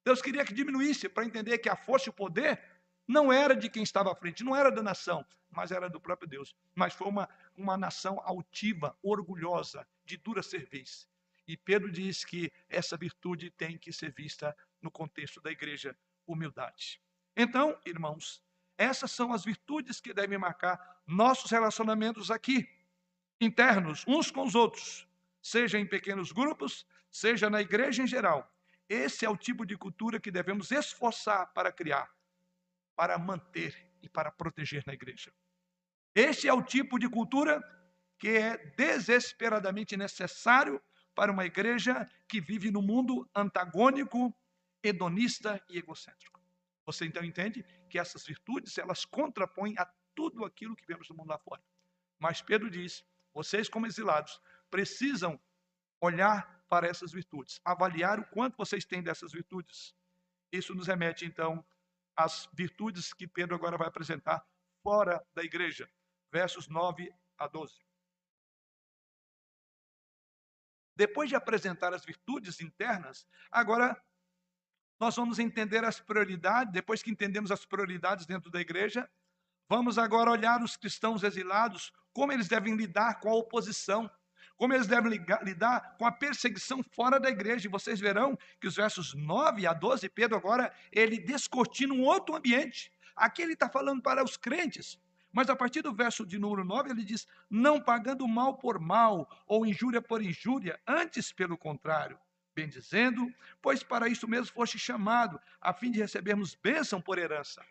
Deus 0.03 0.21
queria 0.21 0.43
que 0.43 0.53
diminuísse 0.53 1.07
para 1.07 1.25
entender 1.25 1.57
que 1.59 1.69
a 1.69 1.75
força 1.75 2.09
e 2.09 2.11
o 2.11 2.13
poder 2.13 2.61
não 3.07 3.31
era 3.31 3.55
de 3.55 3.69
quem 3.69 3.83
estava 3.83 4.11
à 4.11 4.15
frente, 4.15 4.43
não 4.43 4.55
era 4.55 4.71
da 4.71 4.83
nação, 4.83 5.25
mas 5.49 5.71
era 5.71 5.89
do 5.89 5.99
próprio 5.99 6.27
Deus. 6.27 6.55
Mas 6.75 6.93
foi 6.93 7.07
uma, 7.07 7.29
uma 7.55 7.77
nação 7.77 8.19
altiva, 8.23 8.97
orgulhosa, 9.01 9.87
de 10.05 10.17
dura 10.17 10.43
cerviz. 10.43 11.07
E 11.47 11.57
Pedro 11.57 11.91
diz 11.91 12.23
que 12.23 12.51
essa 12.69 12.95
virtude 12.95 13.49
tem 13.49 13.77
que 13.77 13.91
ser 13.91 14.13
vista 14.13 14.55
no 14.83 14.91
contexto 14.91 15.41
da 15.41 15.49
igreja, 15.49 15.97
humildade. 16.27 17.01
Então, 17.35 17.79
irmãos, 17.85 18.43
essas 18.77 19.11
são 19.11 19.33
as 19.33 19.43
virtudes 19.43 19.99
que 19.99 20.13
devem 20.13 20.37
marcar 20.37 21.01
nossos 21.07 21.49
relacionamentos 21.49 22.29
aqui, 22.29 22.67
internos, 23.39 24.03
uns 24.07 24.29
com 24.29 24.43
os 24.43 24.55
outros, 24.55 25.07
seja 25.41 25.79
em 25.79 25.85
pequenos 25.85 26.31
grupos, 26.31 26.85
seja 27.09 27.49
na 27.49 27.61
igreja 27.61 28.03
em 28.03 28.07
geral. 28.07 28.49
Esse 28.87 29.25
é 29.25 29.29
o 29.29 29.37
tipo 29.37 29.65
de 29.65 29.77
cultura 29.77 30.19
que 30.19 30.29
devemos 30.29 30.71
esforçar 30.71 31.51
para 31.53 31.71
criar, 31.71 32.11
para 32.95 33.17
manter 33.17 33.89
e 34.01 34.09
para 34.09 34.31
proteger 34.31 34.83
na 34.85 34.93
igreja. 34.93 35.33
Este 36.13 36.47
é 36.47 36.53
o 36.53 36.61
tipo 36.61 36.99
de 36.99 37.09
cultura 37.09 37.63
que 38.19 38.29
é 38.29 38.57
desesperadamente 38.77 39.97
necessário 39.97 40.81
para 41.15 41.31
uma 41.31 41.45
igreja 41.45 42.09
que 42.27 42.39
vive 42.39 42.71
no 42.71 42.81
mundo 42.81 43.29
antagônico, 43.35 44.35
hedonista 44.83 45.63
e 45.69 45.77
egocêntrico. 45.77 46.41
Você 46.85 47.05
então 47.05 47.23
entende 47.23 47.63
que 47.89 47.97
essas 47.97 48.25
virtudes, 48.25 48.77
elas 48.77 49.05
contrapõem 49.05 49.75
a 49.77 49.85
tudo 50.13 50.43
aquilo 50.43 50.75
que 50.75 50.85
vemos 50.85 51.09
no 51.09 51.15
mundo 51.15 51.29
lá 51.29 51.39
fora. 51.39 51.63
Mas 52.19 52.41
Pedro 52.41 52.69
diz: 52.69 53.03
vocês, 53.33 53.69
como 53.69 53.87
exilados, 53.87 54.39
precisam 54.69 55.39
olhar 56.01 56.65
para 56.67 56.87
essas 56.87 57.11
virtudes, 57.11 57.61
avaliar 57.63 58.19
o 58.19 58.25
quanto 58.27 58.57
vocês 58.57 58.83
têm 58.83 59.01
dessas 59.01 59.31
virtudes. 59.31 59.95
Isso 60.51 60.75
nos 60.75 60.87
remete, 60.87 61.25
então, 61.25 61.65
às 62.15 62.49
virtudes 62.53 63.13
que 63.13 63.27
Pedro 63.27 63.55
agora 63.55 63.77
vai 63.77 63.87
apresentar 63.87 64.45
fora 64.81 65.25
da 65.33 65.43
igreja, 65.43 65.89
versos 66.31 66.67
9 66.67 67.09
a 67.37 67.47
12. 67.47 67.79
Depois 70.95 71.29
de 71.29 71.35
apresentar 71.35 71.93
as 71.93 72.05
virtudes 72.05 72.59
internas, 72.59 73.25
agora 73.49 73.99
nós 75.03 75.17
vamos 75.17 75.37
entender 75.37 75.83
as 75.83 75.99
prioridades, 75.99 76.71
depois 76.71 77.03
que 77.03 77.11
entendemos 77.11 77.51
as 77.51 77.65
prioridades 77.65 78.25
dentro 78.25 78.49
da 78.49 78.61
igreja, 78.61 79.09
vamos 79.67 79.97
agora 79.97 80.31
olhar 80.31 80.63
os 80.63 80.77
cristãos 80.77 81.23
exilados, 81.23 81.91
como 82.13 82.31
eles 82.31 82.47
devem 82.47 82.73
lidar 82.73 83.19
com 83.19 83.27
a 83.29 83.35
oposição, 83.35 84.09
como 84.55 84.73
eles 84.73 84.87
devem 84.87 85.11
lidar 85.43 85.97
com 85.97 86.05
a 86.05 86.11
perseguição 86.11 86.81
fora 86.81 87.19
da 87.19 87.29
igreja. 87.29 87.67
E 87.67 87.69
vocês 87.69 87.99
verão 87.99 88.39
que 88.61 88.67
os 88.67 88.77
versos 88.77 89.13
9 89.13 89.67
a 89.67 89.73
12, 89.73 90.07
Pedro 90.07 90.37
agora, 90.37 90.73
ele 90.89 91.17
descortina 91.17 91.93
um 91.93 92.03
outro 92.03 92.37
ambiente. 92.37 92.89
Aqui 93.13 93.41
ele 93.41 93.55
está 93.55 93.67
falando 93.67 94.01
para 94.01 94.23
os 94.23 94.37
crentes, 94.37 94.97
mas 95.33 95.49
a 95.49 95.55
partir 95.55 95.81
do 95.81 95.93
verso 95.93 96.25
de 96.25 96.39
número 96.39 96.63
9, 96.63 96.91
ele 96.91 97.03
diz: 97.03 97.27
não 97.49 97.77
pagando 97.81 98.25
mal 98.25 98.57
por 98.57 98.79
mal, 98.79 99.27
ou 99.45 99.65
injúria 99.65 100.01
por 100.01 100.21
injúria, 100.21 100.79
antes 100.87 101.33
pelo 101.33 101.57
contrário 101.57 102.17
bendizendo, 102.55 103.33
pois 103.61 103.83
para 103.83 104.07
isso 104.07 104.27
mesmo 104.27 104.53
foste 104.53 104.77
chamado, 104.77 105.39
a 105.59 105.73
fim 105.73 105.91
de 105.91 105.99
recebermos 105.99 106.55
bênção 106.55 107.01
por 107.01 107.17
herança. 107.17 107.65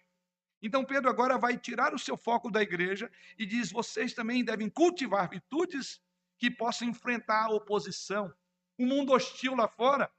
Então 0.62 0.84
Pedro 0.84 1.10
agora 1.10 1.36
vai 1.36 1.58
tirar 1.58 1.92
o 1.92 1.98
seu 1.98 2.16
foco 2.16 2.50
da 2.50 2.62
igreja 2.62 3.10
e 3.38 3.44
diz: 3.44 3.72
vocês 3.72 4.14
também 4.14 4.44
devem 4.44 4.70
cultivar 4.70 5.28
virtudes 5.28 6.00
que 6.38 6.50
possam 6.50 6.88
enfrentar 6.88 7.46
a 7.46 7.50
oposição, 7.50 8.32
o 8.78 8.86
mundo 8.86 9.12
hostil 9.12 9.54
lá 9.54 9.68
fora. 9.68 10.10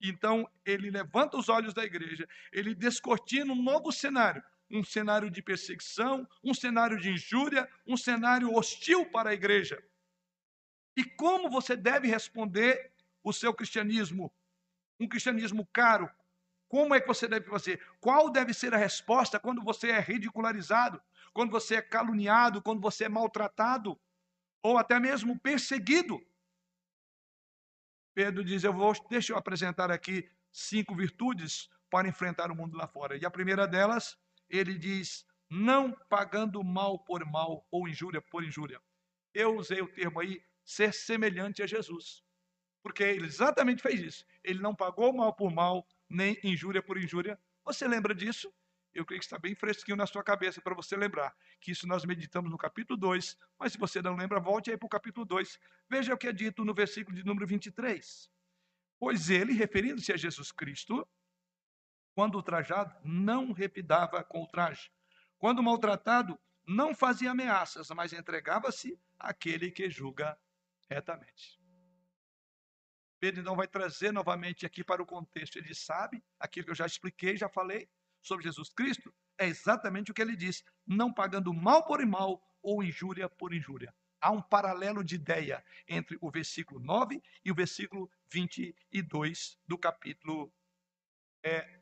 Então 0.00 0.48
ele 0.64 0.90
levanta 0.90 1.36
os 1.36 1.48
olhos 1.48 1.72
da 1.72 1.84
igreja, 1.84 2.28
ele 2.52 2.74
descortina 2.74 3.52
um 3.52 3.62
novo 3.62 3.92
cenário, 3.92 4.42
um 4.70 4.82
cenário 4.82 5.30
de 5.30 5.40
perseguição, 5.40 6.28
um 6.42 6.52
cenário 6.52 6.98
de 6.98 7.10
injúria, 7.10 7.68
um 7.86 7.96
cenário 7.96 8.52
hostil 8.54 9.06
para 9.06 9.30
a 9.30 9.34
igreja. 9.34 9.82
E 10.96 11.04
como 11.04 11.48
você 11.48 11.76
deve 11.76 12.08
responder 12.08 12.92
o 13.28 13.32
seu 13.32 13.52
cristianismo, 13.52 14.32
um 15.00 15.08
cristianismo 15.08 15.68
caro, 15.72 16.08
como 16.68 16.94
é 16.94 17.00
que 17.00 17.06
você 17.06 17.28
deve 17.28 17.48
fazer? 17.48 17.80
Qual 18.00 18.30
deve 18.30 18.52
ser 18.52 18.74
a 18.74 18.78
resposta 18.78 19.38
quando 19.38 19.62
você 19.62 19.90
é 19.90 20.00
ridicularizado? 20.00 21.00
quando 21.36 21.50
você 21.50 21.74
é 21.74 21.82
caluniado, 21.82 22.62
quando 22.62 22.80
você 22.80 23.04
é 23.04 23.08
maltratado, 23.10 24.00
ou 24.62 24.78
até 24.78 24.98
mesmo 24.98 25.38
perseguido. 25.38 26.18
Pedro 28.14 28.42
diz: 28.42 28.64
Eu 28.64 28.72
vou, 28.72 28.94
deixa 29.10 29.34
eu 29.34 29.36
apresentar 29.36 29.90
aqui 29.90 30.26
cinco 30.50 30.96
virtudes 30.96 31.68
para 31.90 32.08
enfrentar 32.08 32.50
o 32.50 32.56
mundo 32.56 32.74
lá 32.74 32.88
fora. 32.88 33.18
E 33.18 33.26
a 33.26 33.30
primeira 33.30 33.68
delas, 33.68 34.18
ele 34.48 34.78
diz: 34.78 35.26
não 35.50 35.92
pagando 36.08 36.64
mal 36.64 37.04
por 37.04 37.22
mal 37.26 37.68
ou 37.70 37.86
injúria 37.86 38.22
por 38.22 38.42
injúria. 38.42 38.80
Eu 39.34 39.56
usei 39.56 39.82
o 39.82 39.92
termo 39.92 40.20
aí, 40.20 40.42
ser 40.64 40.94
semelhante 40.94 41.62
a 41.62 41.66
Jesus. 41.66 42.24
Porque 42.86 43.02
ele 43.02 43.26
exatamente 43.26 43.82
fez 43.82 44.00
isso. 44.00 44.24
Ele 44.44 44.60
não 44.60 44.72
pagou 44.72 45.12
mal 45.12 45.34
por 45.34 45.52
mal, 45.52 45.84
nem 46.08 46.38
injúria 46.44 46.80
por 46.80 46.96
injúria. 46.96 47.36
Você 47.64 47.88
lembra 47.88 48.14
disso? 48.14 48.54
Eu 48.94 49.04
creio 49.04 49.18
que 49.18 49.26
está 49.26 49.40
bem 49.40 49.56
fresquinho 49.56 49.96
na 49.96 50.06
sua 50.06 50.22
cabeça 50.22 50.60
para 50.60 50.72
você 50.72 50.96
lembrar 50.96 51.34
que 51.60 51.72
isso 51.72 51.84
nós 51.84 52.04
meditamos 52.04 52.48
no 52.48 52.56
capítulo 52.56 52.96
2, 52.96 53.36
mas 53.58 53.72
se 53.72 53.78
você 53.78 54.00
não 54.00 54.14
lembra, 54.14 54.38
volte 54.38 54.70
aí 54.70 54.76
para 54.76 54.86
o 54.86 54.88
capítulo 54.88 55.26
2. 55.26 55.58
Veja 55.90 56.14
o 56.14 56.16
que 56.16 56.28
é 56.28 56.32
dito 56.32 56.64
no 56.64 56.72
versículo 56.72 57.16
de 57.16 57.24
número 57.24 57.44
23. 57.44 58.30
Pois 59.00 59.30
ele, 59.30 59.52
referindo-se 59.52 60.12
a 60.12 60.16
Jesus 60.16 60.52
Cristo, 60.52 61.04
quando 62.14 62.36
ultrajado, 62.36 62.94
não 63.02 63.50
repidava 63.50 64.22
com 64.22 64.44
o 64.44 64.46
traje. 64.46 64.92
Quando 65.38 65.60
maltratado, 65.60 66.38
não 66.64 66.94
fazia 66.94 67.32
ameaças, 67.32 67.90
mas 67.90 68.12
entregava-se 68.12 68.96
àquele 69.18 69.72
que 69.72 69.90
julga 69.90 70.38
retamente. 70.88 71.65
Pedro 73.18 73.40
então 73.40 73.56
vai 73.56 73.66
trazer 73.66 74.12
novamente 74.12 74.66
aqui 74.66 74.84
para 74.84 75.02
o 75.02 75.06
contexto. 75.06 75.56
Ele 75.56 75.74
sabe 75.74 76.22
aquilo 76.38 76.66
que 76.66 76.70
eu 76.72 76.76
já 76.76 76.86
expliquei, 76.86 77.36
já 77.36 77.48
falei 77.48 77.88
sobre 78.20 78.44
Jesus 78.44 78.70
Cristo. 78.70 79.14
É 79.38 79.46
exatamente 79.46 80.10
o 80.10 80.14
que 80.14 80.22
ele 80.22 80.36
diz: 80.36 80.64
não 80.86 81.12
pagando 81.12 81.52
mal 81.52 81.84
por 81.84 82.04
mal 82.06 82.42
ou 82.62 82.82
injúria 82.82 83.28
por 83.28 83.54
injúria. 83.54 83.94
Há 84.20 84.30
um 84.30 84.42
paralelo 84.42 85.04
de 85.04 85.14
ideia 85.14 85.64
entre 85.86 86.18
o 86.20 86.30
versículo 86.30 86.80
9 86.80 87.22
e 87.44 87.52
o 87.52 87.54
versículo 87.54 88.10
22 88.32 89.58
do 89.66 89.78
capítulo 89.78 90.52
é, 91.44 91.80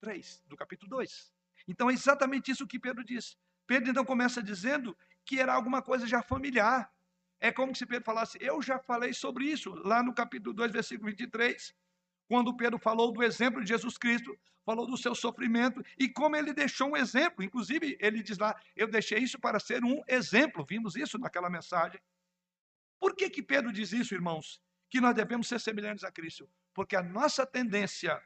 3, 0.00 0.42
do 0.46 0.56
capítulo 0.56 0.90
2. 0.90 1.32
Então 1.68 1.90
é 1.90 1.92
exatamente 1.92 2.50
isso 2.50 2.66
que 2.66 2.78
Pedro 2.78 3.04
diz. 3.04 3.38
Pedro 3.66 3.90
então 3.90 4.04
começa 4.04 4.42
dizendo 4.42 4.96
que 5.24 5.40
era 5.40 5.54
alguma 5.54 5.82
coisa 5.82 6.06
já 6.06 6.22
familiar. 6.22 6.92
É 7.44 7.52
como 7.52 7.76
se 7.76 7.84
Pedro 7.84 8.06
falasse: 8.06 8.38
Eu 8.40 8.62
já 8.62 8.78
falei 8.78 9.12
sobre 9.12 9.44
isso 9.44 9.74
lá 9.84 10.02
no 10.02 10.14
capítulo 10.14 10.54
2, 10.54 10.72
versículo 10.72 11.10
23, 11.10 11.74
quando 12.26 12.56
Pedro 12.56 12.78
falou 12.78 13.12
do 13.12 13.22
exemplo 13.22 13.60
de 13.60 13.68
Jesus 13.68 13.98
Cristo, 13.98 14.34
falou 14.64 14.86
do 14.86 14.96
seu 14.96 15.14
sofrimento 15.14 15.84
e 15.98 16.08
como 16.08 16.36
ele 16.36 16.54
deixou 16.54 16.92
um 16.92 16.96
exemplo. 16.96 17.44
Inclusive, 17.44 17.98
ele 18.00 18.22
diz 18.22 18.38
lá: 18.38 18.58
Eu 18.74 18.88
deixei 18.88 19.18
isso 19.18 19.38
para 19.38 19.60
ser 19.60 19.84
um 19.84 20.02
exemplo. 20.08 20.64
Vimos 20.64 20.96
isso 20.96 21.18
naquela 21.18 21.50
mensagem. 21.50 22.00
Por 22.98 23.14
que, 23.14 23.28
que 23.28 23.42
Pedro 23.42 23.70
diz 23.70 23.92
isso, 23.92 24.14
irmãos? 24.14 24.58
Que 24.88 24.98
nós 24.98 25.14
devemos 25.14 25.46
ser 25.46 25.60
semelhantes 25.60 26.02
a 26.02 26.10
Cristo? 26.10 26.48
Porque 26.72 26.96
a 26.96 27.02
nossa 27.02 27.44
tendência 27.44 28.18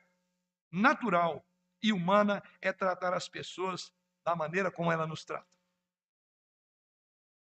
natural 0.70 1.44
e 1.82 1.92
humana 1.92 2.40
é 2.62 2.72
tratar 2.72 3.12
as 3.14 3.28
pessoas 3.28 3.92
da 4.24 4.36
maneira 4.36 4.70
como 4.70 4.92
ela 4.92 5.08
nos 5.08 5.24
trata. 5.24 5.57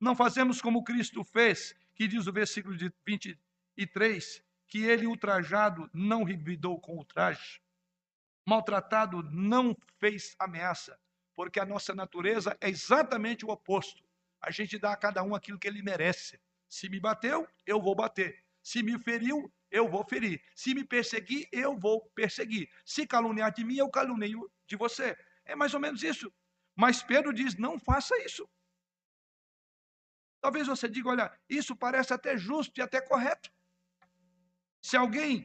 Não 0.06 0.14
fazemos 0.14 0.62
como 0.62 0.84
Cristo 0.84 1.24
fez, 1.24 1.74
que 1.92 2.06
diz 2.06 2.28
o 2.28 2.32
versículo 2.32 2.76
de 2.76 2.92
23, 3.04 4.40
que 4.68 4.84
ele 4.84 5.04
ultrajado 5.04 5.90
não 5.92 6.22
revidou 6.22 6.80
com 6.80 6.96
ultraje, 6.96 7.60
maltratado 8.46 9.20
não 9.32 9.76
fez 9.98 10.36
ameaça, 10.38 10.96
porque 11.34 11.58
a 11.58 11.66
nossa 11.66 11.92
natureza 11.92 12.56
é 12.60 12.68
exatamente 12.68 13.44
o 13.44 13.48
oposto. 13.48 14.00
A 14.40 14.52
gente 14.52 14.78
dá 14.78 14.92
a 14.92 14.96
cada 14.96 15.24
um 15.24 15.34
aquilo 15.34 15.58
que 15.58 15.66
ele 15.66 15.82
merece. 15.82 16.40
Se 16.68 16.88
me 16.88 17.00
bateu, 17.00 17.44
eu 17.66 17.82
vou 17.82 17.96
bater. 17.96 18.44
Se 18.62 18.84
me 18.84 18.96
feriu, 19.00 19.52
eu 19.72 19.88
vou 19.88 20.06
ferir. 20.08 20.40
Se 20.54 20.72
me 20.72 20.84
perseguir, 20.84 21.48
eu 21.50 21.76
vou 21.76 22.08
perseguir. 22.14 22.70
Se 22.84 23.08
caluniar 23.08 23.52
de 23.52 23.64
mim, 23.64 23.78
eu 23.78 23.90
calunio 23.90 24.48
de 24.68 24.76
você. 24.76 25.18
É 25.44 25.56
mais 25.56 25.74
ou 25.74 25.80
menos 25.80 26.04
isso. 26.04 26.32
Mas 26.76 27.02
Pedro 27.02 27.32
diz: 27.32 27.56
não 27.56 27.76
faça 27.76 28.16
isso. 28.22 28.48
Talvez 30.46 30.68
você 30.68 30.88
diga: 30.88 31.08
olha, 31.08 31.40
isso 31.48 31.74
parece 31.74 32.14
até 32.14 32.38
justo 32.38 32.78
e 32.78 32.80
até 32.80 33.00
correto. 33.00 33.50
Se 34.80 34.96
alguém 34.96 35.44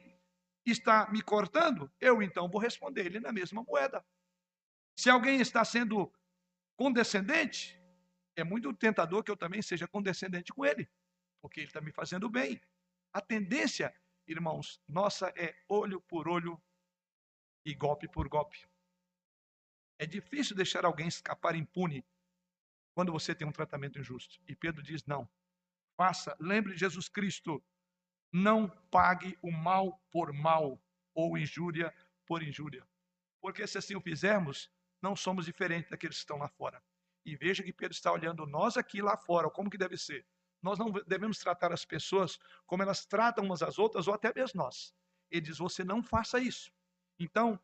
está 0.64 1.10
me 1.10 1.20
cortando, 1.20 1.90
eu 1.98 2.22
então 2.22 2.48
vou 2.48 2.60
responder 2.60 3.06
ele 3.06 3.18
na 3.18 3.32
mesma 3.32 3.64
moeda. 3.64 4.06
Se 4.96 5.10
alguém 5.10 5.40
está 5.40 5.64
sendo 5.64 6.08
condescendente, 6.76 7.76
é 8.36 8.44
muito 8.44 8.72
tentador 8.72 9.24
que 9.24 9.30
eu 9.32 9.36
também 9.36 9.60
seja 9.60 9.88
condescendente 9.88 10.52
com 10.52 10.64
ele, 10.64 10.88
porque 11.40 11.58
ele 11.58 11.66
está 11.66 11.80
me 11.80 11.90
fazendo 11.90 12.30
bem. 12.30 12.60
A 13.12 13.20
tendência 13.20 13.92
irmãos, 14.28 14.80
nossa 14.86 15.32
é 15.36 15.52
olho 15.68 16.00
por 16.02 16.28
olho 16.28 16.62
e 17.66 17.74
golpe 17.74 18.06
por 18.06 18.28
golpe. 18.28 18.64
É 19.98 20.06
difícil 20.06 20.54
deixar 20.54 20.84
alguém 20.84 21.08
escapar 21.08 21.56
impune 21.56 22.06
quando 22.94 23.12
você 23.12 23.34
tem 23.34 23.46
um 23.46 23.52
tratamento 23.52 23.98
injusto. 23.98 24.40
E 24.46 24.54
Pedro 24.54 24.82
diz: 24.82 25.04
não. 25.06 25.28
Faça, 25.96 26.36
lembre 26.40 26.72
de 26.72 26.80
Jesus 26.80 27.08
Cristo. 27.08 27.62
Não 28.32 28.68
pague 28.90 29.38
o 29.42 29.50
mal 29.50 30.00
por 30.10 30.32
mal 30.32 30.80
ou 31.14 31.36
injúria 31.36 31.94
por 32.26 32.42
injúria. 32.42 32.86
Porque 33.40 33.66
se 33.66 33.76
assim 33.76 33.94
o 33.94 34.00
fizermos, 34.00 34.70
não 35.02 35.14
somos 35.14 35.44
diferentes 35.44 35.90
daqueles 35.90 36.16
que 36.16 36.22
estão 36.22 36.38
lá 36.38 36.48
fora. 36.48 36.82
E 37.24 37.36
veja 37.36 37.62
que 37.62 37.72
Pedro 37.72 37.92
está 37.92 38.10
olhando 38.12 38.46
nós 38.46 38.76
aqui 38.76 39.02
lá 39.02 39.16
fora, 39.16 39.50
como 39.50 39.70
que 39.70 39.78
deve 39.78 39.96
ser. 39.96 40.26
Nós 40.62 40.78
não 40.78 40.90
devemos 40.92 41.38
tratar 41.38 41.72
as 41.72 41.84
pessoas 41.84 42.38
como 42.66 42.82
elas 42.82 43.04
tratam 43.04 43.44
umas 43.44 43.62
às 43.62 43.78
outras, 43.78 44.06
ou 44.06 44.14
até 44.14 44.32
mesmo 44.34 44.62
nós. 44.62 44.94
Ele 45.30 45.40
diz: 45.40 45.58
você 45.58 45.84
não 45.84 46.02
faça 46.02 46.38
isso. 46.38 46.72
Então, 47.18 47.58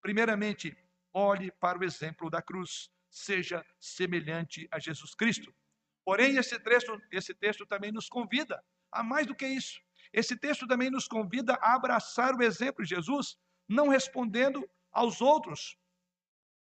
primeiramente, 0.00 0.76
olhe 1.12 1.50
para 1.52 1.78
o 1.78 1.84
exemplo 1.84 2.28
da 2.28 2.42
cruz. 2.42 2.90
Seja 3.12 3.62
semelhante 3.78 4.66
a 4.70 4.78
Jesus 4.78 5.14
Cristo. 5.14 5.54
Porém, 6.02 6.38
esse 6.38 6.58
texto, 6.58 6.98
esse 7.10 7.34
texto 7.34 7.66
também 7.66 7.92
nos 7.92 8.08
convida 8.08 8.64
a 8.90 9.02
mais 9.02 9.26
do 9.26 9.34
que 9.34 9.46
isso. 9.46 9.78
Esse 10.14 10.34
texto 10.34 10.66
também 10.66 10.90
nos 10.90 11.06
convida 11.06 11.54
a 11.60 11.74
abraçar 11.74 12.34
o 12.34 12.42
exemplo 12.42 12.82
de 12.82 12.88
Jesus, 12.88 13.38
não 13.68 13.88
respondendo 13.88 14.68
aos 14.90 15.20
outros. 15.20 15.76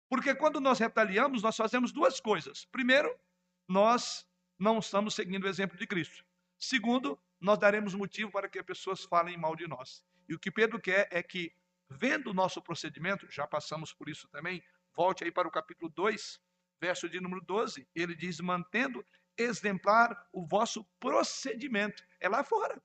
Porque 0.09 0.35
quando 0.35 0.59
nós 0.59 0.77
retaliamos, 0.77 1.41
nós 1.41 1.55
fazemos 1.55 1.93
duas 1.93 2.19
coisas. 2.19 2.65
Primeiro, 2.65 3.17
nós 3.65 4.27
não 4.59 4.79
estamos 4.79 5.15
seguindo 5.15 5.45
o 5.45 5.47
exemplo 5.47 5.77
de 5.77 5.87
Cristo. 5.87 6.25
Segundo, 6.59 7.17
nós 7.39 7.57
daremos 7.57 7.95
motivo 7.95 8.29
para 8.29 8.49
que 8.49 8.61
pessoas 8.61 9.05
falem 9.05 9.37
mal 9.37 9.55
de 9.55 9.67
nós. 9.67 10.03
E 10.27 10.35
o 10.35 10.39
que 10.39 10.51
Pedro 10.51 10.81
quer 10.81 11.07
é 11.11 11.23
que, 11.23 11.55
vendo 11.89 12.29
o 12.29 12.33
nosso 12.33 12.61
procedimento, 12.61 13.25
já 13.31 13.47
passamos 13.47 13.93
por 13.93 14.09
isso 14.09 14.27
também, 14.27 14.61
volte 14.95 15.23
aí 15.23 15.31
para 15.31 15.47
o 15.47 15.51
capítulo 15.51 15.89
2, 15.89 16.39
verso 16.79 17.09
de 17.09 17.19
número 17.19 17.41
12, 17.45 17.87
ele 17.95 18.15
diz: 18.15 18.39
mantendo 18.39 19.05
exemplar 19.37 20.27
o 20.31 20.45
vosso 20.45 20.85
procedimento. 20.99 22.03
É 22.19 22.27
lá 22.27 22.43
fora. 22.43 22.81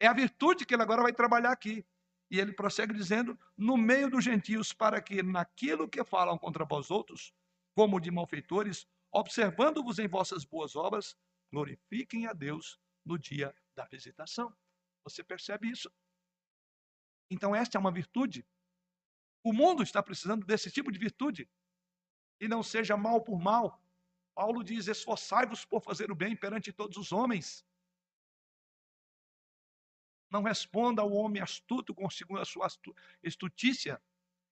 É 0.00 0.06
a 0.06 0.12
virtude 0.12 0.66
que 0.66 0.74
ele 0.74 0.82
agora 0.82 1.02
vai 1.02 1.12
trabalhar 1.12 1.52
aqui. 1.52 1.86
E 2.30 2.40
ele 2.40 2.52
prossegue 2.52 2.92
dizendo: 2.92 3.38
no 3.56 3.76
meio 3.76 4.10
dos 4.10 4.24
gentios, 4.24 4.72
para 4.72 5.00
que 5.00 5.22
naquilo 5.22 5.88
que 5.88 6.02
falam 6.04 6.38
contra 6.38 6.64
vós 6.64 6.90
outros, 6.90 7.32
como 7.74 8.00
de 8.00 8.10
malfeitores, 8.10 8.86
observando-vos 9.12 9.98
em 9.98 10.08
vossas 10.08 10.44
boas 10.44 10.74
obras, 10.74 11.16
glorifiquem 11.52 12.26
a 12.26 12.32
Deus 12.32 12.78
no 13.04 13.18
dia 13.18 13.54
da 13.76 13.84
visitação. 13.86 14.54
Você 15.04 15.22
percebe 15.22 15.70
isso? 15.70 15.90
Então, 17.30 17.54
esta 17.54 17.78
é 17.78 17.80
uma 17.80 17.92
virtude. 17.92 18.44
O 19.46 19.52
mundo 19.52 19.84
está 19.84 20.02
precisando 20.02 20.44
desse 20.44 20.72
tipo 20.72 20.90
de 20.90 20.98
virtude. 20.98 21.48
E 22.40 22.48
não 22.48 22.64
seja 22.64 22.96
mal 22.96 23.22
por 23.22 23.38
mal. 23.38 23.80
Paulo 24.34 24.64
diz: 24.64 24.88
esforçai-vos 24.88 25.64
por 25.64 25.80
fazer 25.80 26.10
o 26.10 26.16
bem 26.16 26.34
perante 26.34 26.72
todos 26.72 26.96
os 26.96 27.12
homens. 27.12 27.64
Não 30.28 30.42
responda 30.42 31.00
ao 31.00 31.12
homem 31.12 31.40
astuto 31.40 31.94
com 31.94 32.08
a 32.08 32.44
sua 32.44 32.66
estutícia. 33.22 34.02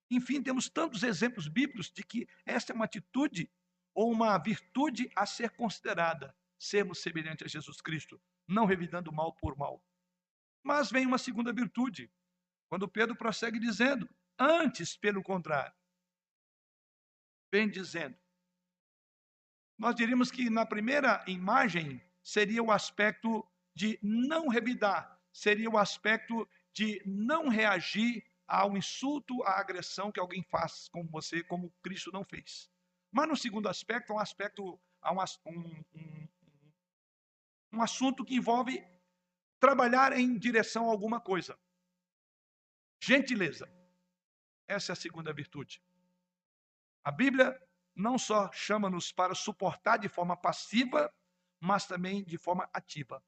Enfim, 0.09 0.41
temos 0.41 0.69
tantos 0.69 1.03
exemplos 1.03 1.49
bíblicos 1.49 1.91
de 1.91 2.05
que 2.05 2.29
esta 2.47 2.73
é 2.73 2.77
uma 2.77 2.85
atitude 2.85 3.51
ou 3.93 4.13
uma 4.13 4.39
virtude 4.39 5.11
a 5.17 5.27
ser 5.27 5.51
considerada, 5.51 6.33
sermos 6.57 7.01
semelhantes 7.01 7.47
a 7.47 7.49
Jesus 7.49 7.81
Cristo, 7.81 8.23
não 8.47 8.65
revidando 8.65 9.11
mal 9.11 9.33
por 9.35 9.57
mal. 9.57 9.83
Mas 10.63 10.89
vem 10.89 11.05
uma 11.05 11.19
segunda 11.19 11.53
virtude, 11.53 12.09
quando 12.69 12.87
Pedro 12.87 13.17
prossegue 13.17 13.59
dizendo: 13.59 14.09
antes, 14.39 14.97
pelo 14.97 15.23
contrário, 15.23 15.75
vem 17.53 17.69
dizendo. 17.69 18.17
Nós 19.79 19.95
diríamos 19.95 20.31
que 20.31 20.49
na 20.51 20.65
primeira 20.65 21.25
imagem 21.27 22.01
seria 22.23 22.63
o 22.63 22.71
aspecto 22.71 23.47
de 23.75 23.99
não 24.03 24.49
revidar, 24.49 25.21
seria 25.33 25.69
o 25.69 25.79
aspecto 25.79 26.49
de 26.73 27.03
não 27.05 27.49
reagir 27.49 28.25
ao 28.47 28.77
insulto, 28.77 29.43
à 29.43 29.59
agressão 29.59 30.13
que 30.13 30.21
alguém 30.21 30.43
faz 30.43 30.89
com 30.89 31.07
você, 31.07 31.43
como 31.43 31.73
Cristo 31.83 32.13
não 32.13 32.25
fez. 32.25 32.71
Mas 33.11 33.29
no 33.29 33.37
segundo 33.37 33.69
aspecto, 33.69 34.13
é 34.13 34.17
um 34.17 34.21
aspecto 34.21 34.81
um, 35.05 35.21
um, 35.47 35.85
um, 35.95 36.29
um 37.75 37.83
assunto 37.83 38.25
que 38.25 38.35
envolve 38.35 38.85
trabalhar 39.61 40.13
em 40.13 40.39
direção 40.39 40.89
a 40.89 40.91
alguma 40.91 41.21
coisa. 41.21 41.59
Gentileza. 43.03 43.71
Essa 44.67 44.93
é 44.93 44.95
a 44.95 44.97
segunda 44.97 45.33
virtude. 45.33 45.83
A 47.03 47.11
Bíblia 47.11 47.61
não 47.95 48.19
só 48.19 48.51
chama-nos 48.53 49.13
para 49.13 49.35
suportar 49.35 49.99
de 49.99 50.09
forma 50.09 50.37
passiva, 50.37 51.13
mas 51.61 51.87
também 51.87 52.25
de 52.25 52.37
forma 52.37 52.69
ativa. 52.73 53.23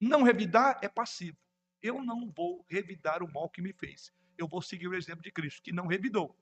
Não 0.00 0.22
revidar 0.22 0.78
é 0.82 0.88
passivo. 0.88 1.38
Eu 1.82 2.02
não 2.02 2.30
vou 2.30 2.64
revidar 2.68 3.22
o 3.22 3.32
mal 3.32 3.48
que 3.48 3.62
me 3.62 3.72
fez. 3.72 4.12
Eu 4.36 4.46
vou 4.46 4.60
seguir 4.60 4.88
o 4.88 4.94
exemplo 4.94 5.22
de 5.22 5.32
Cristo, 5.32 5.62
que 5.62 5.72
não 5.72 5.86
revidou. 5.86 6.36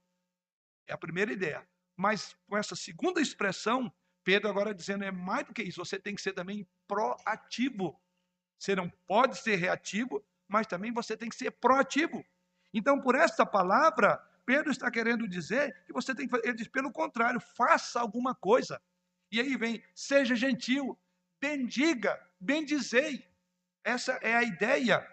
É 0.86 0.92
a 0.92 0.98
primeira 0.98 1.32
ideia. 1.32 1.66
Mas 1.96 2.36
com 2.46 2.56
essa 2.56 2.76
segunda 2.76 3.20
expressão, 3.20 3.92
Pedro 4.22 4.48
agora 4.48 4.74
dizendo 4.74 5.04
é 5.04 5.10
mais 5.10 5.46
do 5.46 5.54
que 5.54 5.62
isso. 5.62 5.84
Você 5.84 5.98
tem 5.98 6.14
que 6.14 6.22
ser 6.22 6.32
também 6.32 6.66
proativo. 6.86 7.98
Você 8.58 8.74
não 8.74 8.90
pode 9.06 9.38
ser 9.38 9.56
reativo, 9.56 10.24
mas 10.48 10.66
também 10.66 10.92
você 10.92 11.16
tem 11.16 11.28
que 11.28 11.36
ser 11.36 11.50
proativo. 11.52 12.24
Então, 12.72 13.00
por 13.00 13.14
esta 13.14 13.46
palavra, 13.46 14.18
Pedro 14.44 14.70
está 14.70 14.90
querendo 14.90 15.28
dizer 15.28 15.74
que 15.86 15.92
você 15.92 16.14
tem 16.14 16.26
que 16.26 16.30
fazer. 16.30 16.46
Ele 16.46 16.56
diz, 16.56 16.68
pelo 16.68 16.92
contrário, 16.92 17.40
faça 17.40 18.00
alguma 18.00 18.34
coisa. 18.34 18.80
E 19.30 19.40
aí 19.40 19.56
vem, 19.56 19.82
seja 19.94 20.36
gentil, 20.36 20.98
bendiga, 21.40 22.18
bendizei. 22.40 23.26
Essa 23.84 24.12
é 24.22 24.34
a 24.34 24.42
ideia. 24.42 25.06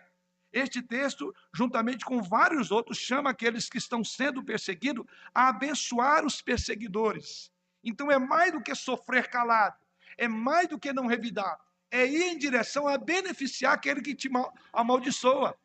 Este 0.52 0.84
texto, 0.84 1.34
juntamente 1.52 2.06
com 2.06 2.22
vários 2.22 2.70
outros, 2.70 3.00
chama 3.00 3.32
aqueles 3.32 3.68
que 3.68 3.80
estão 3.80 4.04
sendo 4.04 4.44
perseguidos 4.44 5.04
a 5.34 5.50
abençoar 5.50 6.24
os 6.24 6.44
perseguidores. 6.44 7.52
Então 7.84 8.12
é 8.12 8.20
mais 8.20 8.52
do 8.52 8.62
que 8.62 8.74
sofrer 8.76 9.30
calado, 9.30 9.76
é 10.16 10.28
mais 10.28 10.68
do 10.68 10.80
que 10.80 10.94
não 10.94 11.08
revidar, 11.08 11.60
é 11.90 12.06
ir 12.06 12.22
em 12.32 12.38
direção 12.38 12.88
a 12.88 12.98
beneficiar 13.00 13.74
aquele 13.74 14.02
que 14.02 14.16
te 14.16 14.30
amaldiçoa. 14.72 15.58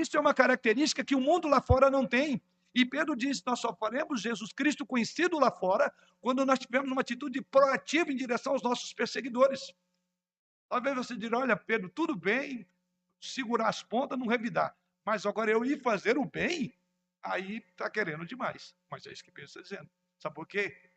Isso 0.00 0.16
é 0.16 0.20
uma 0.20 0.32
característica 0.32 1.04
que 1.04 1.14
o 1.14 1.20
mundo 1.20 1.46
lá 1.46 1.60
fora 1.60 1.90
não 1.90 2.06
tem. 2.06 2.40
E 2.74 2.86
Pedro 2.86 3.14
diz: 3.14 3.44
nós 3.44 3.60
só 3.60 3.74
faremos 3.74 4.22
Jesus 4.22 4.50
Cristo 4.52 4.86
conhecido 4.86 5.38
lá 5.38 5.50
fora 5.50 5.92
quando 6.20 6.46
nós 6.46 6.58
tivermos 6.58 6.90
uma 6.90 7.02
atitude 7.02 7.42
proativa 7.42 8.10
em 8.10 8.16
direção 8.16 8.54
aos 8.54 8.62
nossos 8.62 8.94
perseguidores. 8.94 9.74
Talvez 10.68 10.96
você 10.96 11.14
dirá: 11.14 11.40
olha, 11.40 11.56
Pedro, 11.56 11.90
tudo 11.90 12.16
bem, 12.16 12.66
segurar 13.20 13.68
as 13.68 13.82
pontas, 13.82 14.18
não 14.18 14.26
revidar. 14.26 14.74
Mas 15.04 15.26
agora 15.26 15.50
eu 15.50 15.62
ir 15.64 15.82
fazer 15.82 16.16
o 16.16 16.24
bem, 16.24 16.74
aí 17.22 17.58
está 17.58 17.90
querendo 17.90 18.24
demais. 18.24 18.74
Mas 18.90 19.06
é 19.06 19.12
isso 19.12 19.22
que 19.22 19.30
Pedro 19.30 19.48
está 19.48 19.60
dizendo. 19.60 19.90
Sabe 20.18 20.34
por 20.34 20.46
quê? 20.46 20.90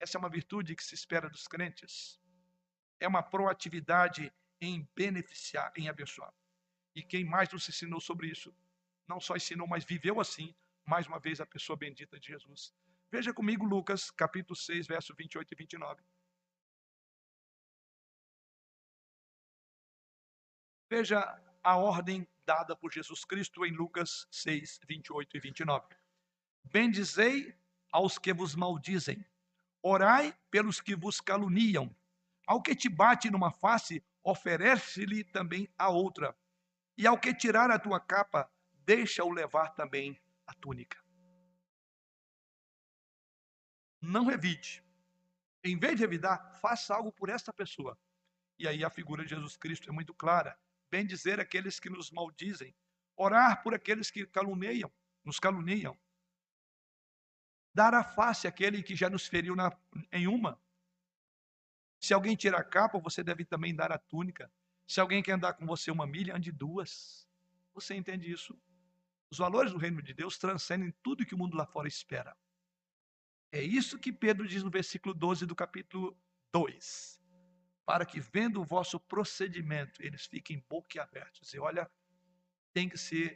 Essa 0.00 0.16
é 0.16 0.18
uma 0.18 0.30
virtude 0.30 0.74
que 0.74 0.82
se 0.82 0.94
espera 0.94 1.28
dos 1.28 1.46
crentes. 1.46 2.18
É 2.98 3.06
uma 3.06 3.22
proatividade 3.22 4.32
em 4.60 4.88
beneficiar, 4.94 5.72
em 5.76 5.88
abençoar. 5.88 6.32
E 6.94 7.02
quem 7.02 7.24
mais 7.24 7.50
nos 7.50 7.68
ensinou 7.68 8.00
sobre 8.00 8.28
isso? 8.28 8.54
Não 9.08 9.20
só 9.20 9.36
ensinou, 9.36 9.66
mas 9.66 9.84
viveu 9.84 10.20
assim, 10.20 10.54
mais 10.86 11.06
uma 11.06 11.18
vez, 11.18 11.40
a 11.40 11.46
pessoa 11.46 11.76
bendita 11.76 12.18
de 12.18 12.28
Jesus. 12.28 12.74
Veja 13.10 13.32
comigo 13.32 13.64
Lucas, 13.64 14.10
capítulo 14.10 14.56
6, 14.56 14.86
verso 14.86 15.14
28 15.14 15.52
e 15.52 15.54
29. 15.54 16.02
Veja 20.90 21.42
a 21.62 21.76
ordem 21.76 22.26
dada 22.44 22.76
por 22.76 22.92
Jesus 22.92 23.24
Cristo 23.24 23.64
em 23.64 23.72
Lucas 23.72 24.26
6, 24.30 24.80
28 24.86 25.36
e 25.36 25.40
29. 25.40 25.86
Bendizei 26.64 27.54
aos 27.90 28.18
que 28.18 28.32
vos 28.32 28.54
maldizem, 28.54 29.24
orai 29.82 30.36
pelos 30.50 30.80
que 30.80 30.96
vos 30.96 31.20
caluniam. 31.20 31.94
Ao 32.46 32.60
que 32.60 32.74
te 32.74 32.88
bate 32.88 33.30
numa 33.30 33.50
face, 33.50 34.04
oferece-lhe 34.22 35.24
também 35.24 35.68
a 35.78 35.88
outra. 35.88 36.36
E 37.02 37.06
ao 37.08 37.18
que 37.18 37.34
tirar 37.34 37.68
a 37.68 37.80
tua 37.80 37.98
capa, 37.98 38.48
deixa-o 38.84 39.28
levar 39.28 39.70
também 39.70 40.22
a 40.46 40.54
túnica. 40.54 41.02
Não 44.00 44.24
revide. 44.24 44.84
Em 45.64 45.76
vez 45.76 45.96
de 45.96 46.02
revidar, 46.02 46.60
faça 46.60 46.94
algo 46.94 47.10
por 47.10 47.28
esta 47.28 47.52
pessoa. 47.52 47.98
E 48.56 48.68
aí 48.68 48.84
a 48.84 48.88
figura 48.88 49.24
de 49.24 49.30
Jesus 49.30 49.56
Cristo 49.56 49.90
é 49.90 49.92
muito 49.92 50.14
clara. 50.14 50.56
Bem 50.92 51.04
dizer 51.04 51.40
aqueles 51.40 51.80
que 51.80 51.90
nos 51.90 52.12
maldizem, 52.12 52.72
orar 53.16 53.64
por 53.64 53.74
aqueles 53.74 54.08
que 54.08 54.24
caluniam, 54.24 54.88
nos 55.24 55.40
caluniam. 55.40 55.98
Dar 57.74 57.94
a 57.94 58.04
face 58.04 58.46
àquele 58.46 58.80
que 58.80 58.94
já 58.94 59.10
nos 59.10 59.26
feriu 59.26 59.56
na, 59.56 59.76
em 60.12 60.28
uma. 60.28 60.56
Se 62.00 62.14
alguém 62.14 62.36
tira 62.36 62.58
a 62.58 62.64
capa, 62.64 63.00
você 63.00 63.24
deve 63.24 63.44
também 63.44 63.74
dar 63.74 63.90
a 63.90 63.98
túnica. 63.98 64.48
Se 64.92 65.00
alguém 65.00 65.22
quer 65.22 65.32
andar 65.32 65.54
com 65.54 65.64
você 65.64 65.90
uma 65.90 66.06
milha, 66.06 66.36
ande 66.36 66.52
duas. 66.52 67.26
Você 67.72 67.94
entende 67.94 68.30
isso? 68.30 68.54
Os 69.30 69.38
valores 69.38 69.72
do 69.72 69.78
reino 69.78 70.02
de 70.02 70.12
Deus 70.12 70.36
transcendem 70.36 70.92
tudo 71.02 71.24
que 71.24 71.34
o 71.34 71.38
mundo 71.38 71.56
lá 71.56 71.64
fora 71.64 71.88
espera. 71.88 72.36
É 73.50 73.62
isso 73.62 73.98
que 73.98 74.12
Pedro 74.12 74.46
diz 74.46 74.62
no 74.62 74.68
versículo 74.68 75.14
12 75.14 75.46
do 75.46 75.56
capítulo 75.56 76.14
2. 76.52 77.18
Para 77.86 78.04
que, 78.04 78.20
vendo 78.20 78.60
o 78.60 78.66
vosso 78.66 79.00
procedimento, 79.00 80.02
eles 80.02 80.26
fiquem 80.26 80.62
boquiabertos. 80.68 81.54
E 81.54 81.58
olha, 81.58 81.90
tem 82.74 82.86
que 82.86 82.98
ser 82.98 83.34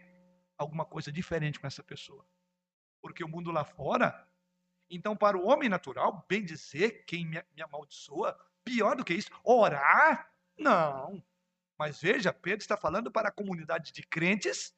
alguma 0.58 0.84
coisa 0.84 1.10
diferente 1.10 1.58
com 1.58 1.66
essa 1.66 1.82
pessoa. 1.82 2.28
Porque 3.00 3.24
o 3.24 3.28
mundo 3.28 3.50
lá 3.50 3.64
fora, 3.64 4.28
então, 4.90 5.16
para 5.16 5.38
o 5.38 5.46
homem 5.46 5.70
natural, 5.70 6.22
bem 6.28 6.44
dizer 6.44 7.06
quem 7.06 7.24
me, 7.24 7.42
me 7.54 7.62
amaldiçoa, 7.62 8.38
pior 8.62 8.94
do 8.94 9.02
que 9.02 9.14
isso, 9.14 9.30
orar? 9.42 10.30
Não. 10.58 11.24
Mas 11.78 12.00
veja, 12.00 12.32
Pedro 12.32 12.62
está 12.62 12.76
falando 12.76 13.10
para 13.10 13.28
a 13.28 13.32
comunidade 13.32 13.92
de 13.92 14.02
crentes 14.02 14.74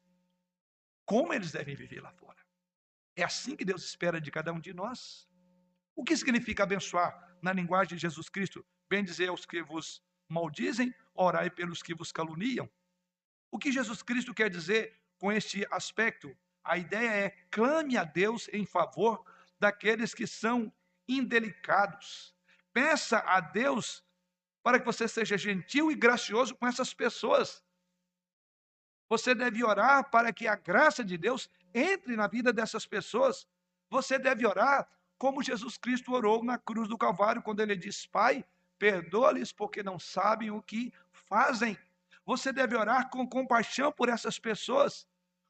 como 1.05 1.33
eles 1.33 1.51
devem 1.51 1.75
viver 1.75 2.01
lá 2.01 2.11
fora. 2.13 2.37
É 3.15 3.23
assim 3.23 3.55
que 3.55 3.65
Deus 3.65 3.83
espera 3.83 4.21
de 4.21 4.29
cada 4.29 4.53
um 4.53 4.59
de 4.59 4.73
nós. 4.73 5.27
O 5.95 6.03
que 6.03 6.15
significa 6.15 6.63
abençoar 6.63 7.37
na 7.41 7.51
linguagem 7.51 7.95
de 7.95 8.01
Jesus 8.01 8.29
Cristo? 8.29 8.65
Bem 8.89 9.03
dizer 9.03 9.29
aos 9.29 9.45
que 9.45 9.61
vos 9.61 10.03
maldizem, 10.27 10.93
orai 11.13 11.49
pelos 11.49 11.81
que 11.81 11.93
vos 11.93 12.11
caluniam. 12.11 12.69
O 13.51 13.57
que 13.57 13.71
Jesus 13.71 14.01
Cristo 14.03 14.33
quer 14.33 14.49
dizer 14.49 15.01
com 15.17 15.31
este 15.31 15.65
aspecto? 15.71 16.35
A 16.63 16.77
ideia 16.77 17.09
é 17.09 17.29
clame 17.49 17.97
a 17.97 18.03
Deus 18.03 18.47
em 18.53 18.65
favor 18.65 19.25
daqueles 19.59 20.13
que 20.13 20.27
são 20.27 20.71
indelicados. 21.07 22.35
Peça 22.71 23.19
a 23.19 23.39
Deus 23.39 24.03
para 24.63 24.79
que 24.79 24.85
você 24.85 25.07
seja 25.07 25.37
gentil 25.37 25.91
e 25.91 25.95
gracioso 25.95 26.55
com 26.55 26.67
essas 26.67 26.93
pessoas 26.93 27.63
você 29.09 29.33
deve 29.33 29.63
orar 29.63 30.09
para 30.11 30.31
que 30.31 30.47
a 30.47 30.55
graça 30.55 31.03
de 31.03 31.17
Deus 31.17 31.49
entre 31.73 32.15
na 32.15 32.27
vida 32.27 32.53
dessas 32.53 32.85
pessoas. 32.85 33.47
Você 33.89 34.19
deve 34.19 34.45
orar 34.45 34.87
como 35.17 35.41
Jesus 35.41 35.77
Cristo 35.77 36.13
orou 36.13 36.43
na 36.43 36.59
cruz 36.59 36.87
do 36.87 36.97
Calvário, 36.97 37.41
quando 37.41 37.59
ele 37.59 37.75
diz: 37.75 38.05
Pai, 38.05 38.45
perdoa-lhes 38.77 39.51
porque 39.51 39.81
não 39.81 39.97
sabem 39.97 40.51
o 40.51 40.61
que 40.61 40.93
fazem. 41.11 41.75
Você 42.23 42.53
deve 42.53 42.75
orar 42.75 43.09
com 43.09 43.27
compaixão 43.27 43.91
por 43.91 44.07
essas 44.07 44.37
pessoas, 44.37 45.07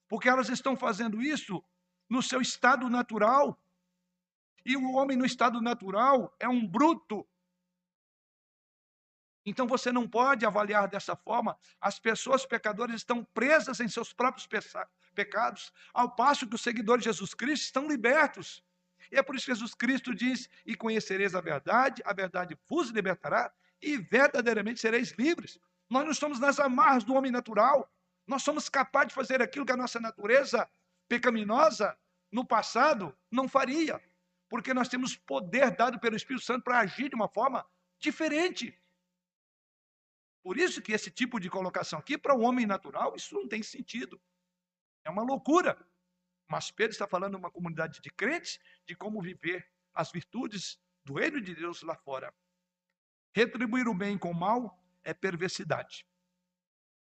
porque 0.08 0.30
elas 0.30 0.48
estão 0.48 0.78
fazendo 0.78 1.22
isso 1.22 1.62
no 2.10 2.24
seu 2.24 2.40
estado 2.40 2.90
natural. 2.90 3.60
E 4.66 4.78
o 4.78 4.94
homem 4.94 5.18
no 5.18 5.26
estado 5.26 5.62
natural 5.62 6.34
é 6.40 6.48
um 6.48 6.66
bruto, 6.66 7.28
então 9.46 9.68
você 9.68 9.92
não 9.92 10.08
pode 10.08 10.46
avaliar 10.46 10.88
dessa 10.88 11.16
forma. 11.16 11.58
As 11.80 12.00
pessoas 12.00 12.46
pecadoras 12.46 12.96
estão 12.96 13.24
presas 13.24 13.80
em 13.80 13.88
seus 13.88 14.14
próprios 14.14 14.48
pecados, 15.16 15.72
ao 15.94 16.16
passo 16.16 16.48
que 16.48 16.56
os 16.56 16.62
seguidores 16.62 17.04
de 17.04 17.10
Jesus 17.10 17.34
Cristo 17.34 17.64
estão 17.64 17.88
libertos. 17.88 18.64
E 19.12 19.18
é 19.18 19.24
por 19.24 19.36
isso 19.36 19.46
que 19.46 19.52
Jesus 19.52 19.74
Cristo 19.74 20.14
diz: 20.14 20.50
E 20.66 20.76
conhecereis 20.76 21.34
a 21.36 21.42
verdade, 21.42 22.02
a 22.06 22.14
verdade 22.14 22.58
vos 22.68 22.90
libertará, 22.90 23.52
e 23.82 23.98
verdadeiramente 23.98 24.80
sereis 24.80 25.12
livres. 25.12 25.60
Nós 25.90 26.04
não 26.04 26.12
estamos 26.12 26.40
nas 26.40 26.60
amarras 26.60 27.04
do 27.04 27.14
homem 27.14 27.32
natural. 27.32 27.92
Nós 28.28 28.44
somos 28.44 28.70
capazes 28.70 29.10
de 29.10 29.16
fazer 29.16 29.42
aquilo 29.42 29.66
que 29.66 29.72
a 29.72 29.78
nossa 29.78 30.00
natureza 30.00 30.70
pecaminosa 31.08 31.98
no 32.32 32.46
passado 32.46 33.18
não 33.32 33.48
faria, 33.48 34.00
porque 34.48 34.74
nós 34.74 34.88
temos 34.88 35.16
poder 35.16 35.72
dado 35.72 36.00
pelo 36.00 36.16
Espírito 36.16 36.46
Santo 36.46 36.64
para 36.64 36.80
agir 36.80 37.10
de 37.10 37.16
uma 37.16 37.28
forma 37.28 37.66
diferente. 38.00 38.78
Por 40.50 40.58
isso 40.58 40.82
que 40.82 40.94
esse 40.94 41.12
tipo 41.12 41.40
de 41.40 41.48
colocação 41.48 42.00
aqui, 42.00 42.18
para 42.18 42.34
o 42.34 42.42
homem 42.42 42.66
natural, 42.66 43.16
isso 43.16 43.36
não 43.36 43.48
tem 43.48 43.62
sentido. 43.62 44.20
É 45.06 45.10
uma 45.12 45.22
loucura. 45.22 45.78
Mas 46.48 46.72
Pedro 46.72 46.92
está 46.92 47.08
falando 47.08 47.36
uma 47.36 47.52
comunidade 47.52 48.02
de 48.02 48.10
crentes 48.10 48.60
de 48.84 48.96
como 48.96 49.22
viver 49.22 49.72
as 49.94 50.12
virtudes 50.12 50.82
do 51.06 51.20
reino 51.20 51.40
de 51.40 51.54
Deus 51.54 51.84
lá 51.84 51.96
fora. 51.96 52.34
Retribuir 53.32 53.88
o 53.88 53.94
bem 53.94 54.18
com 54.18 54.32
o 54.32 54.34
mal 54.34 54.84
é 55.04 55.14
perversidade. 55.14 56.04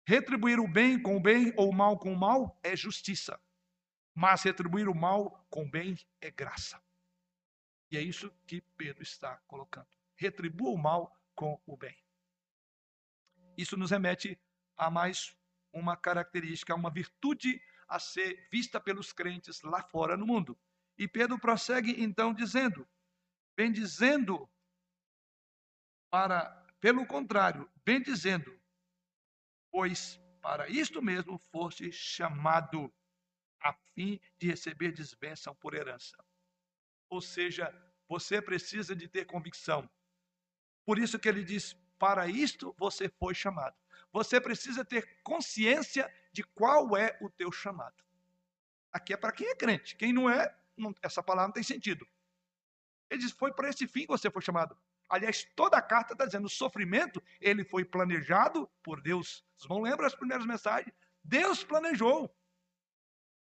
Retribuir 0.06 0.60
o 0.60 0.68
bem 0.68 1.02
com 1.02 1.16
o 1.16 1.20
bem 1.20 1.52
ou 1.56 1.70
o 1.70 1.74
mal 1.74 1.98
com 1.98 2.12
o 2.12 2.16
mal 2.16 2.56
é 2.62 2.76
justiça. 2.76 3.36
Mas 4.14 4.44
retribuir 4.44 4.88
o 4.88 4.94
mal 4.94 5.44
com 5.50 5.64
o 5.64 5.68
bem 5.68 5.98
é 6.20 6.30
graça. 6.30 6.80
E 7.90 7.96
é 7.96 8.00
isso 8.00 8.30
que 8.46 8.60
Pedro 8.76 9.02
está 9.02 9.38
colocando. 9.48 9.88
Retribua 10.14 10.70
o 10.70 10.78
mal 10.78 11.12
com 11.34 11.60
o 11.66 11.76
bem. 11.76 12.03
Isso 13.56 13.76
nos 13.76 13.90
remete 13.90 14.38
a 14.76 14.90
mais 14.90 15.36
uma 15.72 15.96
característica, 15.96 16.74
uma 16.74 16.90
virtude 16.90 17.60
a 17.88 17.98
ser 17.98 18.48
vista 18.50 18.80
pelos 18.80 19.12
crentes 19.12 19.60
lá 19.62 19.82
fora 19.82 20.16
no 20.16 20.26
mundo. 20.26 20.58
E 20.96 21.08
Pedro 21.08 21.38
prossegue 21.38 22.02
então 22.02 22.32
dizendo: 22.32 22.88
bem 23.56 23.72
dizendo 23.72 24.48
para, 26.10 26.50
pelo 26.80 27.06
contrário, 27.06 27.70
bem 27.84 28.00
dizendo, 28.00 28.60
pois 29.70 30.20
para 30.40 30.68
isto 30.68 31.00
mesmo 31.00 31.38
foste 31.38 31.90
chamado, 31.90 32.92
a 33.60 33.72
fim 33.72 34.20
de 34.38 34.46
receber 34.48 34.92
desbênção 34.92 35.54
por 35.54 35.74
herança. 35.74 36.16
Ou 37.08 37.20
seja, 37.20 37.72
você 38.06 38.42
precisa 38.42 38.94
de 38.94 39.08
ter 39.08 39.24
convicção. 39.24 39.88
Por 40.84 40.98
isso 40.98 41.18
que 41.18 41.28
ele 41.28 41.42
diz: 41.42 41.74
para 41.98 42.26
isto 42.26 42.74
você 42.78 43.08
foi 43.08 43.34
chamado. 43.34 43.76
Você 44.12 44.40
precisa 44.40 44.84
ter 44.84 45.20
consciência 45.22 46.12
de 46.32 46.42
qual 46.42 46.96
é 46.96 47.16
o 47.20 47.28
teu 47.28 47.50
chamado. 47.50 48.04
Aqui 48.92 49.12
é 49.12 49.16
para 49.16 49.32
quem 49.32 49.48
é 49.48 49.54
crente. 49.54 49.96
Quem 49.96 50.12
não 50.12 50.30
é, 50.30 50.54
não, 50.76 50.94
essa 51.02 51.22
palavra 51.22 51.48
não 51.48 51.52
tem 51.52 51.62
sentido. 51.62 52.06
Ele 53.10 53.20
diz: 53.20 53.32
foi 53.32 53.52
para 53.52 53.68
esse 53.68 53.86
fim 53.86 54.02
que 54.02 54.08
você 54.08 54.30
foi 54.30 54.42
chamado. 54.42 54.76
Aliás, 55.08 55.44
toda 55.56 55.76
a 55.76 55.82
carta 55.82 56.12
está 56.12 56.24
dizendo: 56.24 56.46
o 56.46 56.50
sofrimento, 56.50 57.22
ele 57.40 57.64
foi 57.64 57.84
planejado 57.84 58.70
por 58.82 59.00
Deus. 59.00 59.44
Vocês 59.56 59.68
vão 59.68 59.82
lembrar 59.82 60.06
as 60.06 60.14
primeiras 60.14 60.46
mensagens? 60.46 60.94
Deus 61.22 61.64
planejou. 61.64 62.34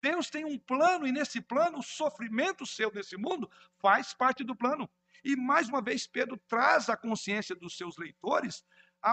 Deus 0.01 0.29
tem 0.29 0.45
um 0.45 0.57
plano, 0.57 1.07
e 1.07 1.11
nesse 1.11 1.41
plano, 1.41 1.79
o 1.79 1.83
sofrimento 1.83 2.65
seu 2.65 2.91
nesse 2.91 3.17
mundo 3.17 3.49
faz 3.79 4.13
parte 4.13 4.43
do 4.43 4.55
plano. 4.55 4.89
E 5.25 5.35
mais 5.35 5.67
uma 5.67 5.81
vez, 5.81 6.07
Pedro 6.07 6.37
traz 6.47 6.87
à 6.87 6.95
consciência 6.95 7.53
dos 7.53 7.75
seus 7.75 7.97
leitores 7.97 8.63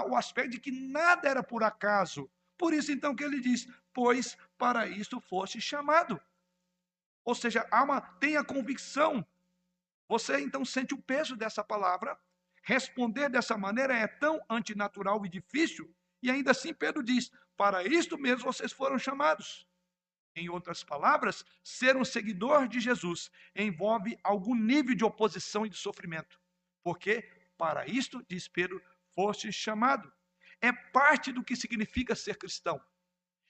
o 0.09 0.15
aspecto 0.15 0.53
de 0.53 0.61
que 0.61 0.71
nada 0.71 1.29
era 1.29 1.43
por 1.43 1.65
acaso. 1.65 2.31
Por 2.57 2.73
isso, 2.73 2.93
então, 2.93 3.17
que 3.17 3.25
ele 3.25 3.41
diz: 3.41 3.67
Pois 3.93 4.39
para 4.57 4.87
isto 4.87 5.21
foste 5.21 5.61
chamado. 5.61 6.21
Ou 7.25 7.35
seja, 7.35 7.67
há 7.71 7.83
uma, 7.83 8.01
tem 8.01 8.37
a 8.37 8.45
convicção. 8.45 9.27
Você 10.09 10.39
então 10.41 10.65
sente 10.65 10.95
o 10.95 11.03
peso 11.03 11.35
dessa 11.35 11.65
palavra 11.65 12.17
Responder 12.63 13.29
dessa 13.29 13.59
maneira 13.59 13.93
é 13.93 14.07
tão 14.07 14.41
antinatural 14.49 15.27
e 15.27 15.29
difícil, 15.29 15.93
e 16.23 16.31
ainda 16.31 16.53
assim 16.53 16.73
Pedro 16.73 17.03
diz: 17.03 17.31
para 17.57 17.85
isto 17.85 18.17
mesmo 18.17 18.45
vocês 18.45 18.73
foram 18.73 18.99
chamados. 18.99 19.67
Em 20.35 20.49
outras 20.49 20.83
palavras, 20.83 21.45
ser 21.63 21.97
um 21.97 22.05
seguidor 22.05 22.67
de 22.67 22.81
Jesus 22.81 23.31
envolve 23.55 24.19
algum 24.23 24.55
nível 24.55 24.95
de 24.95 25.05
oposição 25.05 25.67
e 25.67 25.69
de 25.69 25.77
sofrimento. 25.77 26.41
Porque 26.83 27.23
para 27.59 27.87
isto, 27.87 28.25
diz 28.29 28.49
Pedro, 28.49 28.83
foste 29.15 29.53
chamado. 29.53 30.13
É 30.61 30.73
parte 30.73 31.33
do 31.33 31.45
que 31.45 31.55
significa 31.55 32.15
ser 32.15 32.37
cristão. 32.37 32.81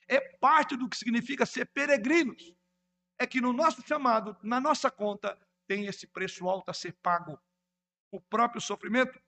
É 0.07 0.19
parte 0.19 0.75
do 0.75 0.89
que 0.89 0.97
significa 0.97 1.45
ser 1.45 1.65
peregrinos. 1.67 2.53
É 3.17 3.25
que 3.25 3.39
no 3.39 3.53
nosso 3.53 3.81
chamado, 3.87 4.35
na 4.43 4.59
nossa 4.59 4.91
conta, 4.91 5.39
tem 5.67 5.85
esse 5.85 6.05
preço 6.05 6.49
alto 6.49 6.69
a 6.69 6.73
ser 6.73 6.93
pago 7.01 7.39
o 8.11 8.19
próprio 8.19 8.61
sofrimento. 8.61 9.19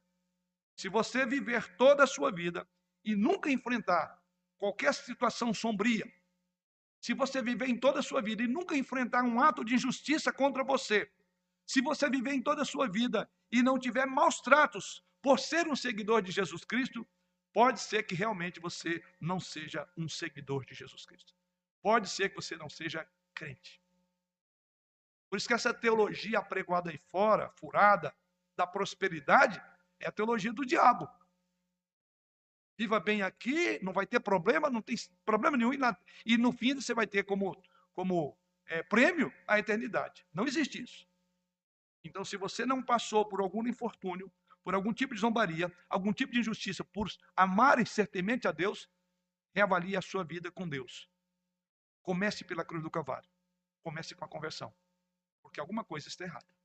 Se 0.78 0.90
você 0.90 1.26
viver 1.26 1.76
toda 1.78 2.04
a 2.04 2.08
sua 2.08 2.32
vida 2.32 2.68
e 3.04 3.16
nunca 3.16 3.50
enfrentar 3.50 4.22
qualquer 4.58 4.94
situação 4.94 5.54
sombria, 5.54 6.06
se 7.06 7.14
você 7.14 7.40
viver 7.40 7.70
em 7.70 7.78
toda 7.78 8.00
a 8.00 8.02
sua 8.02 8.20
vida 8.20 8.42
e 8.42 8.48
nunca 8.48 8.76
enfrentar 8.76 9.24
um 9.24 9.40
ato 9.40 9.64
de 9.64 9.76
injustiça 9.76 10.34
contra 10.34 10.64
você, 10.64 11.08
se 11.64 11.80
você 11.80 12.10
viver 12.10 12.34
em 12.34 12.42
toda 12.42 12.64
a 12.64 12.66
sua 12.66 12.88
vida 12.88 13.30
e 13.52 13.62
não 13.62 13.78
tiver 13.78 14.08
maus 14.08 14.42
tratos 14.42 15.04
por 15.22 15.40
ser 15.40 15.68
um 15.68 15.76
seguidor 15.76 16.24
de 16.24 16.32
Jesus 16.32 16.66
Cristo, 16.66 17.08
pode 17.54 17.80
ser 17.80 18.02
que 18.02 18.16
realmente 18.16 18.60
você 18.60 19.04
não 19.22 19.40
seja 19.40 19.88
um 19.96 20.10
seguidor 20.10 20.66
de 20.66 20.74
Jesus 20.74 21.06
Cristo. 21.06 21.32
Pode 21.80 22.10
ser 22.10 22.30
que 22.30 22.38
você 22.38 22.56
não 22.58 22.70
seja 22.70 23.08
crente. 23.36 23.80
Por 25.30 25.38
isso 25.38 25.48
que 25.48 25.54
essa 25.54 25.72
teologia 25.72 26.40
apregoada 26.40 26.90
aí 26.90 26.98
fora, 26.98 27.52
furada, 27.52 28.16
da 28.58 28.66
prosperidade 28.66 29.62
é 30.00 30.08
a 30.08 30.12
teologia 30.12 30.52
do 30.52 30.66
diabo. 30.66 31.08
Viva 32.78 33.00
bem 33.00 33.22
aqui, 33.22 33.80
não 33.82 33.94
vai 33.94 34.06
ter 34.06 34.20
problema, 34.20 34.70
não 34.70 34.82
tem 34.82 34.96
problema 35.26 35.56
nenhum, 35.56 35.74
e, 35.74 35.78
na, 35.78 35.98
e 36.26 36.38
no 36.38 36.52
fim 36.52 36.76
você 36.76 36.94
vai 36.94 37.08
ter 37.08 37.24
como, 37.24 37.56
como 37.94 38.38
é, 38.66 38.84
prêmio 38.84 39.34
a 39.48 39.58
eternidade. 39.58 40.26
Não 40.34 40.46
existe 40.46 40.82
isso. 40.84 41.08
Então, 42.04 42.26
se 42.26 42.38
você 42.38 42.66
não 42.66 42.84
passou 42.84 43.26
por 43.26 43.40
algum 43.40 43.66
infortúnio, 43.66 44.32
por 44.64 44.76
algum 44.76 44.94
tipo 44.94 45.14
de 45.14 45.22
zombaria, 45.22 45.72
algum 45.90 46.12
tipo 46.12 46.34
de 46.34 46.40
injustiça, 46.40 46.84
por 46.84 47.10
amar 47.36 47.80
e 47.80 47.86
ser 47.86 48.08
temente 48.08 48.48
a 48.48 48.52
Deus, 48.52 48.90
reavalie 49.54 49.96
a 49.96 50.02
sua 50.02 50.24
vida 50.24 50.52
com 50.52 50.68
Deus. 50.68 51.10
Comece 52.02 52.44
pela 52.44 52.66
cruz 52.66 52.84
do 52.84 52.92
Calvário. 52.92 53.30
Comece 53.82 54.14
com 54.14 54.26
a 54.26 54.28
conversão. 54.28 54.74
Porque 55.42 55.60
alguma 55.60 55.84
coisa 55.84 56.08
está 56.08 56.26
errada 56.26 56.56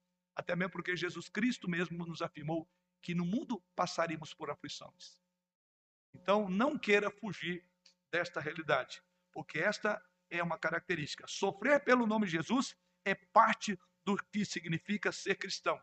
até 0.41 0.57
mesmo 0.57 0.73
porque 0.73 0.97
Jesus 0.97 1.29
Cristo 1.29 1.69
mesmo 1.69 2.05
nos 2.07 2.23
afirmou 2.23 2.69
que 3.03 3.15
no 3.15 3.25
mundo 3.25 3.63
passaríamos 3.75 4.35
por 4.35 4.51
aflições. 4.51 5.19
Então, 6.15 6.49
não 6.49 6.79
queira 6.79 7.11
fugir 7.11 7.65
desta 8.11 8.41
realidade, 8.41 9.03
porque 9.33 9.59
esta 9.59 10.03
é 10.29 10.43
uma 10.43 10.59
característica. 10.59 11.27
Sofrer 11.27 11.83
pelo 11.85 12.07
nome 12.07 12.27
de 12.27 12.33
Jesus 12.33 12.77
é 13.05 13.15
parte 13.15 13.79
do 14.05 14.17
que 14.17 14.45
significa 14.45 15.13
ser 15.13 15.37
cristão. 15.37 15.81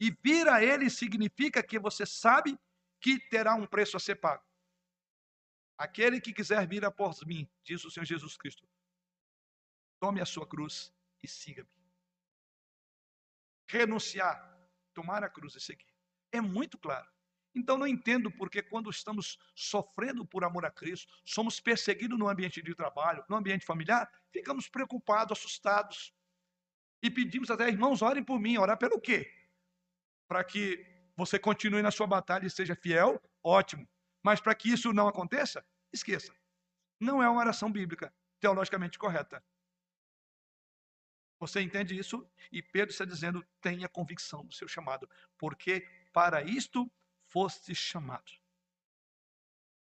E 0.00 0.10
vir 0.10 0.48
a 0.48 0.62
Ele 0.62 0.88
significa 0.88 1.62
que 1.62 1.78
você 1.78 2.06
sabe 2.06 2.58
que 3.00 3.18
terá 3.28 3.54
um 3.54 3.66
preço 3.66 3.96
a 3.96 4.00
ser 4.00 4.16
pago. 4.16 4.44
Aquele 5.76 6.20
que 6.20 6.32
quiser 6.32 6.66
vir 6.66 6.84
após 6.84 7.22
mim, 7.22 7.48
diz 7.64 7.84
o 7.84 7.90
Senhor 7.90 8.06
Jesus 8.06 8.36
Cristo, 8.36 8.68
tome 10.00 10.20
a 10.20 10.26
sua 10.26 10.46
cruz 10.46 10.92
e 11.22 11.28
siga-me 11.28 11.78
renunciar, 13.68 14.58
tomar 14.94 15.22
a 15.22 15.28
cruz 15.28 15.54
e 15.54 15.60
seguir. 15.60 15.86
É 16.32 16.40
muito 16.40 16.78
claro. 16.78 17.08
Então 17.54 17.76
não 17.76 17.86
entendo 17.86 18.30
porque 18.30 18.62
quando 18.62 18.90
estamos 18.90 19.38
sofrendo 19.54 20.24
por 20.24 20.44
amor 20.44 20.64
a 20.64 20.70
Cristo, 20.70 21.12
somos 21.24 21.60
perseguidos 21.60 22.18
no 22.18 22.28
ambiente 22.28 22.62
de 22.62 22.74
trabalho, 22.74 23.24
no 23.28 23.36
ambiente 23.36 23.64
familiar, 23.64 24.10
ficamos 24.30 24.68
preocupados, 24.68 25.38
assustados. 25.38 26.14
E 27.02 27.10
pedimos 27.10 27.50
até, 27.50 27.68
irmãos, 27.68 28.02
orem 28.02 28.22
por 28.22 28.38
mim. 28.38 28.58
Orar 28.58 28.76
pelo 28.76 29.00
quê? 29.00 29.32
Para 30.26 30.44
que 30.44 30.84
você 31.16 31.38
continue 31.38 31.82
na 31.82 31.90
sua 31.90 32.06
batalha 32.06 32.46
e 32.46 32.50
seja 32.50 32.76
fiel? 32.76 33.20
Ótimo. 33.42 33.88
Mas 34.22 34.40
para 34.40 34.54
que 34.54 34.70
isso 34.70 34.92
não 34.92 35.08
aconteça, 35.08 35.64
esqueça. 35.92 36.34
Não 37.00 37.22
é 37.22 37.28
uma 37.28 37.40
oração 37.40 37.70
bíblica, 37.70 38.12
teologicamente 38.40 38.98
correta. 38.98 39.42
Você 41.40 41.60
entende 41.60 41.96
isso? 41.96 42.28
E 42.50 42.60
Pedro 42.60 42.90
está 42.90 43.04
dizendo: 43.04 43.46
tenha 43.60 43.88
convicção 43.88 44.44
do 44.44 44.52
seu 44.52 44.66
chamado, 44.66 45.08
porque 45.36 45.86
para 46.12 46.42
isto 46.42 46.90
foste 47.28 47.74
chamado. 47.74 48.32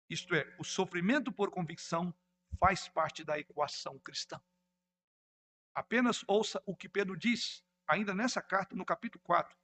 Isto 0.09 0.35
é, 0.35 0.55
o 0.59 0.65
sofrimento 0.65 1.33
por 1.33 1.51
convicção 1.51 2.15
faz 2.59 2.89
parte 2.89 3.25
da 3.25 3.39
equação 3.39 3.99
cristã. 3.99 4.41
Apenas 5.75 6.25
ouça 6.27 6.63
o 6.65 6.77
que 6.77 6.89
Pedro 6.89 7.17
diz, 7.17 7.65
ainda 7.87 8.15
nessa 8.15 8.41
carta, 8.41 8.75
no 8.75 8.85
capítulo 8.85 9.23
4. 9.25 9.57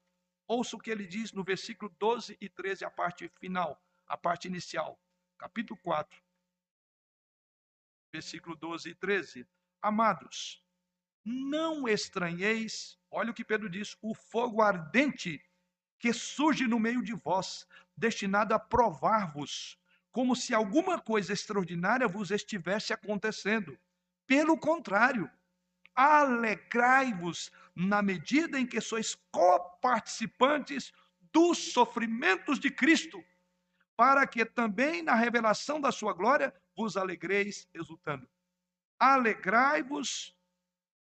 Ouça 0.46 0.76
o 0.76 0.80
que 0.80 0.90
ele 0.90 1.06
diz 1.06 1.32
no 1.32 1.44
versículo 1.44 1.94
12 1.98 2.36
e 2.40 2.48
13, 2.48 2.84
a 2.84 2.90
parte 2.90 3.28
final, 3.40 3.80
a 4.06 4.16
parte 4.16 4.48
inicial. 4.48 5.00
Capítulo 5.38 5.78
4, 5.80 6.22
versículo 8.12 8.54
12 8.56 8.90
e 8.90 8.94
13. 8.94 9.48
Amados, 9.80 10.62
não 11.24 11.88
estranheis, 11.88 12.98
olha 13.10 13.30
o 13.30 13.34
que 13.34 13.44
Pedro 13.44 13.70
diz, 13.70 13.96
o 14.02 14.14
fogo 14.14 14.60
ardente 14.60 15.42
que 16.02 16.12
surge 16.12 16.66
no 16.66 16.80
meio 16.80 17.00
de 17.00 17.12
vós, 17.12 17.64
destinado 17.96 18.52
a 18.52 18.58
provar-vos, 18.58 19.78
como 20.10 20.34
se 20.34 20.52
alguma 20.52 21.00
coisa 21.00 21.32
extraordinária 21.32 22.08
vos 22.08 22.32
estivesse 22.32 22.92
acontecendo. 22.92 23.78
Pelo 24.26 24.58
contrário, 24.58 25.30
alegrai-vos 25.94 27.52
na 27.72 28.02
medida 28.02 28.58
em 28.58 28.66
que 28.66 28.80
sois 28.80 29.16
coparticipantes 29.30 30.92
dos 31.32 31.72
sofrimentos 31.72 32.58
de 32.58 32.68
Cristo, 32.68 33.24
para 33.96 34.26
que 34.26 34.44
também 34.44 35.02
na 35.02 35.14
revelação 35.14 35.80
da 35.80 35.92
sua 35.92 36.12
glória 36.12 36.52
vos 36.76 36.96
alegreis 36.96 37.68
exultando. 37.72 38.28
Alegrai-vos 38.98 40.36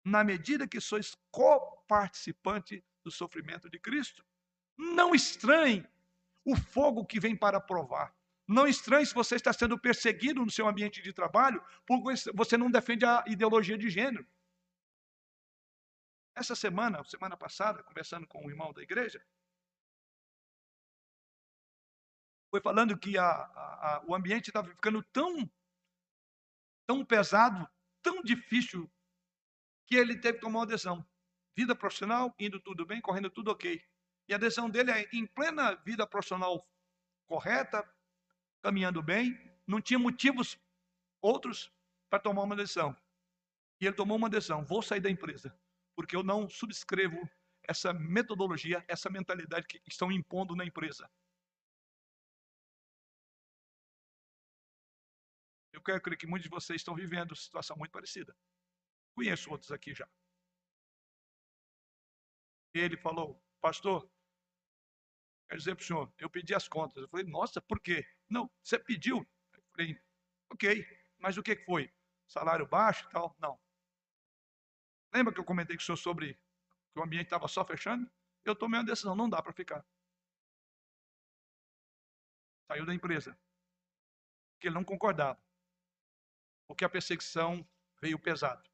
na 0.03 0.24
medida 0.24 0.66
que 0.66 0.80
sois 0.80 1.14
coparticipante 1.30 2.82
do 3.05 3.11
sofrimento 3.11 3.68
de 3.68 3.78
Cristo. 3.78 4.24
Não 4.79 5.14
estranhe 5.14 5.85
o 6.45 6.57
fogo 6.57 7.05
que 7.05 7.18
vem 7.18 7.37
para 7.37 7.61
provar. 7.61 8.14
Não 8.47 8.66
estranhe 8.66 9.05
se 9.05 9.12
você 9.12 9.35
está 9.35 9.53
sendo 9.53 9.79
perseguido 9.79 10.43
no 10.43 10.51
seu 10.51 10.66
ambiente 10.66 11.03
de 11.03 11.12
trabalho 11.12 11.62
porque 11.85 12.14
você 12.33 12.57
não 12.57 12.70
defende 12.70 13.05
a 13.05 13.22
ideologia 13.26 13.76
de 13.76 13.91
gênero. 13.91 14.26
essa 16.35 16.55
semana, 16.55 17.03
semana 17.05 17.37
passada, 17.37 17.83
conversando 17.83 18.26
com 18.26 18.47
um 18.47 18.49
irmão 18.49 18.72
da 18.72 18.81
igreja, 18.81 19.20
foi 22.51 22.61
falando 22.61 22.97
que 22.97 23.18
a, 23.18 23.24
a, 23.24 23.97
a, 23.97 24.05
o 24.07 24.14
ambiente 24.14 24.49
estava 24.49 24.68
ficando 24.68 25.03
tão, 25.03 25.51
tão 26.87 27.05
pesado, 27.05 27.68
tão 28.03 28.22
difícil, 28.22 28.91
que 29.87 29.97
ele 29.97 30.18
teve 30.18 30.39
que 30.39 30.45
tomar 30.45 30.61
uma 30.61 30.66
decisão. 30.66 31.05
Vida 31.57 31.74
profissional, 31.74 32.35
indo 32.39 32.61
tudo 32.61 32.87
bem, 32.87 33.01
correndo 33.01 33.31
tudo 33.31 33.51
ok. 33.51 33.83
E 34.29 34.35
a 34.35 34.39
decisão 34.39 34.68
dele 34.68 34.91
é, 34.91 35.09
em 35.12 35.26
plena 35.26 35.74
vida 35.76 36.07
profissional 36.07 36.68
correta, 37.26 37.83
caminhando 38.62 39.03
bem, 39.03 39.39
não 39.66 39.81
tinha 39.81 39.99
motivos 39.99 40.59
outros 41.20 41.72
para 42.11 42.18
tomar 42.18 42.43
uma 42.43 42.57
decisão. 42.57 42.97
E 43.81 43.87
ele 43.87 43.97
tomou 43.97 44.16
uma 44.16 44.29
decisão: 44.29 44.64
vou 44.64 44.83
sair 44.83 45.01
da 45.01 45.11
empresa, 45.11 45.59
porque 45.97 46.14
eu 46.14 46.22
não 46.22 46.49
subscrevo 46.49 47.29
essa 47.62 47.93
metodologia, 47.93 48.85
essa 48.89 49.11
mentalidade 49.11 49.66
que 49.66 49.81
estão 49.87 50.11
impondo 50.12 50.55
na 50.55 50.64
empresa. 50.64 51.09
Eu 55.72 55.83
quero 55.83 56.01
crer 56.01 56.18
que 56.18 56.26
muitos 56.26 56.45
de 56.45 56.51
vocês 56.51 56.81
estão 56.81 56.95
vivendo 56.95 57.37
situação 57.37 57.76
muito 57.76 57.93
parecida. 57.93 58.37
Conheço 59.14 59.51
outros 59.51 59.70
aqui 59.70 59.95
já. 59.95 60.09
Ele 62.74 62.97
falou, 62.97 63.41
pastor, 63.61 64.11
quero 65.49 65.59
dizer 65.59 65.75
para 65.75 65.83
o 65.83 65.87
senhor, 65.87 66.13
eu 66.19 66.31
pedi 66.31 66.55
as 66.55 66.69
contas. 66.69 67.03
Eu 67.03 67.09
falei, 67.09 67.27
nossa, 67.27 67.61
por 67.61 67.81
quê? 67.81 68.07
Não, 68.29 68.51
você 68.63 68.79
pediu. 68.79 69.27
Eu 69.53 69.63
falei, 69.73 70.01
ok, 70.51 70.87
mas 71.19 71.37
o 71.37 71.43
que 71.43 71.57
foi? 71.57 71.93
Salário 72.27 72.67
baixo 72.67 73.07
e 73.07 73.11
tal? 73.11 73.35
Não. 73.39 73.59
Lembra 75.13 75.33
que 75.33 75.41
eu 75.41 75.45
comentei 75.45 75.77
com 75.77 75.83
o 75.83 75.85
senhor 75.85 75.97
sobre 75.97 76.35
que 76.93 77.01
o 77.01 77.03
ambiente 77.03 77.25
estava 77.25 77.49
só 77.49 77.65
fechando? 77.65 78.11
Eu 78.45 78.55
tomei 78.55 78.79
uma 78.79 78.87
decisão, 78.87 79.15
não 79.15 79.29
dá 79.29 79.43
para 79.43 79.53
ficar. 79.53 79.85
Saiu 82.71 82.85
da 82.85 82.95
empresa. 82.95 83.39
Porque 84.53 84.69
ele 84.69 84.75
não 84.75 84.85
concordava. 84.85 85.43
Porque 86.67 86.85
a 86.85 86.89
perseguição 86.89 87.67
veio 88.01 88.19
pesado. 88.19 88.69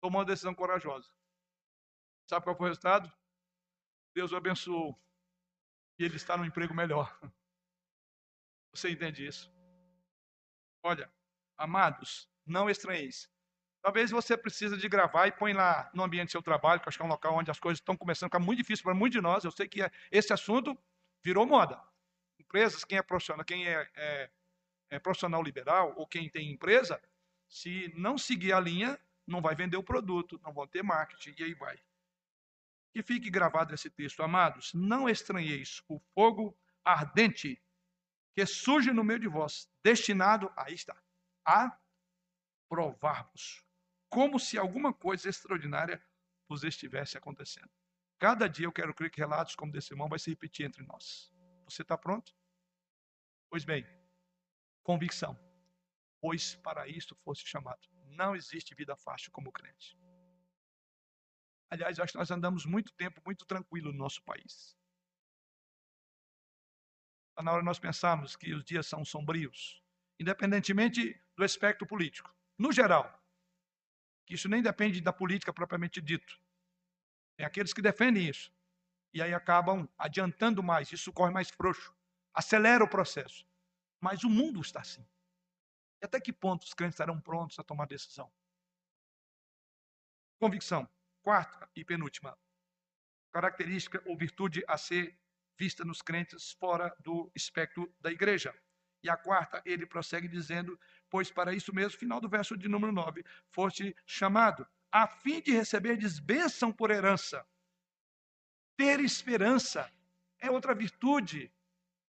Tomou 0.00 0.20
uma 0.20 0.26
decisão 0.26 0.54
corajosa. 0.54 1.10
Sabe 2.28 2.44
qual 2.44 2.56
foi 2.56 2.66
o 2.66 2.68
resultado? 2.68 3.10
Deus 4.14 4.32
o 4.32 4.36
abençoou. 4.36 4.98
E 5.98 6.04
ele 6.04 6.16
está 6.16 6.36
num 6.36 6.44
emprego 6.44 6.74
melhor. 6.74 7.16
Você 8.72 8.90
entende 8.90 9.24
isso? 9.24 9.52
Olha, 10.82 11.10
amados, 11.56 12.28
não 12.44 12.68
estranheis. 12.68 13.30
Talvez 13.80 14.10
você 14.10 14.36
precise 14.36 14.76
de 14.76 14.88
gravar 14.88 15.26
e 15.26 15.32
põe 15.32 15.52
lá 15.52 15.90
no 15.94 16.02
ambiente 16.02 16.28
do 16.28 16.32
seu 16.32 16.42
trabalho, 16.42 16.80
que 16.80 16.88
acho 16.88 16.98
que 16.98 17.02
é 17.02 17.06
um 17.06 17.10
local 17.10 17.36
onde 17.36 17.50
as 17.50 17.60
coisas 17.60 17.78
estão 17.78 17.96
começando 17.96 18.26
a 18.26 18.30
ficar 18.30 18.38
muito 18.38 18.58
difíceis 18.58 18.82
para 18.82 18.94
muitos 18.94 19.16
de 19.16 19.20
nós. 19.20 19.44
Eu 19.44 19.50
sei 19.50 19.68
que 19.68 19.80
esse 20.10 20.32
assunto 20.32 20.76
virou 21.22 21.46
moda. 21.46 21.80
Empresas, 22.38 22.84
quem 22.84 22.98
é 22.98 23.02
profissional, 23.02 23.44
quem 23.44 23.68
é, 23.68 23.88
é, 23.94 24.30
é 24.90 24.98
profissional 24.98 25.42
liberal 25.42 25.94
ou 25.96 26.06
quem 26.06 26.28
tem 26.28 26.50
empresa, 26.50 27.00
se 27.48 27.92
não 27.94 28.18
seguir 28.18 28.52
a 28.52 28.60
linha, 28.60 28.98
não 29.26 29.40
vai 29.40 29.54
vender 29.54 29.76
o 29.76 29.82
produto, 29.82 30.40
não 30.42 30.52
vão 30.52 30.66
ter 30.66 30.82
marketing 30.82 31.34
e 31.38 31.44
aí 31.44 31.54
vai. 31.54 31.78
Que 32.94 33.02
fique 33.02 33.28
gravado 33.28 33.74
esse 33.74 33.90
texto, 33.90 34.22
amados. 34.22 34.72
Não 34.72 35.08
estranheis 35.08 35.82
o 35.88 35.98
fogo 36.14 36.56
ardente 36.84 37.60
que 38.34 38.46
surge 38.46 38.92
no 38.92 39.04
meio 39.04 39.18
de 39.20 39.28
vós, 39.28 39.68
destinado, 39.82 40.50
aí 40.56 40.74
está, 40.74 40.96
a 41.44 41.76
provar-vos 42.68 43.64
como 44.08 44.38
se 44.38 44.56
alguma 44.56 44.94
coisa 44.94 45.28
extraordinária 45.28 46.00
vos 46.48 46.62
estivesse 46.62 47.18
acontecendo. 47.18 47.68
Cada 48.16 48.48
dia 48.48 48.66
eu 48.66 48.72
quero 48.72 48.94
crer 48.94 49.10
que 49.10 49.18
relatos 49.18 49.56
como 49.56 49.72
desse 49.72 49.92
irmão 49.92 50.08
vai 50.08 50.20
se 50.20 50.30
repetir 50.30 50.64
entre 50.64 50.84
nós. 50.84 51.32
Você 51.64 51.82
está 51.82 51.98
pronto? 51.98 52.32
Pois 53.50 53.64
bem, 53.64 53.84
convicção. 54.84 55.36
Pois 56.20 56.54
para 56.54 56.86
isto 56.86 57.16
fosse 57.24 57.44
chamado. 57.44 57.88
Não 58.06 58.36
existe 58.36 58.72
vida 58.72 58.94
fácil 58.94 59.32
como 59.32 59.50
crente. 59.50 59.98
Aliás, 61.70 61.98
acho 61.98 62.12
que 62.12 62.18
nós 62.18 62.30
andamos 62.30 62.64
muito 62.66 62.92
tempo 62.92 63.20
muito 63.24 63.44
tranquilo 63.44 63.92
no 63.92 63.98
nosso 63.98 64.22
país. 64.22 64.76
Está 67.30 67.42
na 67.42 67.52
hora 67.52 67.62
de 67.62 67.66
nós 67.66 67.78
pensarmos 67.78 68.36
que 68.36 68.54
os 68.54 68.64
dias 68.64 68.86
são 68.86 69.04
sombrios, 69.04 69.82
independentemente 70.20 71.20
do 71.36 71.44
espectro 71.44 71.86
político. 71.86 72.32
No 72.56 72.70
geral, 72.70 73.20
que 74.24 74.34
isso 74.34 74.48
nem 74.48 74.62
depende 74.62 75.00
da 75.00 75.12
política 75.12 75.52
propriamente 75.52 76.00
dito. 76.00 76.40
Tem 77.36 77.44
aqueles 77.44 77.72
que 77.72 77.82
defendem 77.82 78.28
isso. 78.28 78.52
E 79.12 79.20
aí 79.20 79.34
acabam 79.34 79.88
adiantando 79.98 80.62
mais, 80.62 80.92
isso 80.92 81.12
corre 81.12 81.32
mais 81.32 81.50
frouxo, 81.50 81.94
acelera 82.32 82.84
o 82.84 82.88
processo. 82.88 83.46
Mas 84.00 84.24
o 84.24 84.30
mundo 84.30 84.60
está 84.60 84.80
assim. 84.80 85.06
E 86.02 86.04
até 86.04 86.20
que 86.20 86.32
ponto 86.32 86.62
os 86.62 86.74
crentes 86.74 86.94
estarão 86.94 87.20
prontos 87.20 87.58
a 87.58 87.64
tomar 87.64 87.86
decisão? 87.86 88.30
Convicção. 90.38 90.88
Quarta 91.24 91.66
e 91.74 91.82
penúltima. 91.82 92.36
Característica 93.32 94.02
ou 94.04 94.14
virtude 94.14 94.62
a 94.68 94.76
ser 94.76 95.18
vista 95.58 95.82
nos 95.82 96.02
crentes 96.02 96.52
fora 96.52 96.94
do 97.00 97.32
espectro 97.34 97.90
da 97.98 98.12
igreja. 98.12 98.54
E 99.02 99.08
a 99.08 99.16
quarta, 99.16 99.62
ele 99.64 99.86
prossegue 99.86 100.28
dizendo: 100.28 100.78
Pois 101.08 101.30
para 101.30 101.54
isso 101.54 101.74
mesmo, 101.74 101.98
final 101.98 102.20
do 102.20 102.28
verso 102.28 102.58
de 102.58 102.68
número 102.68 102.92
9, 102.92 103.24
foste 103.48 103.96
chamado, 104.04 104.66
a 104.92 105.08
fim 105.08 105.40
de 105.40 105.52
receber 105.52 105.98
bênção 106.20 106.70
por 106.70 106.90
herança. 106.90 107.42
Ter 108.76 109.00
esperança 109.00 109.90
é 110.38 110.50
outra 110.50 110.74
virtude 110.74 111.50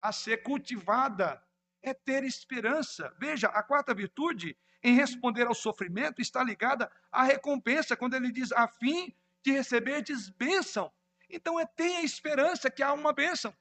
a 0.01 0.11
ser 0.11 0.43
cultivada, 0.43 1.41
é 1.81 1.93
ter 1.93 2.25
esperança. 2.25 3.15
Veja, 3.17 3.47
a 3.47 3.63
quarta 3.63 3.93
virtude, 3.93 4.57
em 4.85 4.93
responder 4.93 5.47
ao 5.47 5.55
sofrimento, 5.55 6.21
está 6.21 6.43
ligada 6.43 6.91
à 7.11 7.23
recompensa, 7.23 7.97
quando 7.97 8.13
ele 8.13 8.31
diz, 8.31 8.51
a 8.51 8.67
fim 8.67 9.11
de 9.43 9.51
receber 9.51 10.03
bênção. 10.37 10.93
Então, 11.27 11.59
é 11.59 11.65
ter 11.65 11.95
a 11.95 12.03
esperança 12.03 12.69
que 12.69 12.83
há 12.83 12.93
uma 12.93 13.11
bênção. 13.11 13.51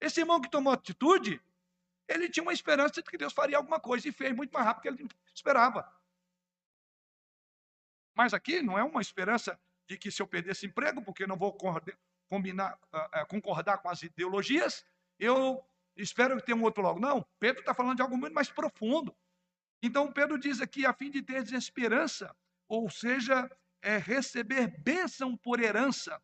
Esse 0.00 0.18
irmão 0.18 0.40
que 0.40 0.50
tomou 0.50 0.72
atitude, 0.72 1.40
ele 2.08 2.28
tinha 2.28 2.42
uma 2.42 2.52
esperança 2.52 3.00
de 3.00 3.08
que 3.08 3.16
Deus 3.16 3.32
faria 3.32 3.58
alguma 3.58 3.78
coisa 3.78 4.08
e 4.08 4.12
fez 4.12 4.34
muito 4.34 4.50
mais 4.50 4.66
rápido 4.66 4.90
do 4.90 4.96
que 4.96 5.04
ele 5.04 5.10
esperava. 5.32 5.88
Mas 8.12 8.34
aqui 8.34 8.60
não 8.60 8.76
é 8.76 8.82
uma 8.82 9.00
esperança 9.00 9.56
de 9.86 9.96
que 9.96 10.10
se 10.10 10.20
eu 10.20 10.26
perdesse 10.26 10.66
emprego, 10.66 11.00
porque 11.00 11.28
não 11.28 11.36
vou 11.36 11.56
combinar, 12.28 12.76
uh, 12.92 13.22
uh, 13.22 13.26
concordar 13.28 13.78
com 13.78 13.88
as 13.88 14.02
ideologias, 14.02 14.84
eu 15.16 15.64
espero 15.96 16.36
que 16.38 16.42
tenha 16.42 16.58
um 16.58 16.64
outro 16.64 16.82
logo. 16.82 16.98
Não, 16.98 17.24
Pedro 17.38 17.60
está 17.60 17.72
falando 17.72 17.94
de 17.94 18.02
algo 18.02 18.16
muito 18.16 18.34
mais 18.34 18.50
profundo. 18.50 19.14
Então 19.82 20.12
Pedro 20.12 20.38
diz 20.38 20.60
aqui, 20.60 20.84
a 20.84 20.92
fim 20.92 21.10
de 21.10 21.22
ter 21.22 21.50
esperança, 21.52 22.34
ou 22.68 22.90
seja, 22.90 23.50
é 23.82 23.96
receber 23.96 24.68
bênção 24.80 25.36
por 25.36 25.60
herança. 25.60 26.20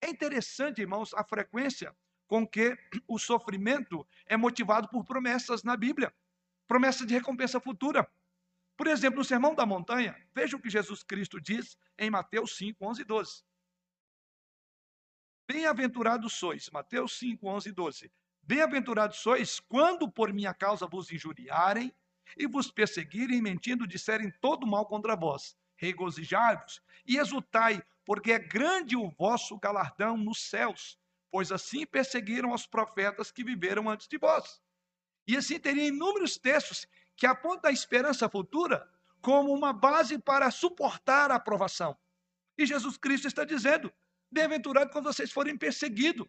É 0.00 0.10
interessante, 0.10 0.80
irmãos, 0.80 1.14
a 1.14 1.24
frequência 1.24 1.94
com 2.26 2.46
que 2.46 2.76
o 3.06 3.18
sofrimento 3.18 4.06
é 4.26 4.36
motivado 4.36 4.88
por 4.88 5.04
promessas 5.04 5.62
na 5.62 5.76
Bíblia, 5.76 6.14
promessa 6.66 7.06
de 7.06 7.14
recompensa 7.14 7.58
futura. 7.58 8.06
Por 8.76 8.86
exemplo, 8.86 9.18
no 9.18 9.24
Sermão 9.24 9.54
da 9.54 9.64
Montanha, 9.64 10.14
veja 10.34 10.56
o 10.56 10.60
que 10.60 10.70
Jesus 10.70 11.02
Cristo 11.02 11.40
diz 11.40 11.76
em 11.98 12.10
Mateus 12.10 12.56
5, 12.56 12.84
11 12.84 13.00
e 13.00 13.04
12. 13.04 13.42
Bem-aventurados 15.48 16.34
sois, 16.34 16.68
Mateus 16.70 17.18
5, 17.18 17.48
11 17.48 17.68
e 17.70 17.72
12. 17.72 18.12
Bem-aventurados 18.42 19.18
sois 19.18 19.58
quando 19.58 20.10
por 20.10 20.32
minha 20.32 20.52
causa 20.52 20.86
vos 20.86 21.10
injuriarem 21.10 21.92
e 22.36 22.46
vos 22.46 22.70
perseguirem, 22.70 23.40
mentindo, 23.40 23.86
disserem 23.86 24.32
todo 24.40 24.66
mal 24.66 24.86
contra 24.86 25.16
vós. 25.16 25.56
Regozijai-vos 25.76 26.82
e 27.06 27.16
exultai, 27.16 27.82
porque 28.04 28.32
é 28.32 28.38
grande 28.38 28.96
o 28.96 29.10
vosso 29.10 29.58
galardão 29.58 30.16
nos 30.16 30.42
céus 30.48 30.98
pois 31.30 31.52
assim 31.52 31.86
perseguiram 31.86 32.52
os 32.52 32.66
profetas 32.66 33.30
que 33.30 33.44
viveram 33.44 33.88
antes 33.88 34.08
de 34.08 34.18
vós. 34.18 34.60
E 35.26 35.36
assim 35.36 35.58
teria 35.60 35.86
inúmeros 35.86 36.38
textos 36.38 36.86
que 37.16 37.26
apontam 37.26 37.70
a 37.70 37.72
esperança 37.72 38.28
futura 38.28 38.88
como 39.20 39.52
uma 39.52 39.72
base 39.72 40.18
para 40.18 40.50
suportar 40.50 41.30
a 41.30 41.36
aprovação. 41.36 41.96
E 42.56 42.64
Jesus 42.64 42.96
Cristo 42.96 43.26
está 43.26 43.44
dizendo: 43.44 43.92
bem-aventurado 44.30 44.90
quando 44.90 45.04
vocês 45.04 45.30
forem 45.30 45.56
perseguidos. 45.56 46.26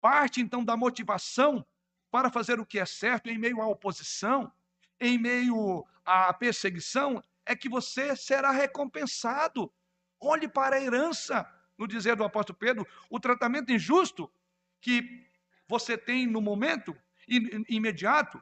Parte 0.00 0.40
então 0.40 0.64
da 0.64 0.76
motivação 0.76 1.64
para 2.12 2.30
fazer 2.30 2.60
o 2.60 2.66
que 2.66 2.78
é 2.78 2.84
certo 2.84 3.30
em 3.30 3.38
meio 3.38 3.62
à 3.62 3.66
oposição, 3.66 4.52
em 5.00 5.16
meio 5.18 5.82
à 6.04 6.30
perseguição, 6.34 7.22
é 7.46 7.56
que 7.56 7.70
você 7.70 8.14
será 8.14 8.50
recompensado. 8.50 9.72
Olhe 10.20 10.46
para 10.46 10.76
a 10.76 10.80
herança, 10.80 11.50
no 11.78 11.88
dizer 11.88 12.14
do 12.14 12.22
apóstolo 12.22 12.58
Pedro, 12.58 12.86
o 13.08 13.18
tratamento 13.18 13.72
injusto 13.72 14.30
que 14.78 15.26
você 15.66 15.96
tem 15.96 16.26
no 16.26 16.42
momento 16.42 16.94
imediato, 17.66 18.38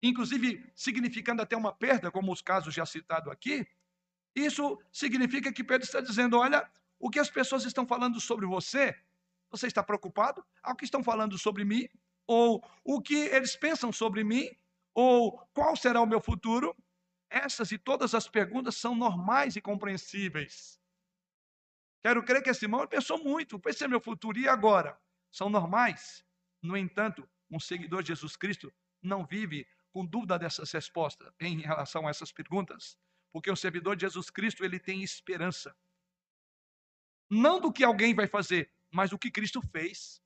inclusive 0.00 0.64
significando 0.72 1.42
até 1.42 1.56
uma 1.56 1.74
perda, 1.74 2.12
como 2.12 2.32
os 2.32 2.40
casos 2.40 2.72
já 2.72 2.86
citados 2.86 3.32
aqui, 3.32 3.66
isso 4.36 4.80
significa 4.92 5.52
que 5.52 5.64
Pedro 5.64 5.84
está 5.84 6.00
dizendo: 6.00 6.38
olha, 6.38 6.70
o 7.00 7.10
que 7.10 7.18
as 7.18 7.28
pessoas 7.28 7.64
estão 7.64 7.84
falando 7.84 8.20
sobre 8.20 8.46
você, 8.46 8.96
você 9.50 9.66
está 9.66 9.82
preocupado? 9.82 10.44
O 10.64 10.76
que 10.76 10.84
estão 10.84 11.02
falando 11.02 11.36
sobre 11.36 11.64
mim? 11.64 11.88
Ou 12.26 12.64
o 12.82 13.00
que 13.00 13.14
eles 13.14 13.56
pensam 13.56 13.92
sobre 13.92 14.24
mim? 14.24 14.50
Ou 14.94 15.38
qual 15.52 15.76
será 15.76 16.00
o 16.00 16.06
meu 16.06 16.20
futuro? 16.20 16.76
Essas 17.28 17.72
e 17.72 17.78
todas 17.78 18.14
as 18.14 18.28
perguntas 18.28 18.76
são 18.76 18.94
normais 18.94 19.56
e 19.56 19.60
compreensíveis. 19.60 20.80
Quero 22.02 22.22
crer 22.22 22.42
que 22.42 22.50
esse 22.50 22.64
irmão 22.64 22.86
pensou 22.86 23.22
muito. 23.22 23.60
Esse 23.66 23.84
é 23.84 23.88
meu 23.88 24.00
futuro. 24.00 24.38
E 24.38 24.48
agora? 24.48 24.98
São 25.32 25.48
normais. 25.48 26.24
No 26.62 26.76
entanto, 26.76 27.28
um 27.50 27.58
seguidor 27.58 28.02
de 28.02 28.08
Jesus 28.08 28.36
Cristo 28.36 28.72
não 29.02 29.24
vive 29.24 29.66
com 29.90 30.04
dúvida 30.04 30.38
dessas 30.38 30.72
respostas 30.72 31.32
em 31.40 31.60
relação 31.60 32.06
a 32.06 32.10
essas 32.10 32.32
perguntas, 32.32 32.98
porque 33.32 33.50
o 33.50 33.56
servidor 33.56 33.96
de 33.96 34.02
Jesus 34.02 34.28
Cristo 34.28 34.64
ele 34.64 34.78
tem 34.78 35.02
esperança. 35.02 35.76
Não 37.30 37.60
do 37.60 37.72
que 37.72 37.84
alguém 37.84 38.14
vai 38.14 38.26
fazer, 38.26 38.70
mas 38.90 39.10
do 39.10 39.18
que 39.18 39.30
Cristo 39.30 39.60
fez. 39.70 40.20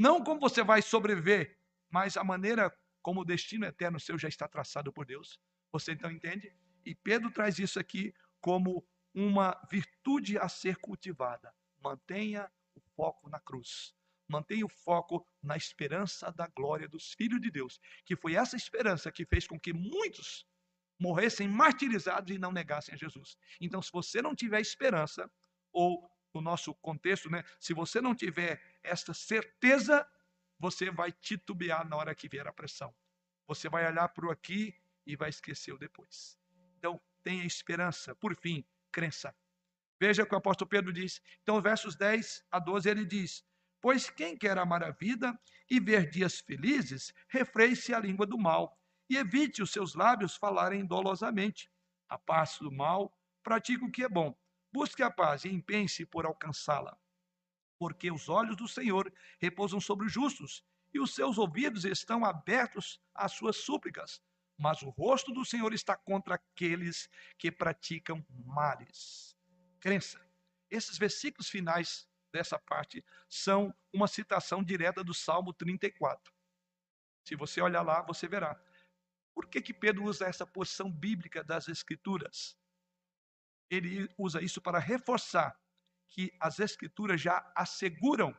Não 0.00 0.24
como 0.24 0.40
você 0.40 0.62
vai 0.62 0.80
sobreviver, 0.80 1.58
mas 1.90 2.16
a 2.16 2.24
maneira 2.24 2.74
como 3.02 3.20
o 3.20 3.24
destino 3.24 3.66
eterno 3.66 4.00
seu 4.00 4.16
já 4.16 4.28
está 4.28 4.48
traçado 4.48 4.90
por 4.90 5.04
Deus. 5.04 5.38
Você 5.70 5.92
então 5.92 6.10
entende? 6.10 6.56
E 6.86 6.94
Pedro 6.94 7.30
traz 7.30 7.58
isso 7.58 7.78
aqui 7.78 8.14
como 8.40 8.82
uma 9.14 9.54
virtude 9.70 10.38
a 10.38 10.48
ser 10.48 10.76
cultivada. 10.76 11.54
Mantenha 11.84 12.50
o 12.74 12.80
foco 12.96 13.28
na 13.28 13.38
cruz. 13.38 13.94
Mantenha 14.26 14.64
o 14.64 14.70
foco 14.70 15.22
na 15.42 15.54
esperança 15.54 16.32
da 16.32 16.46
glória 16.46 16.88
dos 16.88 17.12
filhos 17.12 17.38
de 17.38 17.50
Deus, 17.50 17.78
que 18.06 18.16
foi 18.16 18.36
essa 18.36 18.56
esperança 18.56 19.12
que 19.12 19.26
fez 19.26 19.46
com 19.46 19.60
que 19.60 19.74
muitos 19.74 20.46
morressem 20.98 21.46
martirizados 21.46 22.34
e 22.34 22.38
não 22.38 22.52
negassem 22.52 22.94
a 22.94 22.96
Jesus. 22.96 23.36
Então, 23.60 23.82
se 23.82 23.92
você 23.92 24.22
não 24.22 24.34
tiver 24.34 24.62
esperança, 24.62 25.30
ou 25.70 26.09
no 26.32 26.40
nosso 26.40 26.74
contexto, 26.74 27.30
né, 27.30 27.44
se 27.58 27.74
você 27.74 28.00
não 28.00 28.14
tiver 28.14 28.62
esta 28.82 29.12
certeza, 29.12 30.06
você 30.58 30.90
vai 30.90 31.10
titubear 31.12 31.88
na 31.88 31.96
hora 31.96 32.14
que 32.14 32.28
vier 32.28 32.46
a 32.46 32.52
pressão. 32.52 32.94
Você 33.46 33.68
vai 33.68 33.86
olhar 33.86 34.08
para 34.08 34.26
o 34.26 34.30
aqui 34.30 34.74
e 35.06 35.16
vai 35.16 35.30
esquecer 35.30 35.72
o 35.72 35.78
depois. 35.78 36.38
Então, 36.78 37.00
tenha 37.22 37.44
esperança. 37.44 38.14
Por 38.14 38.36
fim, 38.36 38.64
crença. 38.92 39.34
Veja 39.98 40.22
o 40.22 40.26
que 40.26 40.34
o 40.34 40.38
apóstolo 40.38 40.68
Pedro 40.68 40.92
diz. 40.92 41.20
Então, 41.42 41.60
versos 41.60 41.96
10 41.96 42.44
a 42.50 42.58
12, 42.58 42.88
ele 42.88 43.04
diz: 43.04 43.44
Pois 43.80 44.08
quem 44.08 44.36
quer 44.36 44.56
amar 44.56 44.82
a 44.82 44.90
vida 44.90 45.38
e 45.68 45.80
ver 45.80 46.08
dias 46.08 46.40
felizes, 46.40 47.12
refreie-se 47.28 47.92
a 47.92 47.98
língua 47.98 48.26
do 48.26 48.38
mal 48.38 48.78
e 49.08 49.16
evite 49.16 49.62
os 49.62 49.72
seus 49.72 49.94
lábios 49.94 50.36
falarem 50.36 50.86
dolosamente. 50.86 51.70
A 52.08 52.16
paz 52.16 52.58
do 52.58 52.70
mal, 52.70 53.12
pratique 53.42 53.84
o 53.84 53.90
que 53.90 54.04
é 54.04 54.08
bom. 54.08 54.38
Busque 54.72 55.02
a 55.02 55.10
paz 55.10 55.44
e 55.44 55.48
empenhe-se 55.48 56.06
por 56.06 56.24
alcançá-la. 56.24 56.96
Porque 57.78 58.10
os 58.10 58.28
olhos 58.28 58.56
do 58.56 58.68
Senhor 58.68 59.12
repousam 59.38 59.80
sobre 59.80 60.06
os 60.06 60.12
justos 60.12 60.64
e 60.92 61.00
os 61.00 61.14
seus 61.14 61.38
ouvidos 61.38 61.84
estão 61.84 62.24
abertos 62.24 63.00
às 63.14 63.32
suas 63.32 63.56
súplicas. 63.56 64.20
Mas 64.56 64.82
o 64.82 64.90
rosto 64.90 65.32
do 65.32 65.44
Senhor 65.44 65.72
está 65.72 65.96
contra 65.96 66.34
aqueles 66.34 67.08
que 67.38 67.50
praticam 67.50 68.24
males. 68.28 69.36
Crença. 69.80 70.20
Esses 70.70 70.98
versículos 70.98 71.48
finais 71.48 72.06
dessa 72.32 72.58
parte 72.58 73.04
são 73.28 73.74
uma 73.92 74.06
citação 74.06 74.62
direta 74.62 75.02
do 75.02 75.14
Salmo 75.14 75.52
34. 75.52 76.32
Se 77.24 77.34
você 77.34 77.60
olhar 77.60 77.82
lá, 77.82 78.02
você 78.02 78.28
verá. 78.28 78.60
Por 79.34 79.46
que, 79.48 79.62
que 79.62 79.72
Pedro 79.72 80.04
usa 80.04 80.26
essa 80.26 80.46
porção 80.46 80.90
bíblica 80.90 81.42
das 81.42 81.68
Escrituras? 81.68 82.56
Ele 83.70 84.12
usa 84.18 84.42
isso 84.42 84.60
para 84.60 84.78
reforçar 84.78 85.56
que 86.08 86.34
as 86.40 86.58
Escrituras 86.58 87.20
já 87.20 87.50
asseguram 87.54 88.36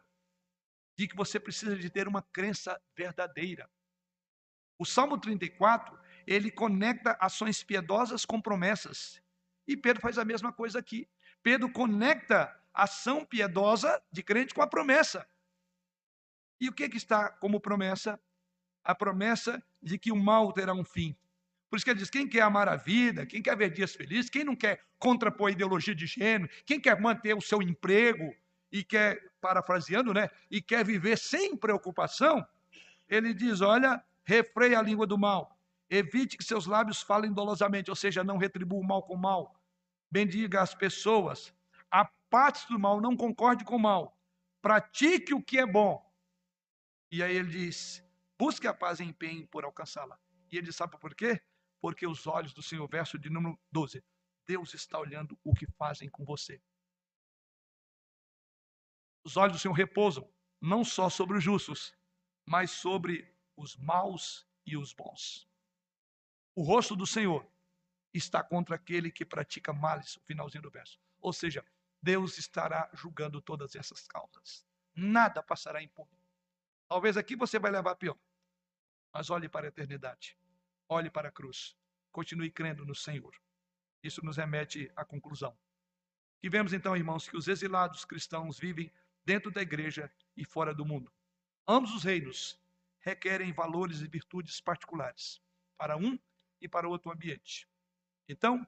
de 0.97 1.07
que 1.07 1.15
você 1.15 1.39
precisa 1.39 1.75
de 1.75 1.89
ter 1.89 2.07
uma 2.07 2.21
crença 2.21 2.79
verdadeira. 2.95 3.69
O 4.77 4.85
Salmo 4.85 5.17
34, 5.17 5.97
ele 6.27 6.51
conecta 6.51 7.17
ações 7.19 7.63
piedosas 7.63 8.25
com 8.25 8.41
promessas. 8.41 9.21
E 9.67 9.77
Pedro 9.77 10.01
faz 10.01 10.17
a 10.17 10.25
mesma 10.25 10.51
coisa 10.51 10.79
aqui. 10.79 11.09
Pedro 11.41 11.71
conecta 11.71 12.55
ação 12.73 13.25
piedosa 13.25 14.01
de 14.11 14.21
crente 14.23 14.53
com 14.53 14.61
a 14.61 14.67
promessa. 14.67 15.27
E 16.59 16.69
o 16.69 16.73
que, 16.73 16.89
que 16.89 16.97
está 16.97 17.29
como 17.29 17.59
promessa? 17.59 18.19
A 18.83 18.93
promessa 18.93 19.63
de 19.81 19.97
que 19.97 20.11
o 20.11 20.15
mal 20.15 20.51
terá 20.51 20.73
um 20.73 20.83
fim. 20.83 21.17
Por 21.71 21.77
isso 21.77 21.85
que 21.85 21.91
ele 21.91 21.99
diz: 21.99 22.09
quem 22.09 22.27
quer 22.27 22.41
amar 22.41 22.67
a 22.67 22.75
vida, 22.75 23.25
quem 23.25 23.41
quer 23.41 23.55
ver 23.55 23.71
dias 23.71 23.95
felizes, 23.95 24.29
quem 24.29 24.43
não 24.43 24.55
quer 24.55 24.83
contrapor 24.99 25.47
a 25.47 25.51
ideologia 25.51 25.95
de 25.95 26.05
gênero, 26.05 26.51
quem 26.65 26.79
quer 26.79 26.99
manter 26.99 27.33
o 27.33 27.41
seu 27.41 27.61
emprego 27.61 28.35
e 28.69 28.83
quer, 28.83 29.17
parafraseando, 29.39 30.13
né, 30.13 30.29
e 30.49 30.61
quer 30.61 30.83
viver 30.85 31.17
sem 31.17 31.55
preocupação, 31.55 32.45
ele 33.07 33.33
diz: 33.33 33.61
olha, 33.61 34.03
refreia 34.25 34.77
a 34.77 34.81
língua 34.81 35.07
do 35.07 35.17
mal, 35.17 35.57
evite 35.89 36.37
que 36.37 36.43
seus 36.43 36.65
lábios 36.65 37.01
falem 37.01 37.31
dolosamente, 37.31 37.89
ou 37.89 37.95
seja, 37.95 38.21
não 38.21 38.37
retribua 38.37 38.79
o 38.79 38.85
mal 38.85 39.03
com 39.03 39.13
o 39.13 39.17
mal, 39.17 39.55
bendiga 40.11 40.61
as 40.61 40.75
pessoas, 40.75 41.53
parte 42.31 42.65
do 42.69 42.79
mal, 42.79 43.01
não 43.01 43.15
concorde 43.15 43.65
com 43.65 43.75
o 43.75 43.79
mal. 43.79 44.17
Pratique 44.61 45.33
o 45.33 45.43
que 45.43 45.59
é 45.59 45.65
bom. 45.65 46.01
E 47.11 47.21
aí 47.21 47.35
ele 47.35 47.49
diz: 47.49 48.03
busque 48.39 48.65
a 48.65 48.73
paz 48.73 48.99
e 48.99 49.03
empenhe 49.03 49.45
por 49.45 49.65
alcançá-la. 49.65 50.17
E 50.51 50.57
ele 50.57 50.71
sabe 50.71 50.97
por 50.97 51.13
quê? 51.13 51.41
Porque 51.81 52.05
os 52.05 52.27
olhos 52.27 52.53
do 52.53 52.61
Senhor, 52.61 52.87
verso 52.87 53.17
de 53.17 53.29
número 53.29 53.59
12, 53.71 54.03
Deus 54.45 54.73
está 54.73 54.99
olhando 54.99 55.37
o 55.43 55.53
que 55.53 55.65
fazem 55.65 56.07
com 56.09 56.23
você. 56.23 56.61
Os 59.23 59.35
olhos 59.35 59.57
do 59.57 59.59
Senhor 59.59 59.73
repousam 59.73 60.31
não 60.61 60.83
só 60.83 61.09
sobre 61.09 61.37
os 61.37 61.43
justos, 61.43 61.93
mas 62.45 62.71
sobre 62.71 63.35
os 63.57 63.75
maus 63.75 64.47
e 64.65 64.77
os 64.77 64.93
bons. 64.93 65.47
O 66.55 66.63
rosto 66.63 66.95
do 66.95 67.07
Senhor 67.07 67.49
está 68.13 68.43
contra 68.43 68.75
aquele 68.75 69.11
que 69.11 69.25
pratica 69.25 69.73
males, 69.73 70.17
o 70.17 70.21
finalzinho 70.21 70.61
do 70.61 70.69
verso. 70.69 70.99
Ou 71.19 71.33
seja, 71.33 71.65
Deus 72.01 72.37
estará 72.37 72.89
julgando 72.93 73.41
todas 73.41 73.75
essas 73.75 74.07
causas. 74.07 74.65
Nada 74.93 75.41
passará 75.41 75.81
impune. 75.81 76.19
Talvez 76.87 77.15
aqui 77.15 77.35
você 77.35 77.57
vai 77.57 77.71
levar 77.71 77.95
pior. 77.95 78.17
Mas 79.13 79.29
olhe 79.29 79.47
para 79.47 79.67
a 79.67 79.69
eternidade. 79.69 80.37
Olhe 80.91 81.09
para 81.09 81.29
a 81.29 81.31
cruz. 81.31 81.73
Continue 82.11 82.51
crendo 82.51 82.85
no 82.85 82.93
Senhor. 82.93 83.33
Isso 84.03 84.23
nos 84.25 84.35
remete 84.35 84.91
à 84.95 85.05
conclusão. 85.05 85.57
E 86.43 86.49
vemos 86.49 86.73
então, 86.73 86.97
irmãos, 86.97 87.29
que 87.29 87.37
os 87.37 87.47
exilados 87.47 88.03
cristãos 88.03 88.59
vivem 88.59 88.91
dentro 89.23 89.49
da 89.49 89.61
igreja 89.61 90.11
e 90.35 90.43
fora 90.43 90.73
do 90.73 90.85
mundo. 90.85 91.09
Ambos 91.65 91.93
os 91.95 92.03
reinos 92.03 92.59
requerem 92.99 93.53
valores 93.53 94.01
e 94.01 94.07
virtudes 94.07 94.59
particulares 94.59 95.41
para 95.77 95.95
um 95.95 96.19
e 96.59 96.67
para 96.67 96.89
outro 96.89 97.11
ambiente. 97.11 97.65
Então, 98.27 98.67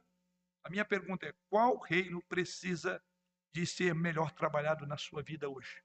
a 0.63 0.69
minha 0.69 0.85
pergunta 0.85 1.25
é: 1.25 1.35
qual 1.49 1.77
reino 1.77 2.23
precisa 2.23 3.03
de 3.53 3.67
ser 3.67 3.93
melhor 3.93 4.31
trabalhado 4.31 4.85
na 4.87 4.97
sua 4.97 5.21
vida 5.21 5.47
hoje. 5.47 5.83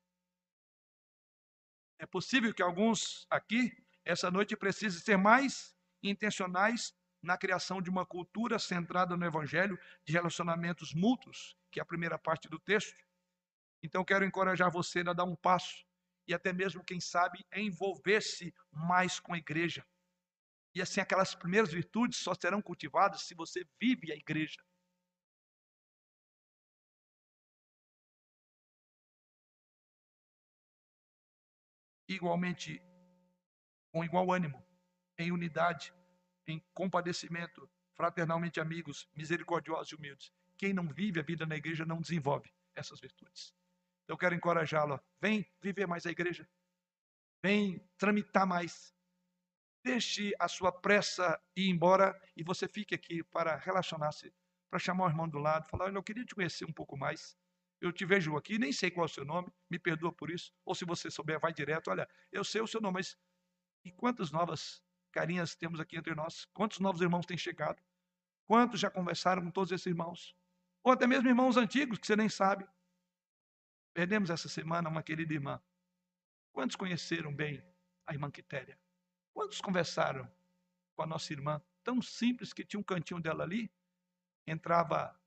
É 1.98 2.06
possível 2.06 2.54
que 2.54 2.62
alguns 2.62 3.26
aqui, 3.28 3.76
essa 4.04 4.30
noite, 4.30 4.56
precisem 4.56 5.00
ser 5.00 5.18
mais 5.18 5.76
intencionais 6.02 6.94
na 7.22 7.36
criação 7.36 7.82
de 7.82 7.90
uma 7.90 8.06
cultura 8.06 8.58
centrada 8.58 9.16
no 9.16 9.24
Evangelho 9.24 9.78
de 10.04 10.12
relacionamentos 10.12 10.94
mútuos, 10.94 11.56
que 11.70 11.80
é 11.80 11.82
a 11.82 11.86
primeira 11.86 12.18
parte 12.18 12.48
do 12.48 12.58
texto. 12.58 13.02
Então, 13.82 14.04
quero 14.04 14.24
encorajar 14.24 14.70
você 14.70 15.00
a 15.00 15.12
dar 15.12 15.24
um 15.24 15.36
passo 15.36 15.84
e 16.26 16.34
até 16.34 16.52
mesmo, 16.52 16.84
quem 16.84 17.00
sabe, 17.00 17.44
envolver-se 17.54 18.54
mais 18.70 19.18
com 19.18 19.32
a 19.34 19.38
igreja. 19.38 19.84
E 20.74 20.82
assim, 20.82 21.00
aquelas 21.00 21.34
primeiras 21.34 21.72
virtudes 21.72 22.18
só 22.18 22.34
serão 22.34 22.60
cultivadas 22.60 23.22
se 23.22 23.34
você 23.34 23.66
vive 23.80 24.12
a 24.12 24.16
igreja. 24.16 24.62
igualmente, 32.08 32.82
com 33.92 34.02
igual 34.04 34.32
ânimo, 34.32 34.64
em 35.18 35.32
unidade, 35.32 35.92
em 36.46 36.62
compadecimento, 36.72 37.68
fraternalmente 37.94 38.60
amigos, 38.60 39.08
misericordiosos 39.14 39.92
e 39.92 39.96
humildes. 39.96 40.32
Quem 40.56 40.72
não 40.72 40.88
vive 40.88 41.20
a 41.20 41.22
vida 41.22 41.44
na 41.46 41.56
igreja 41.56 41.84
não 41.84 42.00
desenvolve 42.00 42.52
essas 42.74 43.00
virtudes. 43.00 43.54
Eu 44.06 44.16
quero 44.16 44.34
encorajá-lo. 44.34 45.00
Vem 45.20 45.46
viver 45.60 45.86
mais 45.86 46.06
a 46.06 46.10
igreja. 46.10 46.48
Vem 47.42 47.78
tramitar 47.96 48.46
mais. 48.46 48.94
Deixe 49.84 50.32
a 50.38 50.48
sua 50.48 50.72
pressa 50.72 51.40
ir 51.56 51.68
embora 51.68 52.18
e 52.36 52.42
você 52.42 52.66
fique 52.66 52.94
aqui 52.94 53.22
para 53.22 53.56
relacionar-se, 53.56 54.32
para 54.70 54.78
chamar 54.78 55.06
o 55.06 55.08
irmão 55.08 55.28
do 55.28 55.38
lado, 55.38 55.68
falar: 55.68 55.86
Olha, 55.86 55.96
eu 55.96 56.02
queria 56.02 56.24
te 56.24 56.34
conhecer 56.34 56.64
um 56.64 56.72
pouco 56.72 56.96
mais 56.96 57.36
eu 57.80 57.92
te 57.92 58.04
vejo 58.04 58.36
aqui, 58.36 58.58
nem 58.58 58.72
sei 58.72 58.90
qual 58.90 59.04
é 59.04 59.10
o 59.10 59.12
seu 59.12 59.24
nome, 59.24 59.48
me 59.70 59.78
perdoa 59.78 60.12
por 60.12 60.30
isso. 60.30 60.52
Ou 60.64 60.74
se 60.74 60.84
você 60.84 61.10
souber, 61.10 61.38
vai 61.38 61.52
direto. 61.52 61.90
Olha, 61.90 62.08
eu 62.32 62.42
sei 62.44 62.60
o 62.60 62.66
seu 62.66 62.80
nome, 62.80 62.94
mas 62.94 63.16
e 63.84 63.92
quantas 63.92 64.30
novas 64.30 64.82
carinhas 65.18 65.56
temos 65.56 65.80
aqui 65.80 65.96
entre 65.96 66.14
nós? 66.14 66.44
Quantos 66.54 66.78
novos 66.78 67.00
irmãos 67.00 67.26
têm 67.26 67.36
chegado? 67.36 67.82
Quantos 68.46 68.78
já 68.78 68.88
conversaram 68.88 69.42
com 69.42 69.50
todos 69.50 69.72
esses 69.72 69.86
irmãos? 69.86 70.32
Ou 70.84 70.92
até 70.92 71.08
mesmo 71.08 71.28
irmãos 71.28 71.56
antigos 71.56 71.98
que 71.98 72.06
você 72.06 72.14
nem 72.14 72.28
sabe. 72.28 72.64
Perdemos 73.92 74.30
essa 74.30 74.48
semana 74.48 74.88
uma 74.88 75.02
querida 75.02 75.34
irmã. 75.34 75.60
Quantos 76.52 76.76
conheceram 76.76 77.34
bem 77.34 77.60
a 78.06 78.12
irmã 78.12 78.30
Quitéria? 78.30 78.78
Quantos 79.34 79.60
conversaram 79.60 80.30
com 80.94 81.02
a 81.02 81.06
nossa 81.06 81.32
irmã, 81.32 81.60
tão 81.82 82.00
simples 82.00 82.52
que 82.52 82.64
tinha 82.64 82.78
um 82.78 82.84
cantinho 82.84 83.20
dela 83.20 83.42
ali, 83.42 83.68
entrava 84.46 85.20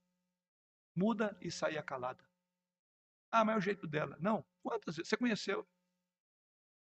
muda 0.95 1.37
e 1.41 1.51
saía 1.51 1.83
calada. 1.83 2.23
Ah, 3.29 3.43
mas 3.43 3.55
é 3.55 3.57
o 3.57 3.61
jeito 3.61 3.85
dela. 3.85 4.15
Não, 4.21 4.45
quantas 4.63 4.95
vezes? 4.95 5.09
Você 5.09 5.17
conheceu? 5.17 5.67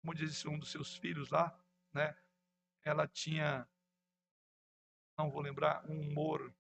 Como 0.01 0.13
disse 0.13 0.49
um 0.49 0.59
dos 0.59 0.73
seus 0.73 0.97
filhos 0.97 1.31
lá, 1.31 1.57
né? 1.93 2.17
Ela 2.87 3.09
tinha, 3.09 3.69
não 5.19 5.29
vou 5.29 5.41
lembrar, 5.41 5.85
um 5.91 6.01
humor 6.03 6.55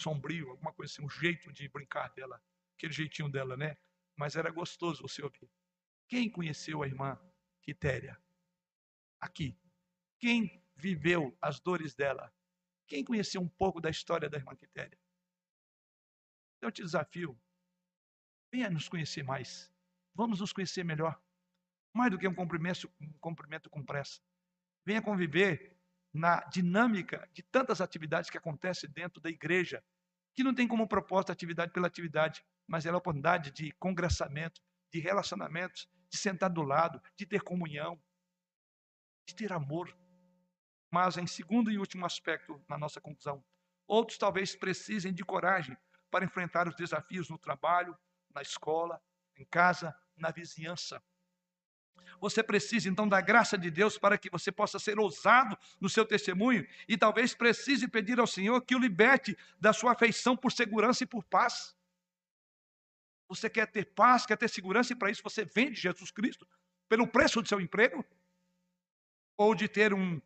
sombrio, 0.00 0.50
alguma 0.50 0.72
coisa 0.72 0.92
assim, 0.92 1.04
um 1.04 1.10
jeito 1.10 1.52
de 1.52 1.68
brincar 1.68 2.08
dela, 2.14 2.40
aquele 2.76 2.92
jeitinho 2.92 3.28
dela, 3.28 3.56
né? 3.56 3.76
Mas 4.16 4.36
era 4.36 4.52
gostoso 4.52 5.02
você 5.02 5.20
ouvir. 5.20 5.50
Quem 6.06 6.30
conheceu 6.30 6.84
a 6.84 6.86
irmã 6.86 7.18
Quitéria? 7.60 8.16
Aqui. 9.20 9.60
Quem 10.20 10.64
viveu 10.76 11.36
as 11.42 11.58
dores 11.58 11.92
dela? 11.92 12.32
Quem 12.86 13.04
conheceu 13.04 13.40
um 13.40 13.48
pouco 13.48 13.80
da 13.80 13.90
história 13.90 14.30
da 14.30 14.38
irmã 14.38 14.54
Quitéria? 14.54 14.96
Eu 16.60 16.70
te 16.70 16.82
desafio. 16.82 17.36
Venha 18.52 18.70
nos 18.70 18.88
conhecer 18.88 19.24
mais. 19.24 19.72
Vamos 20.14 20.38
nos 20.38 20.52
conhecer 20.52 20.84
melhor. 20.84 21.20
Mais 21.94 22.10
do 22.10 22.18
que 22.18 22.28
um 22.28 22.34
cumprimento, 22.34 22.90
um 23.00 23.12
cumprimento 23.20 23.70
com 23.70 23.84
pressa. 23.84 24.20
Venha 24.84 25.02
conviver 25.02 25.76
na 26.12 26.40
dinâmica 26.44 27.28
de 27.32 27.42
tantas 27.42 27.80
atividades 27.80 28.30
que 28.30 28.38
acontecem 28.38 28.90
dentro 28.90 29.20
da 29.20 29.28
igreja, 29.28 29.84
que 30.34 30.42
não 30.42 30.54
tem 30.54 30.66
como 30.66 30.88
proposta 30.88 31.32
atividade 31.32 31.72
pela 31.72 31.86
atividade, 31.86 32.44
mas 32.66 32.86
é 32.86 32.90
a 32.90 32.96
oportunidade 32.96 33.50
de 33.50 33.72
congressamento, 33.72 34.60
de 34.92 35.00
relacionamentos, 35.00 35.88
de 36.08 36.16
sentar 36.16 36.50
do 36.50 36.62
lado, 36.62 37.02
de 37.16 37.26
ter 37.26 37.42
comunhão, 37.42 38.00
de 39.26 39.34
ter 39.34 39.52
amor. 39.52 39.94
Mas, 40.90 41.16
em 41.18 41.26
segundo 41.26 41.70
e 41.70 41.78
último 41.78 42.06
aspecto, 42.06 42.64
na 42.68 42.78
nossa 42.78 43.00
conclusão, 43.00 43.44
outros 43.86 44.16
talvez 44.16 44.56
precisem 44.56 45.12
de 45.12 45.24
coragem 45.24 45.76
para 46.10 46.24
enfrentar 46.24 46.66
os 46.66 46.74
desafios 46.74 47.28
no 47.28 47.38
trabalho, 47.38 47.96
na 48.34 48.40
escola, 48.40 49.00
em 49.36 49.44
casa, 49.44 49.94
na 50.16 50.30
vizinhança. 50.30 51.02
Você 52.20 52.42
precisa 52.42 52.88
então 52.88 53.08
da 53.08 53.20
graça 53.20 53.56
de 53.56 53.70
Deus 53.70 53.96
para 53.96 54.18
que 54.18 54.30
você 54.30 54.50
possa 54.50 54.78
ser 54.78 54.98
ousado 54.98 55.56
no 55.80 55.88
seu 55.88 56.04
testemunho 56.04 56.66
e 56.88 56.96
talvez 56.96 57.34
precise 57.34 57.86
pedir 57.86 58.18
ao 58.18 58.26
Senhor 58.26 58.60
que 58.62 58.74
o 58.74 58.78
liberte 58.78 59.36
da 59.60 59.72
sua 59.72 59.92
afeição 59.92 60.36
por 60.36 60.52
segurança 60.52 61.04
e 61.04 61.06
por 61.06 61.24
paz. 61.24 61.76
Você 63.28 63.48
quer 63.48 63.66
ter 63.66 63.84
paz, 63.84 64.26
quer 64.26 64.36
ter 64.36 64.48
segurança 64.48 64.92
e 64.92 64.96
para 64.96 65.10
isso 65.10 65.22
você 65.22 65.44
vende 65.44 65.80
Jesus 65.80 66.10
Cristo 66.10 66.48
pelo 66.88 67.06
preço 67.06 67.42
do 67.42 67.48
seu 67.48 67.60
emprego? 67.60 68.04
Ou 69.36 69.54
de 69.54 69.68
ter 69.68 69.92
um, 69.94 70.20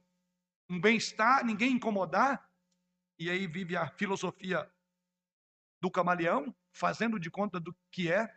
um 0.71 0.81
bem-estar, 0.81 1.45
ninguém 1.45 1.73
incomodar? 1.73 2.49
E 3.19 3.29
aí 3.29 3.47
vive 3.47 3.77
a 3.77 3.89
filosofia 3.89 4.71
do 5.81 5.91
camaleão, 5.91 6.55
fazendo 6.71 7.19
de 7.19 7.31
conta 7.31 7.59
do 7.59 7.77
que 7.91 8.11
é, 8.11 8.33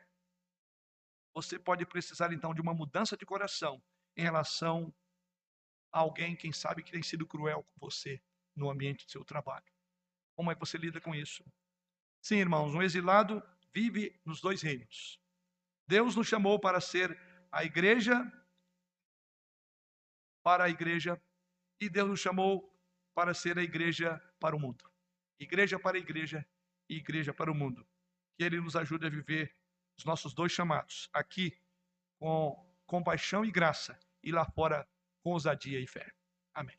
você 1.35 1.59
pode 1.59 1.85
precisar 1.85 2.31
então 2.31 2.53
de 2.53 2.61
uma 2.61 2.73
mudança 2.73 3.17
de 3.17 3.25
coração 3.25 3.83
em 4.15 4.23
relação 4.23 4.95
a 5.91 5.99
alguém, 5.99 6.33
quem 6.33 6.53
sabe, 6.53 6.81
que 6.81 6.93
tem 6.93 7.03
sido 7.03 7.27
cruel 7.27 7.63
com 7.63 7.85
você 7.85 8.23
no 8.55 8.69
ambiente 8.69 9.05
do 9.05 9.11
seu 9.11 9.25
trabalho. 9.25 9.65
Como 10.33 10.49
é 10.49 10.55
que 10.55 10.59
você 10.61 10.77
lida 10.77 11.01
com 11.01 11.13
isso? 11.13 11.43
Sim, 12.21 12.37
irmãos, 12.37 12.73
um 12.73 12.81
exilado 12.81 13.43
vive 13.73 14.17
nos 14.23 14.39
dois 14.39 14.61
reinos. 14.61 15.19
Deus 15.85 16.15
nos 16.15 16.25
chamou 16.25 16.57
para 16.57 16.79
ser 16.79 17.19
a 17.51 17.65
igreja 17.65 18.31
para 20.41 20.65
a 20.65 20.69
igreja 20.69 21.21
e 21.81 21.89
Deus 21.89 22.07
nos 22.07 22.19
chamou 22.19 22.71
para 23.13 23.33
ser 23.33 23.57
a 23.57 23.63
igreja 23.63 24.21
para 24.39 24.55
o 24.55 24.59
mundo. 24.59 24.89
Igreja 25.37 25.77
para 25.77 25.97
a 25.97 25.99
igreja 25.99 26.47
e 26.87 26.95
igreja 26.95 27.33
para 27.33 27.51
o 27.51 27.55
mundo. 27.55 27.85
Que 28.37 28.43
Ele 28.43 28.61
nos 28.61 28.75
ajude 28.75 29.05
a 29.05 29.09
viver 29.09 29.53
os 29.97 30.05
nossos 30.05 30.33
dois 30.33 30.51
chamados, 30.51 31.09
aqui 31.13 31.57
com 32.19 32.55
compaixão 32.85 33.43
e 33.43 33.51
graça, 33.51 33.97
e 34.23 34.31
lá 34.31 34.45
fora 34.45 34.87
com 35.21 35.31
ousadia 35.31 35.79
e 35.79 35.87
fé. 35.87 36.11
Amém. 36.53 36.77